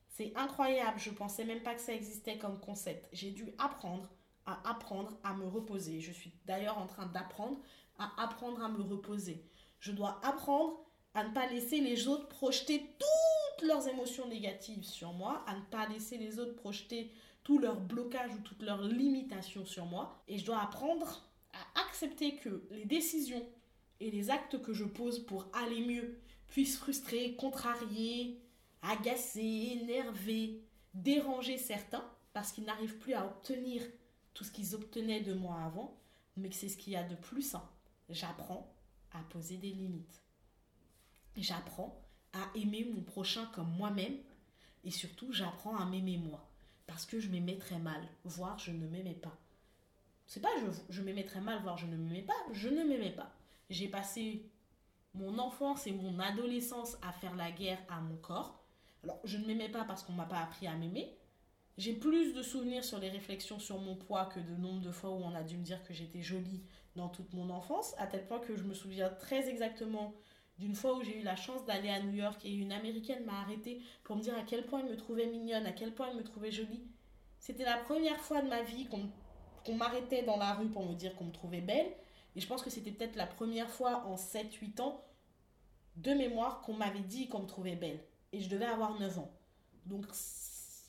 C'est 0.08 0.32
incroyable, 0.34 0.98
je 0.98 1.10
pensais 1.10 1.44
même 1.44 1.62
pas 1.62 1.74
que 1.74 1.80
ça 1.80 1.94
existait 1.94 2.38
comme 2.38 2.58
concept. 2.58 3.08
J'ai 3.12 3.30
dû 3.30 3.52
apprendre 3.58 4.10
à 4.44 4.68
apprendre 4.68 5.18
à 5.22 5.34
me 5.34 5.46
reposer. 5.46 6.00
Je 6.00 6.12
suis 6.12 6.32
d'ailleurs 6.46 6.78
en 6.78 6.86
train 6.86 7.06
d'apprendre 7.06 7.60
à 7.98 8.22
apprendre 8.22 8.62
à 8.62 8.68
me 8.68 8.82
reposer. 8.82 9.44
Je 9.80 9.92
dois 9.92 10.20
apprendre 10.24 10.84
à 11.14 11.24
ne 11.24 11.32
pas 11.32 11.46
laisser 11.46 11.80
les 11.80 12.08
autres 12.08 12.28
projeter 12.28 12.94
toutes 12.98 13.68
leurs 13.68 13.88
émotions 13.88 14.28
négatives 14.28 14.84
sur 14.84 15.12
moi, 15.12 15.44
à 15.46 15.54
ne 15.54 15.62
pas 15.62 15.86
laisser 15.88 16.18
les 16.18 16.38
autres 16.38 16.56
projeter 16.56 17.10
tous 17.42 17.58
leurs 17.58 17.80
blocages 17.80 18.34
ou 18.34 18.40
toutes 18.40 18.62
leurs 18.62 18.82
limitations 18.82 19.64
sur 19.64 19.86
moi. 19.86 20.22
Et 20.28 20.38
je 20.38 20.44
dois 20.44 20.60
apprendre 20.60 21.22
à 21.52 21.80
accepter 21.86 22.36
que 22.36 22.66
les 22.70 22.84
décisions 22.84 23.46
et 24.00 24.10
les 24.10 24.30
actes 24.30 24.60
que 24.60 24.74
je 24.74 24.84
pose 24.84 25.20
pour 25.20 25.46
aller 25.52 25.80
mieux 25.80 26.18
puissent 26.48 26.76
frustrer, 26.76 27.34
contrarier, 27.36 28.40
agacer, 28.82 29.78
énerver, 29.80 30.60
déranger 30.92 31.56
certains 31.56 32.04
parce 32.32 32.52
qu'ils 32.52 32.64
n'arrivent 32.64 32.98
plus 32.98 33.14
à 33.14 33.24
obtenir 33.24 33.82
tout 34.34 34.44
ce 34.44 34.50
qu'ils 34.50 34.74
obtenaient 34.74 35.22
de 35.22 35.32
moi 35.32 35.56
avant, 35.64 35.96
mais 36.36 36.50
que 36.50 36.54
c'est 36.54 36.68
ce 36.68 36.76
qu'il 36.76 36.92
y 36.92 36.96
a 36.96 37.02
de 37.02 37.14
plus 37.14 37.42
sain 37.42 37.66
j'apprends 38.08 38.72
à 39.12 39.20
poser 39.30 39.56
des 39.56 39.70
limites. 39.70 40.22
J'apprends 41.36 42.02
à 42.32 42.50
aimer 42.54 42.86
mon 42.92 43.02
prochain 43.02 43.46
comme 43.54 43.70
moi-même 43.76 44.16
et 44.84 44.90
surtout 44.90 45.32
j'apprends 45.32 45.76
à 45.76 45.84
m'aimer 45.84 46.18
moi 46.18 46.48
parce 46.86 47.04
que 47.04 47.18
je 47.18 47.28
m'aimais 47.28 47.58
très 47.58 47.78
mal, 47.78 48.00
voire 48.24 48.58
je 48.58 48.70
ne 48.70 48.86
m'aimais 48.86 49.14
pas. 49.14 49.36
C'est 50.26 50.40
pas 50.40 50.48
je, 50.60 50.94
je 50.94 51.02
m'aimais 51.02 51.24
très 51.24 51.40
mal, 51.40 51.60
voire 51.62 51.78
je 51.78 51.86
ne 51.86 51.96
m'aimais 51.96 52.22
pas, 52.22 52.34
je 52.52 52.68
ne 52.68 52.84
m'aimais 52.84 53.12
pas. 53.12 53.32
J'ai 53.70 53.88
passé 53.88 54.48
mon 55.14 55.38
enfance 55.38 55.86
et 55.86 55.92
mon 55.92 56.18
adolescence 56.18 56.96
à 57.02 57.12
faire 57.12 57.34
la 57.36 57.50
guerre 57.50 57.82
à 57.88 58.00
mon 58.00 58.16
corps. 58.16 58.62
Alors 59.02 59.20
je 59.24 59.38
ne 59.38 59.46
m'aimais 59.46 59.68
pas 59.68 59.84
parce 59.84 60.02
qu'on 60.02 60.12
m'a 60.12 60.26
pas 60.26 60.40
appris 60.40 60.66
à 60.66 60.74
m'aimer. 60.74 61.16
J'ai 61.78 61.92
plus 61.92 62.32
de 62.32 62.42
souvenirs 62.42 62.84
sur 62.84 62.98
les 62.98 63.10
réflexions 63.10 63.58
sur 63.58 63.78
mon 63.78 63.96
poids 63.96 64.26
que 64.26 64.40
de 64.40 64.56
nombre 64.56 64.80
de 64.80 64.90
fois 64.90 65.10
où 65.10 65.22
on 65.22 65.34
a 65.34 65.42
dû 65.42 65.58
me 65.58 65.62
dire 65.62 65.82
que 65.84 65.92
j'étais 65.92 66.22
jolie 66.22 66.62
dans 66.96 67.08
toute 67.08 67.32
mon 67.34 67.50
enfance, 67.50 67.94
à 67.98 68.06
tel 68.06 68.26
point 68.26 68.40
que 68.40 68.56
je 68.56 68.64
me 68.64 68.74
souviens 68.74 69.10
très 69.10 69.48
exactement 69.48 70.14
d'une 70.58 70.74
fois 70.74 70.96
où 70.96 71.02
j'ai 71.02 71.20
eu 71.20 71.22
la 71.22 71.36
chance 71.36 71.64
d'aller 71.66 71.90
à 71.90 72.00
New 72.00 72.14
York 72.14 72.44
et 72.44 72.54
une 72.54 72.72
américaine 72.72 73.24
m'a 73.24 73.40
arrêtée 73.40 73.82
pour 74.04 74.16
me 74.16 74.22
dire 74.22 74.36
à 74.36 74.42
quel 74.42 74.64
point 74.64 74.80
elle 74.80 74.90
me 74.90 74.96
trouvait 74.96 75.26
mignonne, 75.26 75.66
à 75.66 75.72
quel 75.72 75.92
point 75.92 76.08
elle 76.10 76.16
me 76.16 76.24
trouvait 76.24 76.50
jolie. 76.50 76.82
C'était 77.38 77.64
la 77.64 77.76
première 77.76 78.18
fois 78.20 78.40
de 78.40 78.48
ma 78.48 78.62
vie 78.62 78.88
qu'on 78.88 79.74
m'arrêtait 79.74 80.22
dans 80.22 80.38
la 80.38 80.54
rue 80.54 80.68
pour 80.68 80.86
me 80.86 80.94
dire 80.94 81.14
qu'on 81.14 81.26
me 81.26 81.32
trouvait 81.32 81.60
belle. 81.60 81.92
Et 82.34 82.40
je 82.40 82.46
pense 82.46 82.62
que 82.62 82.70
c'était 82.70 82.90
peut-être 82.90 83.16
la 83.16 83.26
première 83.26 83.70
fois 83.70 84.04
en 84.06 84.16
7-8 84.16 84.80
ans 84.80 85.04
de 85.96 86.12
mémoire 86.12 86.60
qu'on 86.62 86.74
m'avait 86.74 87.00
dit 87.00 87.28
qu'on 87.28 87.40
me 87.40 87.46
trouvait 87.46 87.76
belle. 87.76 88.00
Et 88.32 88.40
je 88.40 88.48
devais 88.48 88.64
avoir 88.64 88.98
9 88.98 89.18
ans. 89.18 89.30
Donc 89.84 90.06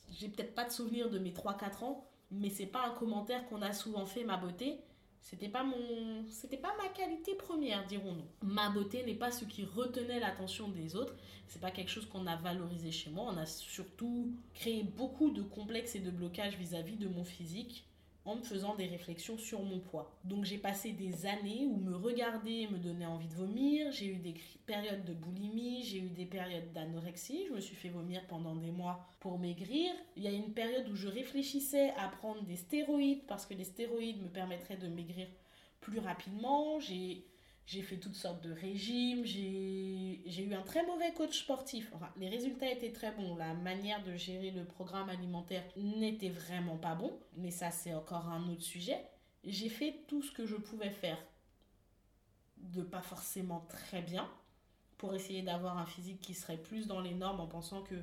j'ai 0.09 0.29
peut-être 0.29 0.55
pas 0.55 0.65
de 0.65 0.71
souvenir 0.71 1.09
de 1.09 1.19
mes 1.19 1.31
3-4 1.31 1.83
ans, 1.83 2.05
mais 2.31 2.49
c'est 2.49 2.65
pas 2.65 2.85
un 2.85 2.91
commentaire 2.91 3.47
qu'on 3.47 3.61
a 3.61 3.73
souvent 3.73 4.05
fait, 4.05 4.23
ma 4.23 4.37
beauté. 4.37 4.79
C'était 5.21 5.49
pas 5.49 5.63
mon, 5.63 6.25
c'était 6.29 6.57
pas 6.57 6.73
ma 6.81 6.87
qualité 6.89 7.35
première, 7.35 7.85
dirons-nous. 7.85 8.47
Ma 8.47 8.69
beauté 8.69 9.03
n'est 9.03 9.15
pas 9.15 9.31
ce 9.31 9.45
qui 9.45 9.65
retenait 9.65 10.19
l'attention 10.19 10.69
des 10.69 10.95
autres. 10.95 11.15
C'est 11.47 11.61
pas 11.61 11.71
quelque 11.71 11.91
chose 11.91 12.05
qu'on 12.05 12.27
a 12.27 12.35
valorisé 12.35 12.91
chez 12.91 13.09
moi. 13.09 13.25
On 13.33 13.37
a 13.37 13.45
surtout 13.45 14.31
créé 14.53 14.83
beaucoup 14.83 15.31
de 15.31 15.41
complexes 15.41 15.95
et 15.95 15.99
de 15.99 16.11
blocages 16.11 16.57
vis-à-vis 16.57 16.95
de 16.95 17.07
mon 17.07 17.25
physique 17.25 17.86
en 18.27 18.35
me 18.35 18.43
faisant 18.43 18.75
des 18.75 18.87
réflexions 18.87 19.37
sur 19.37 19.63
mon 19.63 19.79
poids. 19.79 20.11
Donc 20.25 20.43
j'ai 20.43 20.57
passé 20.57 20.91
des 20.91 21.25
années 21.25 21.65
où 21.65 21.77
me 21.77 21.95
regarder 21.95 22.67
me 22.67 22.77
donnait 22.77 23.05
envie 23.05 23.29
de 23.29 23.33
vomir, 23.33 23.91
j'ai 23.91 24.07
eu 24.07 24.17
des 24.17 24.35
périodes 24.65 25.05
de 25.05 25.13
boulimie, 25.13 25.83
j'ai 25.83 25.99
eu 25.99 26.09
des 26.09 26.25
périodes 26.25 26.71
d'anorexie, 26.73 27.45
je 27.47 27.53
me 27.53 27.61
suis 27.61 27.75
fait 27.75 27.89
vomir 27.89 28.21
pendant 28.27 28.55
des 28.55 28.71
mois 28.71 29.07
pour 29.21 29.39
maigrir. 29.39 29.91
Il 30.17 30.23
y 30.23 30.27
a 30.27 30.31
une 30.31 30.53
période 30.53 30.89
où 30.89 30.95
je 30.95 31.07
réfléchissais 31.07 31.93
à 31.97 32.09
prendre 32.09 32.43
des 32.43 32.57
stéroïdes 32.57 33.25
parce 33.27 33.45
que 33.45 33.53
les 33.53 33.63
stéroïdes 33.63 34.21
me 34.21 34.29
permettraient 34.29 34.77
de 34.77 34.89
maigrir 34.89 35.27
plus 35.79 35.99
rapidement. 35.99 36.79
J'ai 36.81 37.25
j'ai 37.67 37.81
fait 37.81 37.97
toutes 37.97 38.15
sortes 38.15 38.41
de 38.43 38.53
régimes, 38.53 39.25
j'ai 39.25 40.41
eu 40.41 40.53
un 40.53 40.61
très 40.61 40.85
mauvais 40.85 41.11
coach 41.13 41.37
sportif. 41.37 41.91
Enfin, 41.93 42.09
les 42.15 42.29
résultats 42.29 42.71
étaient 42.71 42.93
très 42.93 43.11
bons, 43.11 43.35
la 43.35 43.53
manière 43.53 44.01
de 44.05 44.15
gérer 44.15 44.51
le 44.51 44.63
programme 44.63 45.09
alimentaire 45.09 45.63
n'était 45.75 46.29
vraiment 46.29 46.77
pas 46.77 46.95
bon, 46.95 47.19
mais 47.35 47.51
ça 47.51 47.69
c'est 47.69 47.93
encore 47.93 48.29
un 48.29 48.47
autre 48.49 48.61
sujet. 48.61 48.97
J'ai 49.43 49.67
fait 49.67 50.05
tout 50.07 50.21
ce 50.21 50.31
que 50.31 50.45
je 50.45 50.55
pouvais 50.55 50.89
faire 50.89 51.17
de 52.55 52.83
pas 52.83 53.01
forcément 53.01 53.65
très 53.67 54.01
bien 54.01 54.29
pour 54.97 55.13
essayer 55.13 55.41
d'avoir 55.41 55.77
un 55.77 55.85
physique 55.85 56.21
qui 56.21 56.33
serait 56.33 56.57
plus 56.57 56.87
dans 56.87 57.01
les 57.01 57.13
normes 57.13 57.41
en 57.41 57.47
pensant 57.47 57.83
que 57.83 57.95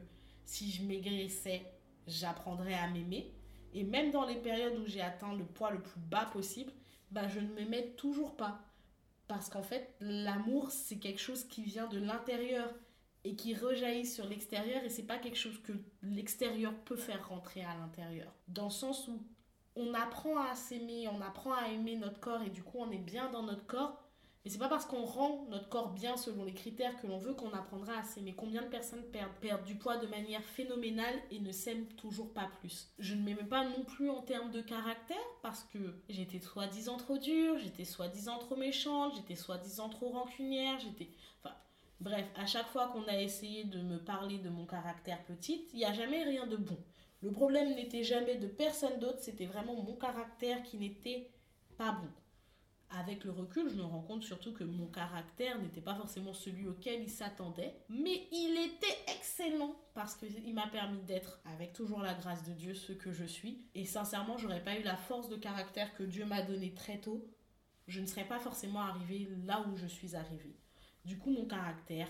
si 0.45 0.71
je 0.71 0.83
maigrissais, 0.83 1.63
j'apprendrais 2.07 2.75
à 2.75 2.89
m'aimer. 2.89 3.33
Et 3.73 3.83
même 3.83 4.11
dans 4.11 4.27
les 4.27 4.37
périodes 4.37 4.79
où 4.79 4.87
j'ai 4.87 5.01
atteint 5.01 5.35
le 5.35 5.45
poids 5.45 5.71
le 5.71 5.81
plus 5.83 6.01
bas 6.01 6.27
possible, 6.27 6.71
bah, 7.11 7.29
je 7.29 7.41
ne 7.41 7.53
m'aimais 7.55 7.95
toujours 7.97 8.37
pas. 8.37 8.61
Parce 9.27 9.49
qu'en 9.49 9.63
fait, 9.63 9.95
l'amour, 10.01 10.71
c'est 10.71 10.99
quelque 10.99 11.21
chose 11.21 11.45
qui 11.45 11.63
vient 11.63 11.87
de 11.87 11.99
l'intérieur 11.99 12.69
et 13.25 13.37
qui 13.37 13.55
rejaillit 13.55 14.07
sur 14.07 14.27
l'extérieur 14.27 14.85
et 14.85 14.91
c'est 14.91 15.07
pas 15.07 15.19
quelque 15.19 15.39
chose 15.39 15.59
que 15.63 15.73
l'extérieur 16.03 16.75
peut 16.85 16.97
faire 16.97 17.29
rentrer 17.29 17.65
à 17.65 17.75
l'intérieur. 17.75 18.35
Dans 18.49 18.65
le 18.65 18.71
sens 18.71 19.09
où 19.09 19.23
on 19.77 19.95
apprend 19.95 20.39
à 20.39 20.55
s'aimer, 20.55 21.09
on 21.09 21.23
apprend 21.23 21.55
à 21.55 21.69
aimer 21.69 21.97
notre 21.97 22.21
corps 22.21 22.43
et 22.43 22.51
du 22.51 22.63
coup 22.63 22.79
on 22.79 22.91
est 22.91 22.99
bien 22.99 23.31
dans 23.31 23.43
notre 23.43 23.67
corps 23.67 24.04
et 24.47 24.51
c'est 24.51 24.59
pas 24.59 24.69
parce 24.69 24.85
qu'on 24.85 25.07
rend 25.07 25.47
notre 25.49 25.71
corps 25.71 25.91
bien 25.91 26.19
selon 26.19 26.45
les 26.45 26.53
critères 26.53 27.01
que 27.01 27.07
l'on 27.07 27.17
veut 27.17 27.33
qu'on 27.33 27.53
apprendra 27.53 27.97
à 27.97 28.03
s'aimer. 28.03 28.35
Combien 28.35 28.61
de 28.61 28.69
personnes 28.69 29.03
perdent, 29.05 29.33
perdent, 29.41 29.65
du 29.65 29.77
poids 29.77 29.97
de 29.97 30.07
manière 30.07 30.43
phénoménale 30.43 31.15
et 31.31 31.41
ne 31.41 31.51
s'aiment 31.51 31.89
toujours 31.97 32.31
pas 32.31 32.51
plus? 32.61 32.93
Je 32.99 33.15
ne 33.15 33.23
m'aimais 33.23 33.49
pas 33.49 33.65
non 33.65 33.85
plus 33.85 34.11
en 34.11 34.21
termes 34.21 34.51
de 34.51 34.61
caractère 34.61 35.17
parce 35.43 35.65
que 35.65 35.79
j'étais 36.11 36.41
soi-disant 36.41 36.99
trop 36.99 37.17
dure, 37.17 37.59
j'étais 37.59 37.87
soi-disant 37.87 38.39
trop 38.39 38.57
méchante, 38.57 39.15
j'étais 39.17 39.35
soi-disant 39.35 39.89
trop 39.89 40.11
rancunière, 40.11 40.79
j'étais... 40.79 41.09
Enfin, 41.43 41.55
bref, 42.01 42.27
à 42.37 42.45
chaque 42.45 42.69
fois 42.69 42.89
qu'on 42.89 43.09
a 43.09 43.19
essayé 43.19 43.65
de 43.65 43.81
me 43.81 43.97
parler 43.97 44.37
de 44.37 44.51
mon 44.51 44.67
caractère 44.67 45.25
petite, 45.25 45.71
il 45.73 45.79
n'y 45.79 45.87
a 45.87 45.95
jamais 45.95 46.23
rien 46.23 46.47
de 46.47 46.57
bon. 46.57 46.77
Le 47.23 47.33
problème 47.33 47.75
n'était 47.75 48.05
jamais 48.05 48.37
de 48.37 48.47
personne 48.47 48.99
d'autre, 48.99 49.21
c'était 49.21 49.47
vraiment 49.47 49.83
mon 49.83 49.97
caractère 49.97 50.63
qui 50.63 50.77
n'était 50.77 51.31
pas 51.79 51.93
bon 51.93 52.11
avec 52.91 53.25
le 53.25 53.31
recul, 53.31 53.69
je 53.69 53.75
me 53.75 53.83
rends 53.83 54.03
compte 54.03 54.23
surtout 54.23 54.53
que 54.53 54.65
mon 54.65 54.87
caractère 54.87 55.61
n'était 55.61 55.81
pas 55.81 55.95
forcément 55.95 56.33
celui 56.33 56.67
auquel 56.69 57.03
il 57.03 57.11
s'attendait, 57.11 57.75
mais 57.89 58.29
il 58.31 58.57
était 58.57 59.13
excellent 59.17 59.75
parce 59.95 60.15
qu'il 60.15 60.55
m'a 60.55 60.69
permis 60.69 61.03
d'être, 61.03 61.41
avec 61.45 61.73
toujours 61.73 62.01
la 62.01 62.15
grâce 62.15 62.45
de 62.45 62.53
Dieu, 62.53 62.75
ce 62.75 62.93
que 62.93 63.13
je 63.13 63.25
suis. 63.25 63.67
Et 63.75 63.85
sincèrement, 63.85 64.39
j'aurais 64.39 64.63
pas 64.63 64.79
eu 64.79 64.83
la 64.83 64.97
force 64.97 65.29
de 65.29 65.37
caractère 65.37 65.95
que 65.95 66.05
Dieu 66.05 66.25
m'a 66.25 66.43
donné 66.43 66.73
très 66.75 67.01
tôt, 67.01 67.29
je 67.87 68.01
ne 68.01 68.07
serais 68.07 68.27
pas 68.27 68.39
forcément 68.39 68.81
arrivée 68.81 69.29
là 69.45 69.65
où 69.69 69.77
je 69.77 69.87
suis 69.87 70.17
arrivée. 70.17 70.57
Du 71.05 71.19
coup, 71.19 71.31
mon 71.31 71.47
caractère, 71.47 72.09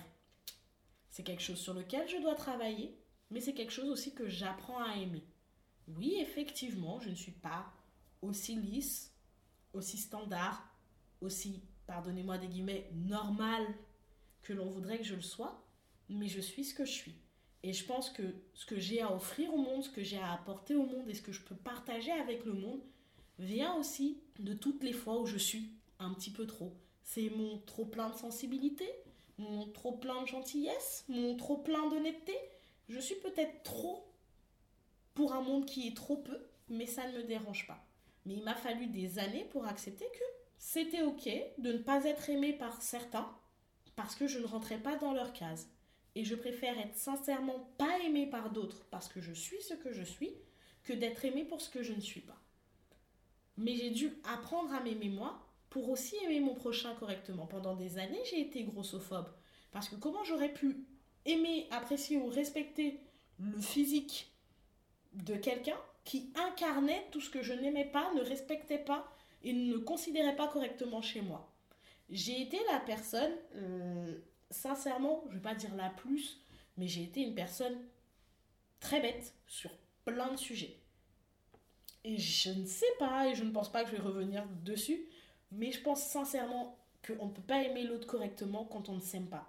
c'est 1.11 1.25
quelque 1.25 1.43
chose 1.43 1.59
sur 1.59 1.75
lequel 1.75 2.09
je 2.09 2.19
dois 2.19 2.35
travailler, 2.35 2.97
mais 3.31 3.41
c'est 3.41 3.55
quelque 3.55 3.73
chose 3.73 3.89
aussi 3.89 4.15
que 4.15 4.29
j'apprends 4.29 4.83
à 4.83 4.97
aimer. 4.97 5.25
Oui, 5.89 6.17
effectivement, 6.21 7.01
je 7.01 7.11
ne 7.11 7.15
suis 7.15 7.33
pas 7.33 7.73
aussi 8.23 8.57
lisse, 8.57 9.14
aussi 9.75 9.99
standard, 9.99 10.67
aussi, 11.21 11.63
pardonnez-moi 11.87 12.39
des 12.39 12.49
guillemets, 12.49 12.91
normal 12.95 13.63
que 14.43 14.53
l'on 14.53 14.71
voudrait 14.71 14.99
que 14.99 15.05
je 15.05 15.15
le 15.15 15.23
sois, 15.23 15.65
mais 16.09 16.29
je 16.29 16.41
suis 16.41 16.65
ce 16.65 16.75
que 16.75 16.85
je 16.85 16.93
suis. 16.93 17.15
Et 17.63 17.73
je 17.73 17.85
pense 17.87 18.11
que 18.11 18.23
ce 18.53 18.67
que 18.67 18.79
j'ai 18.79 19.01
à 19.01 19.15
offrir 19.15 19.53
au 19.55 19.57
monde, 19.57 19.83
ce 19.83 19.89
que 19.89 20.03
j'ai 20.03 20.19
à 20.19 20.33
apporter 20.33 20.75
au 20.75 20.85
monde 20.85 21.09
et 21.09 21.15
ce 21.15 21.23
que 21.23 21.33
je 21.33 21.41
peux 21.41 21.55
partager 21.55 22.13
avec 22.13 22.45
le 22.45 22.53
monde 22.53 22.81
vient 23.39 23.75
aussi 23.77 24.21
de 24.39 24.53
toutes 24.53 24.83
les 24.83 24.93
fois 24.93 25.21
où 25.21 25.27
je 25.27 25.39
suis 25.39 25.71
un 25.99 26.13
petit 26.13 26.31
peu 26.31 26.47
trop. 26.47 26.75
C'est 27.03 27.31
mon 27.31 27.59
trop 27.61 27.87
plein 27.87 28.11
de 28.11 28.17
sensibilité, 28.17 28.89
mon 29.39 29.67
trop 29.69 29.93
plein 29.93 30.23
de 30.23 30.27
gentillesse, 30.27 31.05
mon 31.09 31.37
trop 31.37 31.57
plein 31.57 31.89
d'honnêteté. 31.89 32.35
Je 32.89 32.99
suis 32.99 33.17
peut-être 33.17 33.63
trop 33.63 34.07
pour 35.15 35.33
un 35.33 35.41
monde 35.41 35.65
qui 35.65 35.89
est 35.89 35.97
trop 35.97 36.19
peu, 36.19 36.39
mais 36.69 36.87
ça 36.87 37.11
ne 37.11 37.17
me 37.19 37.25
dérange 37.25 37.67
pas. 37.67 37.83
Mais 38.25 38.35
il 38.35 38.45
m'a 38.45 38.55
fallu 38.55 38.87
des 38.87 39.19
années 39.19 39.47
pour 39.51 39.67
accepter 39.67 40.07
que 40.07 40.25
c'était 40.59 41.03
ok 41.03 41.29
de 41.59 41.73
ne 41.73 41.79
pas 41.79 42.05
être 42.05 42.31
aimé 42.31 42.53
par 42.53 42.81
certains 42.83 43.31
parce 43.97 44.15
que 44.15 44.27
je 44.27 44.39
ne 44.39 44.47
rentrais 44.47 44.79
pas 44.79 44.97
dans 44.97 45.13
leur 45.13 45.33
case. 45.33 45.69
Et 46.15 46.25
je 46.25 46.35
préfère 46.35 46.79
être 46.79 46.97
sincèrement 46.97 47.69
pas 47.77 47.99
aimé 48.01 48.27
par 48.27 48.51
d'autres 48.51 48.87
parce 48.91 49.09
que 49.09 49.21
je 49.21 49.33
suis 49.33 49.61
ce 49.63 49.75
que 49.75 49.93
je 49.93 50.03
suis 50.03 50.33
que 50.85 50.93
d'être 50.93 51.25
aimé 51.25 51.45
pour 51.45 51.61
ce 51.61 51.71
que 51.71 51.83
je 51.83 51.93
ne 51.93 52.01
suis 52.01 52.21
pas. 52.21 52.41
Mais 53.57 53.77
j'ai 53.77 53.91
dû 53.91 54.13
apprendre 54.25 54.73
à 54.73 54.81
m'aimer 54.81 55.09
moi 55.09 55.41
pour 55.71 55.89
aussi 55.91 56.17
aimer 56.25 56.41
mon 56.41 56.55
prochain 56.55 56.95
correctement. 56.95 57.47
Pendant 57.47 57.75
des 57.75 57.99
années, 57.99 58.23
j'ai 58.31 58.41
été 58.41 58.63
grossophobe. 58.65 59.29
Parce 59.73 59.89
que 59.89 59.97
comment 59.97 60.23
j'aurais 60.25 60.53
pu 60.53 60.87
aimer, 61.25 61.67
apprécier 61.71 62.17
ou 62.17 62.29
respecter 62.29 63.01
le 63.41 63.61
physique 63.61 64.33
de 65.15 65.35
quelqu'un 65.35 65.79
qui 66.05 66.33
incarnait 66.35 67.07
tout 67.11 67.21
ce 67.21 67.31
que 67.31 67.43
je 67.43 67.53
n'aimais 67.53 67.87
pas, 67.87 68.13
ne 68.15 68.21
respectait 68.21 68.79
pas 68.79 69.11
et 69.43 69.53
ne 69.53 69.77
considérait 69.79 70.37
pas 70.37 70.49
correctement 70.49 71.03
chez 71.03 71.23
moi. 71.23 71.51
J'ai 72.11 72.43
été 72.43 72.59
la 72.71 72.81
personne, 72.81 73.33
euh, 73.57 74.19
sincèrement, 74.51 75.23
je 75.27 75.31
ne 75.31 75.35
vais 75.37 75.43
pas 75.43 75.55
dire 75.55 75.75
la 75.75 75.91
plus, 75.91 76.41
mais 76.77 76.87
j'ai 76.87 77.03
été 77.03 77.21
une 77.23 77.35
personne 77.35 77.77
très 78.81 79.01
bête 79.01 79.35
sur 79.47 79.71
plein 80.05 80.31
de 80.31 80.37
sujets. 80.37 80.77
Et 82.05 82.19
je 82.19 82.51
ne 82.51 82.67
sais 82.67 82.85
pas, 82.99 83.29
et 83.29 83.35
je 83.35 83.45
ne 83.45 83.51
pense 83.51 83.73
pas 83.73 83.83
que 83.83 83.91
je 83.91 83.97
vais 83.97 84.03
revenir 84.03 84.47
dessus, 84.63 85.07
mais 85.53 85.73
je 85.73 85.81
pense 85.81 86.03
sincèrement 86.03 86.77
qu'on 87.07 87.27
ne 87.27 87.33
peut 87.33 87.43
pas 87.43 87.63
aimer 87.63 87.85
l'autre 87.85 88.07
correctement 88.07 88.65
quand 88.65 88.91
on 88.91 88.97
ne 88.97 89.01
s'aime 89.01 89.27
pas. 89.27 89.49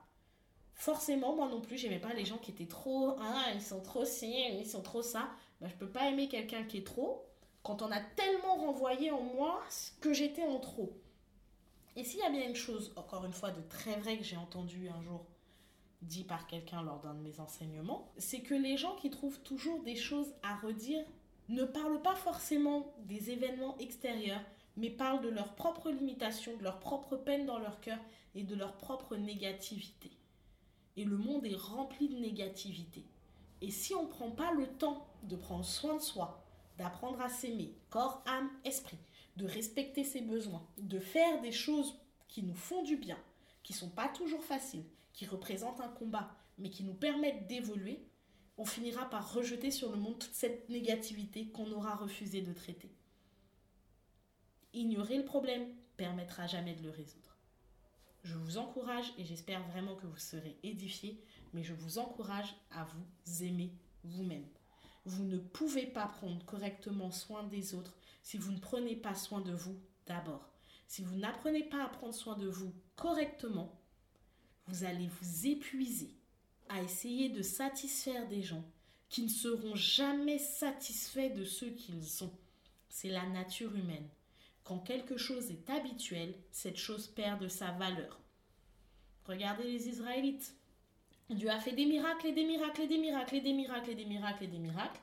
Forcément, 0.73 1.35
moi 1.35 1.47
non 1.47 1.61
plus, 1.61 1.77
j'aimais 1.77 1.99
pas 1.99 2.13
les 2.13 2.25
gens 2.25 2.37
qui 2.37 2.51
étaient 2.51 2.65
trop, 2.65 3.15
ah, 3.19 3.45
ils 3.53 3.61
sont 3.61 3.81
trop 3.81 4.05
ci, 4.05 4.33
ils 4.57 4.65
sont 4.65 4.81
trop 4.81 5.01
ça. 5.01 5.29
Ben, 5.61 5.69
je 5.69 5.75
peux 5.75 5.89
pas 5.89 6.09
aimer 6.09 6.27
quelqu'un 6.27 6.63
qui 6.63 6.77
est 6.77 6.87
trop, 6.87 7.25
quand 7.63 7.81
on 7.81 7.91
a 7.91 7.99
tellement 7.99 8.55
renvoyé 8.57 9.11
en 9.11 9.21
moi 9.21 9.63
que 10.01 10.13
j'étais 10.13 10.43
en 10.43 10.59
trop. 10.59 10.93
Et 11.95 12.03
s'il 12.03 12.19
y 12.19 12.23
a 12.23 12.29
bien 12.29 12.47
une 12.47 12.55
chose, 12.55 12.93
encore 12.95 13.25
une 13.25 13.33
fois, 13.33 13.51
de 13.51 13.61
très 13.61 13.95
vrai 13.95 14.17
que 14.17 14.23
j'ai 14.23 14.37
entendu 14.37 14.89
un 14.89 15.01
jour 15.01 15.25
dit 16.01 16.23
par 16.23 16.45
quelqu'un 16.45 16.83
lors 16.83 16.99
d'un 16.99 17.13
de 17.13 17.21
mes 17.21 17.39
enseignements, 17.39 18.11
c'est 18.17 18.41
que 18.41 18.53
les 18.53 18.77
gens 18.77 18.95
qui 18.97 19.09
trouvent 19.09 19.39
toujours 19.39 19.81
des 19.83 19.95
choses 19.95 20.33
à 20.43 20.55
redire 20.57 21.03
ne 21.49 21.63
parlent 21.63 22.01
pas 22.01 22.15
forcément 22.15 22.93
des 23.05 23.31
événements 23.31 23.77
extérieurs, 23.79 24.41
mais 24.77 24.89
parlent 24.89 25.21
de 25.21 25.29
leurs 25.29 25.55
propres 25.55 25.89
limitations, 25.89 26.55
de 26.57 26.63
leurs 26.63 26.79
propres 26.79 27.15
peines 27.15 27.45
dans 27.45 27.59
leur 27.59 27.79
cœur 27.79 27.99
et 28.35 28.43
de 28.43 28.55
leur 28.55 28.75
propre 28.77 29.15
négativité. 29.15 30.11
Et 30.97 31.05
le 31.05 31.17
monde 31.17 31.45
est 31.45 31.55
rempli 31.55 32.09
de 32.09 32.17
négativité. 32.17 33.05
Et 33.61 33.71
si 33.71 33.93
on 33.95 34.03
ne 34.03 34.09
prend 34.09 34.31
pas 34.31 34.51
le 34.51 34.67
temps 34.67 35.07
de 35.23 35.35
prendre 35.35 35.65
soin 35.65 35.95
de 35.95 36.01
soi, 36.01 36.45
d'apprendre 36.77 37.21
à 37.21 37.29
s'aimer, 37.29 37.73
corps, 37.89 38.23
âme, 38.25 38.49
esprit, 38.63 38.99
de 39.37 39.45
respecter 39.45 40.03
ses 40.03 40.21
besoins, 40.21 40.65
de 40.77 40.99
faire 40.99 41.41
des 41.41 41.51
choses 41.51 41.99
qui 42.27 42.43
nous 42.43 42.55
font 42.55 42.83
du 42.83 42.97
bien, 42.97 43.17
qui 43.63 43.73
sont 43.73 43.89
pas 43.89 44.09
toujours 44.09 44.43
faciles, 44.43 44.85
qui 45.13 45.25
représentent 45.25 45.81
un 45.81 45.89
combat, 45.89 46.35
mais 46.57 46.69
qui 46.69 46.83
nous 46.83 46.93
permettent 46.93 47.47
d'évoluer, 47.47 48.05
on 48.57 48.65
finira 48.65 49.09
par 49.09 49.33
rejeter 49.33 49.71
sur 49.71 49.91
le 49.91 49.97
monde 49.97 50.19
toute 50.19 50.33
cette 50.33 50.69
négativité 50.69 51.47
qu'on 51.47 51.71
aura 51.71 51.95
refusé 51.95 52.41
de 52.41 52.53
traiter. 52.53 52.91
Ignorer 54.73 55.17
le 55.17 55.25
problème 55.25 55.67
permettra 55.97 56.47
jamais 56.47 56.73
de 56.73 56.83
le 56.83 56.89
résoudre. 56.89 57.37
Je 58.23 58.35
vous 58.35 58.57
encourage 58.57 59.13
et 59.17 59.25
j'espère 59.25 59.63
vraiment 59.67 59.95
que 59.95 60.07
vous 60.07 60.17
serez 60.17 60.57
édifiés, 60.63 61.21
mais 61.55 61.63
je 61.63 61.73
vous 61.73 61.97
encourage 61.99 62.53
à 62.71 62.83
vous 62.83 63.43
aimer 63.43 63.71
vous-même. 64.03 64.45
Vous 65.05 65.23
ne 65.23 65.37
pouvez 65.37 65.87
pas 65.87 66.07
prendre 66.07 66.43
correctement 66.45 67.11
soin 67.11 67.43
des 67.43 67.73
autres 67.73 67.95
si 68.23 68.37
vous 68.37 68.51
ne 68.51 68.59
prenez 68.59 68.97
pas 68.97 69.15
soin 69.15 69.39
de 69.39 69.53
vous 69.53 69.79
d'abord. 70.05 70.51
Si 70.87 71.01
vous 71.01 71.15
n'apprenez 71.15 71.63
pas 71.63 71.85
à 71.85 71.87
prendre 71.87 72.13
soin 72.13 72.37
de 72.37 72.47
vous 72.47 72.73
correctement, 72.97 73.79
vous 74.67 74.83
allez 74.83 75.07
vous 75.07 75.47
épuiser 75.47 76.13
à 76.67 76.81
essayer 76.81 77.29
de 77.29 77.41
satisfaire 77.41 78.27
des 78.27 78.41
gens 78.41 78.63
qui 79.07 79.21
ne 79.21 79.29
seront 79.29 79.75
jamais 79.75 80.39
satisfaits 80.39 81.33
de 81.35 81.45
ce 81.45 81.65
qu'ils 81.65 82.05
sont. 82.05 82.33
C'est 82.89 83.09
la 83.09 83.25
nature 83.27 83.73
humaine. 83.75 84.09
Quand 84.65 84.79
quelque 84.79 85.15
chose 85.15 85.51
est 85.51 85.69
habituel, 85.69 86.35
cette 86.51 86.77
chose 86.77 87.07
perd 87.07 87.39
de 87.39 87.47
sa 87.47 87.71
valeur. 87.71 88.19
Regardez 89.25 89.63
les 89.63 89.87
Israélites. 89.87 90.53
Dieu 91.29 91.49
a 91.49 91.59
fait 91.59 91.71
des 91.71 91.85
miracles 91.85 92.27
et 92.27 92.33
des 92.33 92.45
miracles 92.45 92.81
et 92.81 92.87
des 92.87 92.97
miracles 92.97 93.35
et 93.35 93.41
des 93.41 93.53
miracles 93.53 93.89
et 93.89 93.95
des 93.95 94.05
miracles 94.05 94.43
et 94.43 94.47
des 94.47 94.59
miracles. 94.59 95.01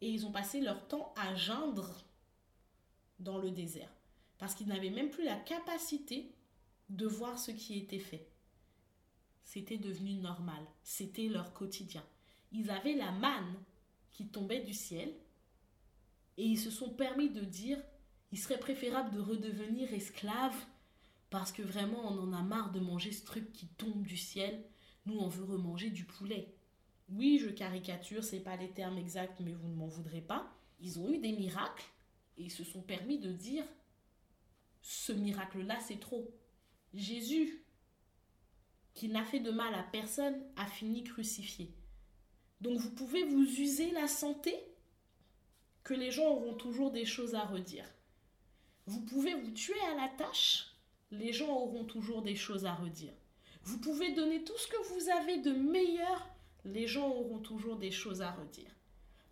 Et 0.00 0.10
ils 0.10 0.26
ont 0.26 0.32
passé 0.32 0.60
leur 0.60 0.88
temps 0.88 1.12
à 1.16 1.34
geindre 1.34 2.04
dans 3.18 3.38
le 3.38 3.50
désert. 3.50 3.92
Parce 4.38 4.54
qu'ils 4.54 4.68
n'avaient 4.68 4.90
même 4.90 5.10
plus 5.10 5.24
la 5.24 5.36
capacité 5.36 6.34
de 6.88 7.06
voir 7.06 7.38
ce 7.38 7.52
qui 7.52 7.78
était 7.78 7.98
fait. 7.98 8.26
C'était 9.44 9.78
devenu 9.78 10.14
normal. 10.14 10.64
C'était 10.82 11.28
leur 11.28 11.52
quotidien. 11.52 12.04
Ils 12.52 12.70
avaient 12.70 12.94
la 12.94 13.12
manne 13.12 13.54
qui 14.10 14.26
tombait 14.26 14.62
du 14.62 14.74
ciel. 14.74 15.12
Et 16.36 16.44
ils 16.44 16.58
se 16.58 16.70
sont 16.70 16.90
permis 16.90 17.30
de 17.30 17.42
dire, 17.42 17.80
il 18.32 18.38
serait 18.38 18.58
préférable 18.58 19.14
de 19.14 19.20
redevenir 19.20 19.92
esclave 19.92 20.56
parce 21.28 21.52
que 21.52 21.62
vraiment 21.62 22.00
on 22.10 22.18
en 22.18 22.32
a 22.32 22.42
marre 22.42 22.72
de 22.72 22.80
manger 22.80 23.12
ce 23.12 23.24
truc 23.24 23.52
qui 23.52 23.66
tombe 23.66 24.02
du 24.02 24.16
ciel 24.16 24.64
nous, 25.06 25.18
on 25.18 25.28
veut 25.28 25.44
remanger 25.44 25.90
du 25.90 26.04
poulet. 26.04 26.54
Oui, 27.08 27.38
je 27.42 27.48
caricature, 27.48 28.22
c'est 28.22 28.40
pas 28.40 28.56
les 28.56 28.70
termes 28.70 28.98
exacts, 28.98 29.40
mais 29.40 29.52
vous 29.52 29.68
ne 29.68 29.74
m'en 29.74 29.88
voudrez 29.88 30.20
pas. 30.20 30.52
Ils 30.80 30.98
ont 30.98 31.10
eu 31.10 31.18
des 31.18 31.32
miracles 31.32 31.86
et 32.38 32.44
ils 32.44 32.50
se 32.50 32.64
sont 32.64 32.82
permis 32.82 33.18
de 33.18 33.32
dire 33.32 33.64
ce 34.82 35.12
miracle-là, 35.12 35.78
c'est 35.80 36.00
trop. 36.00 36.30
Jésus, 36.94 37.64
qui 38.94 39.08
n'a 39.08 39.24
fait 39.24 39.40
de 39.40 39.50
mal 39.50 39.74
à 39.74 39.82
personne, 39.82 40.42
a 40.56 40.66
fini 40.66 41.04
crucifié. 41.04 41.74
Donc 42.60 42.78
vous 42.78 42.90
pouvez 42.90 43.24
vous 43.24 43.44
user 43.44 43.90
la 43.92 44.08
santé, 44.08 44.54
que 45.82 45.94
les 45.94 46.10
gens 46.10 46.28
auront 46.28 46.54
toujours 46.54 46.90
des 46.90 47.06
choses 47.06 47.34
à 47.34 47.44
redire. 47.44 47.86
Vous 48.86 49.00
pouvez 49.00 49.34
vous 49.34 49.50
tuer 49.50 49.80
à 49.92 49.94
la 49.94 50.08
tâche, 50.08 50.76
les 51.10 51.32
gens 51.32 51.50
auront 51.50 51.84
toujours 51.84 52.22
des 52.22 52.36
choses 52.36 52.66
à 52.66 52.74
redire. 52.74 53.14
Vous 53.64 53.78
pouvez 53.78 54.12
donner 54.12 54.42
tout 54.42 54.56
ce 54.56 54.68
que 54.68 54.94
vous 54.94 55.10
avez 55.10 55.38
de 55.38 55.52
meilleur, 55.52 56.28
les 56.64 56.86
gens 56.86 57.08
auront 57.08 57.38
toujours 57.38 57.76
des 57.76 57.90
choses 57.90 58.22
à 58.22 58.30
redire. 58.30 58.70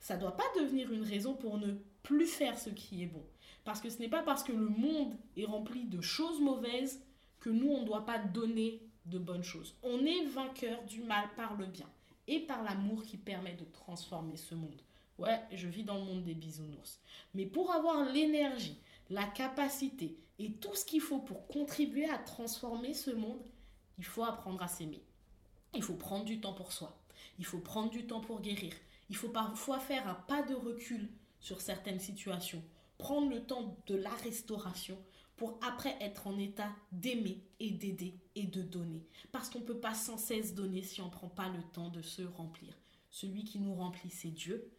Ça 0.00 0.16
ne 0.16 0.20
doit 0.20 0.36
pas 0.36 0.44
devenir 0.56 0.92
une 0.92 1.02
raison 1.02 1.34
pour 1.34 1.58
ne 1.58 1.74
plus 2.02 2.26
faire 2.26 2.58
ce 2.58 2.70
qui 2.70 3.02
est 3.02 3.06
bon. 3.06 3.24
Parce 3.64 3.80
que 3.80 3.90
ce 3.90 3.98
n'est 3.98 4.08
pas 4.08 4.22
parce 4.22 4.44
que 4.44 4.52
le 4.52 4.68
monde 4.68 5.14
est 5.36 5.44
rempli 5.44 5.84
de 5.84 6.00
choses 6.00 6.40
mauvaises 6.40 7.02
que 7.40 7.50
nous, 7.50 7.68
on 7.68 7.82
ne 7.82 7.86
doit 7.86 8.06
pas 8.06 8.18
donner 8.18 8.82
de 9.06 9.18
bonnes 9.18 9.44
choses. 9.44 9.74
On 9.82 10.04
est 10.04 10.24
vainqueur 10.24 10.82
du 10.84 11.02
mal 11.02 11.28
par 11.36 11.56
le 11.56 11.66
bien 11.66 11.88
et 12.26 12.40
par 12.40 12.62
l'amour 12.62 13.02
qui 13.02 13.16
permet 13.16 13.54
de 13.54 13.64
transformer 13.64 14.36
ce 14.36 14.54
monde. 14.54 14.80
Ouais, 15.18 15.40
je 15.52 15.66
vis 15.66 15.82
dans 15.82 15.98
le 15.98 16.04
monde 16.04 16.24
des 16.24 16.34
bisounours. 16.34 17.00
Mais 17.34 17.46
pour 17.46 17.72
avoir 17.72 18.10
l'énergie, 18.10 18.78
la 19.10 19.24
capacité 19.24 20.16
et 20.38 20.52
tout 20.52 20.74
ce 20.74 20.84
qu'il 20.84 21.00
faut 21.00 21.18
pour 21.18 21.46
contribuer 21.48 22.08
à 22.08 22.18
transformer 22.18 22.94
ce 22.94 23.10
monde, 23.10 23.42
il 23.98 24.04
faut 24.04 24.24
apprendre 24.24 24.62
à 24.62 24.68
s'aimer. 24.68 25.02
Il 25.74 25.82
faut 25.82 25.94
prendre 25.94 26.24
du 26.24 26.40
temps 26.40 26.54
pour 26.54 26.72
soi. 26.72 26.98
Il 27.38 27.44
faut 27.44 27.58
prendre 27.58 27.90
du 27.90 28.06
temps 28.06 28.20
pour 28.20 28.40
guérir. 28.40 28.72
Il 29.10 29.16
faut 29.16 29.28
parfois 29.28 29.78
faire 29.78 30.06
un 30.08 30.14
pas 30.14 30.42
de 30.42 30.54
recul 30.54 31.10
sur 31.40 31.60
certaines 31.60 32.00
situations. 32.00 32.62
Prendre 32.96 33.30
le 33.30 33.44
temps 33.44 33.76
de 33.86 33.94
la 33.94 34.10
restauration 34.10 34.98
pour 35.36 35.58
après 35.62 35.96
être 36.00 36.26
en 36.26 36.36
état 36.36 36.74
d'aimer 36.90 37.40
et 37.60 37.70
d'aider 37.70 38.14
et 38.34 38.44
de 38.44 38.62
donner. 38.62 39.06
Parce 39.30 39.50
qu'on 39.50 39.60
ne 39.60 39.64
peut 39.64 39.78
pas 39.78 39.94
sans 39.94 40.18
cesse 40.18 40.54
donner 40.54 40.82
si 40.82 41.00
on 41.00 41.06
ne 41.06 41.10
prend 41.12 41.28
pas 41.28 41.48
le 41.48 41.62
temps 41.62 41.90
de 41.90 42.02
se 42.02 42.22
remplir. 42.22 42.74
Celui 43.10 43.44
qui 43.44 43.60
nous 43.60 43.74
remplit, 43.74 44.10
c'est 44.10 44.30
Dieu. 44.30 44.72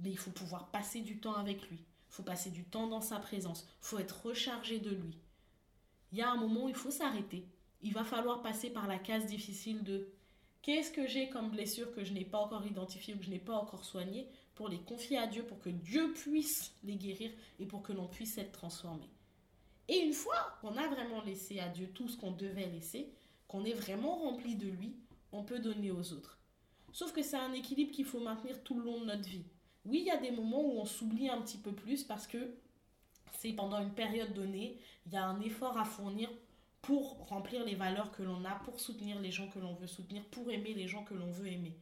Mais 0.00 0.10
il 0.10 0.18
faut 0.18 0.30
pouvoir 0.30 0.70
passer 0.70 1.00
du 1.00 1.20
temps 1.20 1.34
avec 1.34 1.68
lui. 1.68 1.78
Il 1.78 2.14
faut 2.14 2.22
passer 2.22 2.50
du 2.50 2.64
temps 2.64 2.86
dans 2.86 3.02
sa 3.02 3.18
présence. 3.18 3.66
Il 3.82 3.86
faut 3.86 3.98
être 3.98 4.26
rechargé 4.26 4.78
de 4.78 4.90
lui. 4.90 5.18
Il 6.12 6.18
y 6.18 6.22
a 6.22 6.30
un 6.30 6.36
moment 6.36 6.64
où 6.64 6.68
il 6.68 6.74
faut 6.74 6.90
s'arrêter. 6.90 7.46
Il 7.82 7.92
va 7.92 8.04
falloir 8.04 8.42
passer 8.42 8.70
par 8.70 8.86
la 8.86 8.98
case 8.98 9.26
difficile 9.26 9.82
de 9.84 10.08
qu'est-ce 10.62 10.90
que 10.90 11.06
j'ai 11.06 11.28
comme 11.28 11.50
blessure 11.50 11.92
que 11.94 12.04
je 12.04 12.12
n'ai 12.12 12.24
pas 12.24 12.38
encore 12.38 12.66
identifiée 12.66 13.14
ou 13.14 13.18
que 13.18 13.24
je 13.24 13.30
n'ai 13.30 13.38
pas 13.38 13.54
encore 13.54 13.84
soignée 13.84 14.28
pour 14.54 14.68
les 14.68 14.80
confier 14.80 15.18
à 15.18 15.26
Dieu, 15.26 15.44
pour 15.44 15.60
que 15.60 15.70
Dieu 15.70 16.12
puisse 16.12 16.74
les 16.82 16.96
guérir 16.96 17.30
et 17.60 17.66
pour 17.66 17.82
que 17.82 17.92
l'on 17.92 18.08
puisse 18.08 18.38
être 18.38 18.52
transformé. 18.52 19.08
Et 19.86 19.98
une 20.00 20.12
fois 20.12 20.58
qu'on 20.60 20.76
a 20.76 20.88
vraiment 20.88 21.22
laissé 21.22 21.60
à 21.60 21.68
Dieu 21.68 21.88
tout 21.94 22.08
ce 22.08 22.16
qu'on 22.16 22.32
devait 22.32 22.66
laisser, 22.66 23.12
qu'on 23.46 23.64
est 23.64 23.72
vraiment 23.72 24.16
rempli 24.16 24.56
de 24.56 24.68
lui, 24.68 24.96
on 25.32 25.44
peut 25.44 25.60
donner 25.60 25.90
aux 25.90 26.12
autres. 26.12 26.38
Sauf 26.92 27.12
que 27.12 27.22
c'est 27.22 27.36
un 27.36 27.52
équilibre 27.52 27.92
qu'il 27.92 28.04
faut 28.04 28.20
maintenir 28.20 28.62
tout 28.62 28.78
le 28.78 28.84
long 28.84 29.00
de 29.00 29.06
notre 29.06 29.28
vie. 29.28 29.44
Oui, 29.84 30.00
il 30.00 30.06
y 30.06 30.10
a 30.10 30.16
des 30.16 30.30
moments 30.30 30.62
où 30.62 30.80
on 30.80 30.84
s'oublie 30.84 31.28
un 31.28 31.40
petit 31.40 31.58
peu 31.58 31.72
plus 31.72 32.04
parce 32.04 32.26
que 32.26 32.54
c'est 33.38 33.52
pendant 33.52 33.80
une 33.80 33.94
période 33.94 34.34
donnée, 34.34 34.78
il 35.06 35.12
y 35.12 35.16
a 35.16 35.24
un 35.24 35.40
effort 35.40 35.78
à 35.78 35.84
fournir 35.84 36.28
pour 36.82 37.26
remplir 37.28 37.64
les 37.64 37.74
valeurs 37.74 38.12
que 38.12 38.22
l'on 38.22 38.44
a, 38.44 38.54
pour 38.64 38.80
soutenir 38.80 39.20
les 39.20 39.30
gens 39.30 39.48
que 39.48 39.58
l'on 39.58 39.74
veut 39.74 39.86
soutenir, 39.86 40.24
pour 40.26 40.50
aimer 40.50 40.74
les 40.74 40.88
gens 40.88 41.04
que 41.04 41.14
l'on 41.14 41.30
veut 41.30 41.48
aimer. 41.48 41.76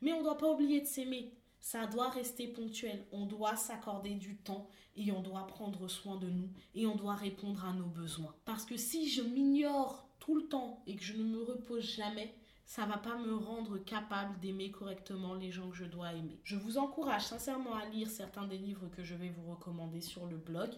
Mais 0.00 0.12
on 0.12 0.18
ne 0.18 0.24
doit 0.24 0.38
pas 0.38 0.52
oublier 0.52 0.80
de 0.80 0.86
s'aimer. 0.86 1.32
Ça 1.60 1.86
doit 1.86 2.10
rester 2.10 2.46
ponctuel. 2.48 3.04
On 3.12 3.26
doit 3.26 3.56
s'accorder 3.56 4.14
du 4.14 4.36
temps 4.36 4.68
et 4.94 5.10
on 5.10 5.20
doit 5.20 5.46
prendre 5.46 5.88
soin 5.88 6.16
de 6.16 6.28
nous 6.28 6.48
et 6.74 6.86
on 6.86 6.94
doit 6.94 7.14
répondre 7.14 7.64
à 7.64 7.72
nos 7.72 7.86
besoins. 7.86 8.34
Parce 8.44 8.64
que 8.64 8.76
si 8.76 9.08
je 9.08 9.22
m'ignore 9.22 10.08
tout 10.18 10.36
le 10.36 10.46
temps 10.48 10.82
et 10.86 10.96
que 10.96 11.02
je 11.02 11.14
ne 11.14 11.24
me 11.24 11.42
repose 11.42 11.84
jamais, 11.84 12.34
ça 12.66 12.84
va 12.84 12.98
pas 12.98 13.16
me 13.16 13.34
rendre 13.34 13.78
capable 13.78 14.38
d'aimer 14.40 14.70
correctement 14.70 15.34
les 15.34 15.52
gens 15.52 15.70
que 15.70 15.76
je 15.76 15.84
dois 15.84 16.12
aimer. 16.12 16.40
Je 16.42 16.56
vous 16.56 16.78
encourage 16.78 17.24
sincèrement 17.26 17.74
à 17.74 17.86
lire 17.86 18.10
certains 18.10 18.46
des 18.46 18.58
livres 18.58 18.88
que 18.88 19.04
je 19.04 19.14
vais 19.14 19.28
vous 19.28 19.50
recommander 19.50 20.00
sur 20.00 20.26
le 20.26 20.36
blog. 20.36 20.70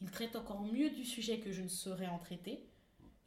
Ils 0.00 0.10
traitent 0.10 0.36
encore 0.36 0.62
mieux 0.62 0.90
du 0.90 1.04
sujet 1.04 1.38
que 1.38 1.52
je 1.52 1.62
ne 1.62 1.68
saurais 1.68 2.08
en 2.08 2.18
traiter. 2.18 2.66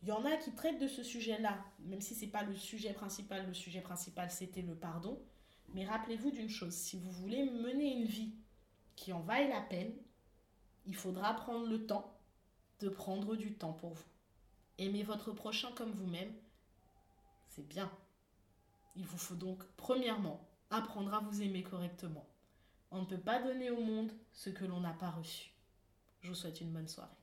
Il 0.02 0.08
y 0.08 0.12
en 0.12 0.24
a 0.26 0.38
qui 0.38 0.54
traitent 0.54 0.80
de 0.80 0.88
ce 0.88 1.04
sujet-là, 1.04 1.58
même 1.80 2.02
si 2.02 2.16
ce 2.16 2.22
n'est 2.22 2.32
pas 2.32 2.44
le 2.44 2.56
sujet 2.56 2.94
principal. 2.94 3.46
Le 3.46 3.54
sujet 3.54 3.82
principal, 3.82 4.32
c'était 4.32 4.62
le 4.62 4.76
pardon. 4.76 5.22
Mais 5.74 5.86
rappelez-vous 5.86 6.32
d'une 6.32 6.50
chose, 6.50 6.74
si 6.74 6.98
vous 6.98 7.12
voulez 7.12 7.44
mener 7.44 7.94
une 7.94 8.06
vie 8.06 8.34
qui 8.96 9.14
en 9.14 9.22
vaille 9.22 9.50
la 9.50 9.62
peine, 9.62 9.94
il 10.86 10.96
faudra 10.96 11.34
prendre 11.36 11.68
le 11.68 11.86
temps 11.86 12.18
de 12.80 12.90
prendre 12.90 13.36
du 13.36 13.54
temps 13.54 13.74
pour 13.74 13.94
vous. 13.94 14.08
Aimez 14.78 15.04
votre 15.04 15.32
prochain 15.32 15.72
comme 15.74 15.92
vous-même, 15.92 16.34
c'est 17.50 17.68
bien. 17.68 17.92
Il 18.96 19.06
vous 19.06 19.18
faut 19.18 19.36
donc, 19.36 19.64
premièrement, 19.76 20.48
apprendre 20.70 21.14
à 21.14 21.20
vous 21.20 21.42
aimer 21.42 21.64
correctement. 21.64 22.26
On 22.92 23.02
ne 23.02 23.06
peut 23.06 23.20
pas 23.20 23.42
donner 23.42 23.70
au 23.70 23.84
monde 23.84 24.12
ce 24.32 24.50
que 24.50 24.66
l'on 24.66 24.80
n'a 24.80 24.94
pas 24.94 25.12
reçu. 25.12 25.52
Je 26.22 26.30
vous 26.30 26.36
souhaite 26.36 26.62
une 26.62 26.72
bonne 26.72 26.88
soirée. 26.88 27.19